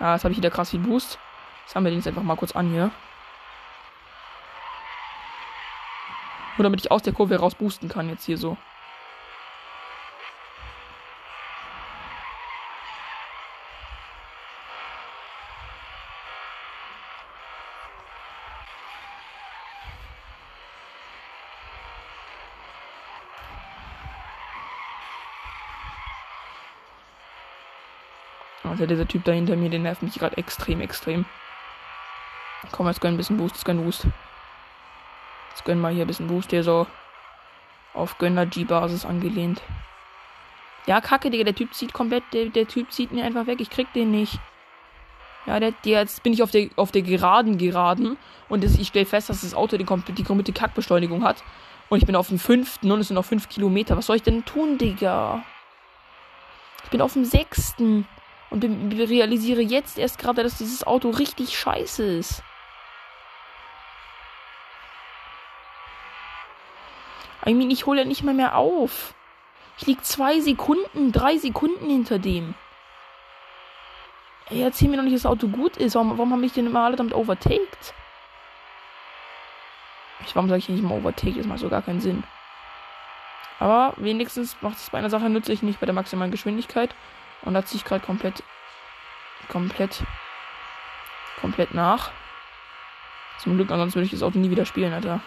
[0.00, 1.18] Ja, jetzt habe ich wieder krass viel Boost.
[1.64, 2.90] Jetzt haben wir den jetzt einfach mal kurz an hier.
[6.56, 8.56] Nur damit ich aus der Kurve raus boosten kann jetzt hier so.
[28.74, 31.26] Also dieser Typ da hinter mir, den nervt mich gerade extrem, extrem.
[32.72, 34.08] Komm, jetzt gönn ein bisschen Boost, jetzt gönn Boost.
[35.50, 36.88] Jetzt gönn mal hier ein bisschen Boost, hier so
[37.92, 39.62] auf Gönner-G-Basis angelehnt.
[40.86, 43.70] Ja, kacke, Digga, der Typ zieht komplett, der, der Typ zieht mir einfach weg, ich
[43.70, 44.40] krieg den nicht.
[45.46, 48.16] Ja, der, der, jetzt bin ich auf der, auf der geraden Geraden
[48.48, 51.44] und das, ich stelle fest, dass das Auto die, die komplette Kackbeschleunigung hat.
[51.90, 53.96] Und ich bin auf dem fünften und es sind noch fünf Kilometer.
[53.96, 55.44] Was soll ich denn tun, Digga?
[56.82, 58.08] Ich bin auf dem sechsten.
[58.54, 58.62] Und
[58.92, 62.40] realisiere jetzt erst gerade, dass dieses Auto richtig scheiße ist.
[67.44, 69.12] I mean, ich hole ja nicht mal mehr auf.
[69.76, 72.54] Ich lieg zwei Sekunden, drei Sekunden hinter dem.
[74.50, 75.96] Ey, erzähl mir doch nicht, dass das Auto gut ist.
[75.96, 77.92] Warum, warum haben mich denn immer alle damit overtaked?
[80.24, 81.40] Ich, warum sage ich nicht immer overtaked?
[81.40, 82.22] Das macht so gar keinen Sinn.
[83.58, 86.94] Aber wenigstens macht es bei einer Sache nützlich, nicht bei der maximalen Geschwindigkeit.
[87.44, 88.42] Und da ziehe ich gerade komplett,
[89.48, 90.02] komplett,
[91.40, 92.10] komplett nach.
[93.38, 95.20] Zum Glück, ansonsten würde ich das Auto nie wieder spielen, Alter.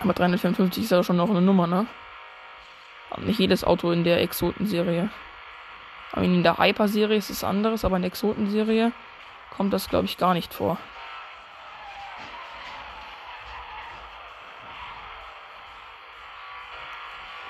[0.00, 1.86] Aber 354 ist ja schon noch eine Nummer, ne?
[3.10, 5.10] Aber nicht jedes Auto in der Exoten-Serie.
[6.16, 8.92] In der Hyper-Serie ist es anderes, aber in der Exoten-Serie
[9.50, 10.78] kommt das, glaube ich, gar nicht vor.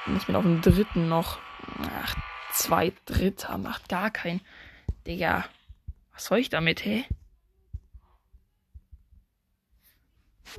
[0.06, 1.38] Muss mir auf dem dritten noch.
[1.78, 2.16] Ach,
[2.52, 4.40] zwei Dritter macht gar kein.
[5.06, 5.44] Digga.
[6.12, 7.04] Was soll ich damit, hä?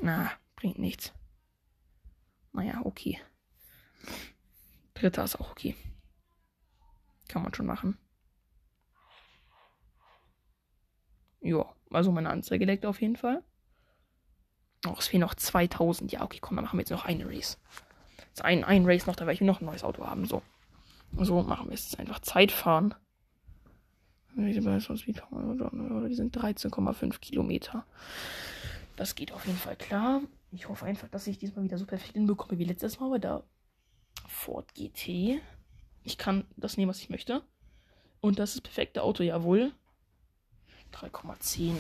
[0.02, 1.14] Na, bringt nichts.
[2.54, 3.20] Naja, okay.
[4.94, 5.76] Dritter ist auch okay.
[7.28, 7.98] Kann man schon machen.
[11.42, 13.44] Ja, also meine Anzeige leckt auf jeden Fall.
[14.86, 16.12] Oh, es fehlen noch 2000.
[16.12, 17.60] Ja, okay, komm, dann machen wir jetzt noch eine Race.
[18.32, 20.26] Jetzt ein, ein Race noch, da werde ich noch ein neues Auto haben.
[20.26, 20.42] So.
[21.18, 22.96] So machen wir jetzt einfach Zeit fahren.
[24.36, 27.86] Die sind 13,5 Kilometer.
[28.96, 30.22] Das geht auf jeden Fall klar.
[30.54, 33.44] Ich hoffe einfach, dass ich diesmal wieder so perfekt hinbekomme wie letztes Mal bei der
[34.28, 35.42] Ford GT.
[36.04, 37.42] Ich kann das nehmen, was ich möchte.
[38.22, 39.74] Und das ist das perfekte Auto, jawohl.
[40.94, 41.76] 3,10.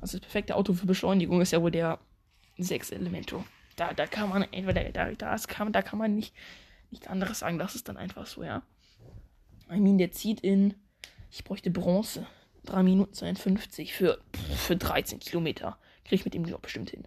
[0.00, 1.98] Also das perfekte Auto für Beschleunigung ist ja wohl der
[2.58, 3.44] 6 Elemento.
[3.76, 6.34] Da, da kann man entweder, da, da, kann, da kann man nicht,
[6.90, 7.58] nichts anderes sagen.
[7.58, 8.62] Das ist dann einfach so, ja.
[9.70, 10.74] I mean, der zieht in,
[11.30, 12.26] ich bräuchte Bronze.
[12.64, 14.20] 3 Minuten 52 für,
[14.56, 15.78] für 13 Kilometer.
[16.04, 17.04] Kriege ich mit dem Job bestimmt hin.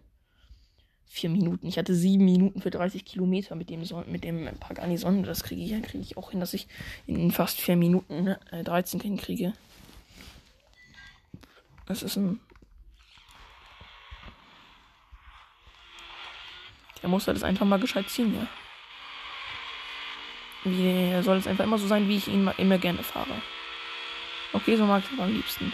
[1.08, 1.68] 4 Minuten.
[1.68, 5.24] Ich hatte 7 Minuten für 30 Kilometer mit dem, Son mit dem Pagani Sonne.
[5.24, 6.68] Das kriege ich, kriege ich auch hin, dass ich
[7.08, 9.54] in fast 4 Minuten äh, 13 hinkriege.
[11.86, 12.40] Das ist ein.
[17.06, 18.48] Der muss halt das einfach mal gescheit ziehen, ja.
[20.64, 23.30] Wie soll es einfach immer so sein, wie ich ihn immer gerne fahre.
[24.54, 25.72] Okay, so mag ich es am liebsten.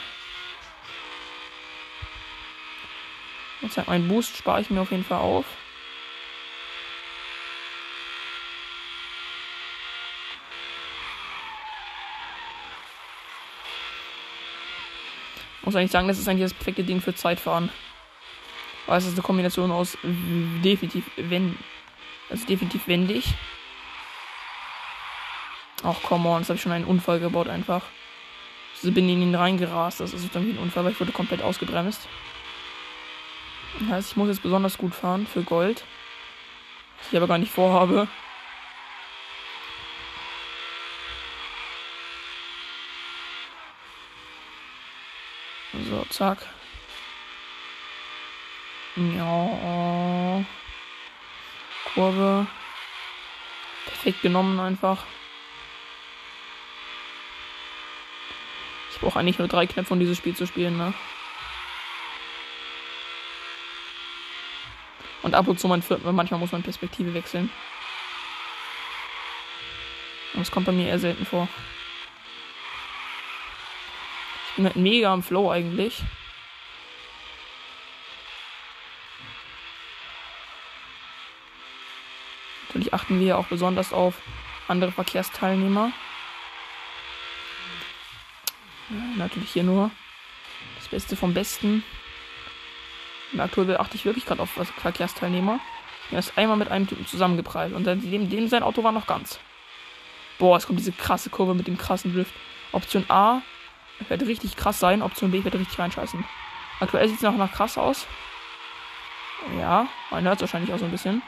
[3.61, 5.45] Jetzt halt meinen Boost spare ich mir auf jeden Fall auf.
[15.61, 17.71] Muss eigentlich sagen, das ist eigentlich das perfekte Ding für Zeitfahren.
[18.91, 21.57] Weil es ist eine Kombination aus definitiv wenn
[22.30, 23.23] also definitiv wendig.
[25.81, 27.84] Ach, come on, das habe ich schon einen Unfall gebaut einfach.
[28.76, 30.01] Also bin in ihn reingerast.
[30.01, 32.05] Das ist dann wie ein Unfall, weil ich wurde komplett ausgebremst.
[33.80, 35.85] Das heißt, ich muss jetzt besonders gut fahren für Gold.
[36.97, 38.09] Was ich aber gar nicht vorhabe.
[45.89, 46.45] So, zack.
[48.95, 50.43] Ja.
[51.93, 52.47] Kurve.
[53.85, 55.03] Perfekt genommen einfach.
[58.91, 60.93] Ich brauche eigentlich nur drei Knöpfe, um dieses Spiel zu spielen, ne?
[65.23, 67.49] Und ab und zu mein vierten, manchmal muss man Perspektive wechseln.
[70.34, 71.47] Und das kommt bei mir eher selten vor.
[74.49, 76.03] Ich bin halt mega am Flow eigentlich.
[82.91, 84.15] Achten wir auch besonders auf
[84.68, 85.91] andere Verkehrsteilnehmer.
[89.18, 89.91] Natürlich hier nur
[90.77, 91.84] das Beste vom Besten.
[93.31, 95.59] Und aktuell achte ich wirklich gerade auf Verkehrsteilnehmer.
[96.11, 99.39] Er ist einmal mit einem Typen zusammengeprallt und dem, dem sein Auto war noch ganz.
[100.38, 102.34] Boah, es kommt diese krasse Kurve mit dem krassen Drift.
[102.73, 103.41] Option A
[104.09, 106.26] wird richtig krass sein, Option B wird richtig reinscheißen.
[106.81, 108.07] Aktuell sieht es noch nach krass aus.
[109.57, 111.22] Ja, man hört es wahrscheinlich auch so ein bisschen.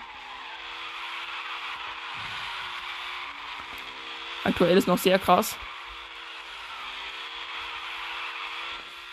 [4.44, 5.58] Aktuell ist noch sehr krass.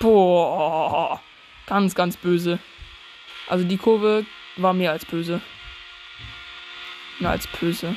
[0.01, 1.21] Boah,
[1.67, 2.59] ganz, ganz böse.
[3.49, 4.25] Also die Kurve
[4.57, 5.41] war mehr als böse.
[7.19, 7.97] Mehr als böse.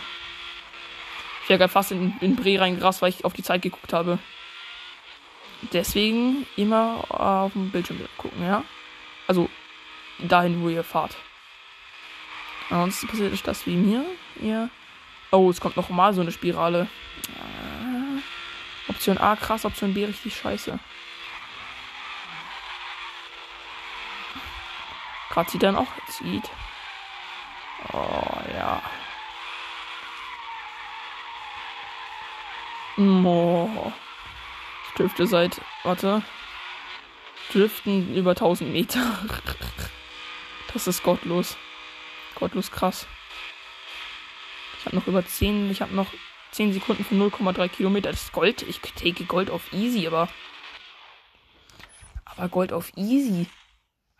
[1.43, 4.19] Ich wäre gerade fast in, in Bre reingerast, weil ich auf die Zeit geguckt habe.
[5.72, 8.64] Deswegen immer auf dem Bildschirm gucken, ja?
[9.27, 9.49] Also
[10.19, 11.15] dahin, wo ihr fahrt.
[12.69, 14.05] Ansonsten passiert das wie mir.
[14.41, 14.69] Ja.
[15.31, 16.88] Oh, es kommt noch mal so eine Spirale.
[18.88, 20.80] Option A krass, Option B richtig scheiße.
[25.30, 25.88] Gerade zieht dann auch.
[26.10, 26.49] Zieht.
[27.91, 28.81] Oh ja.
[32.97, 33.91] Oh.
[34.88, 35.60] Ich drifte seit.
[35.84, 36.22] Warte.
[37.51, 39.01] Driften über 1000 Meter.
[40.73, 41.55] Das ist gottlos.
[42.34, 43.05] Gottlos krass.
[44.80, 45.69] Ich habe noch über 10.
[45.69, 46.07] Ich habe noch
[46.53, 48.11] 10 Sekunden für 0,3 Kilometer.
[48.11, 48.61] Das ist Gold.
[48.63, 50.30] Ich take Gold auf easy, aber.
[52.25, 53.47] Aber Gold auf easy.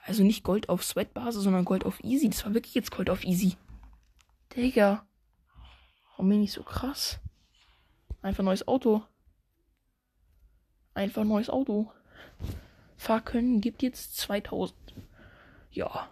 [0.06, 2.30] Also nicht Gold auf Sweat-Basis, sondern Gold auf Easy.
[2.30, 3.56] Das war wirklich jetzt Gold auf Easy.
[4.56, 5.06] Digga.
[6.12, 7.20] Warum bin ich so krass?
[8.22, 9.04] Einfach neues Auto.
[10.94, 11.92] Einfach neues Auto.
[13.26, 14.76] können, gibt jetzt 2000.
[15.72, 16.10] Ja.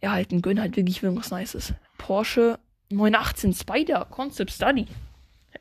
[0.00, 1.74] Erhalten, gönn halt wirklich irgendwas Nices.
[1.98, 2.58] Porsche
[2.92, 4.86] 918 Spider Concept Study.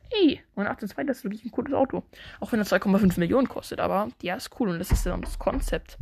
[0.09, 2.03] Ey, 918 Spider ist wirklich ein cooles Auto.
[2.39, 5.39] Auch wenn er 2,5 Millionen kostet, aber der ist cool und das ist dann das
[5.39, 5.97] Konzept.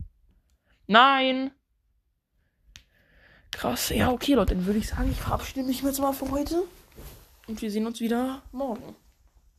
[0.88, 1.52] Nein!
[3.52, 3.90] Krass.
[3.90, 6.64] Ja, okay, Leute, dann würde ich sagen, ich verabschiede mich jetzt mal für heute.
[7.48, 8.96] Und wir sehen uns wieder morgen.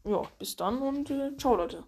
[0.05, 1.85] Ja, bis dann und äh, ciao, Leute.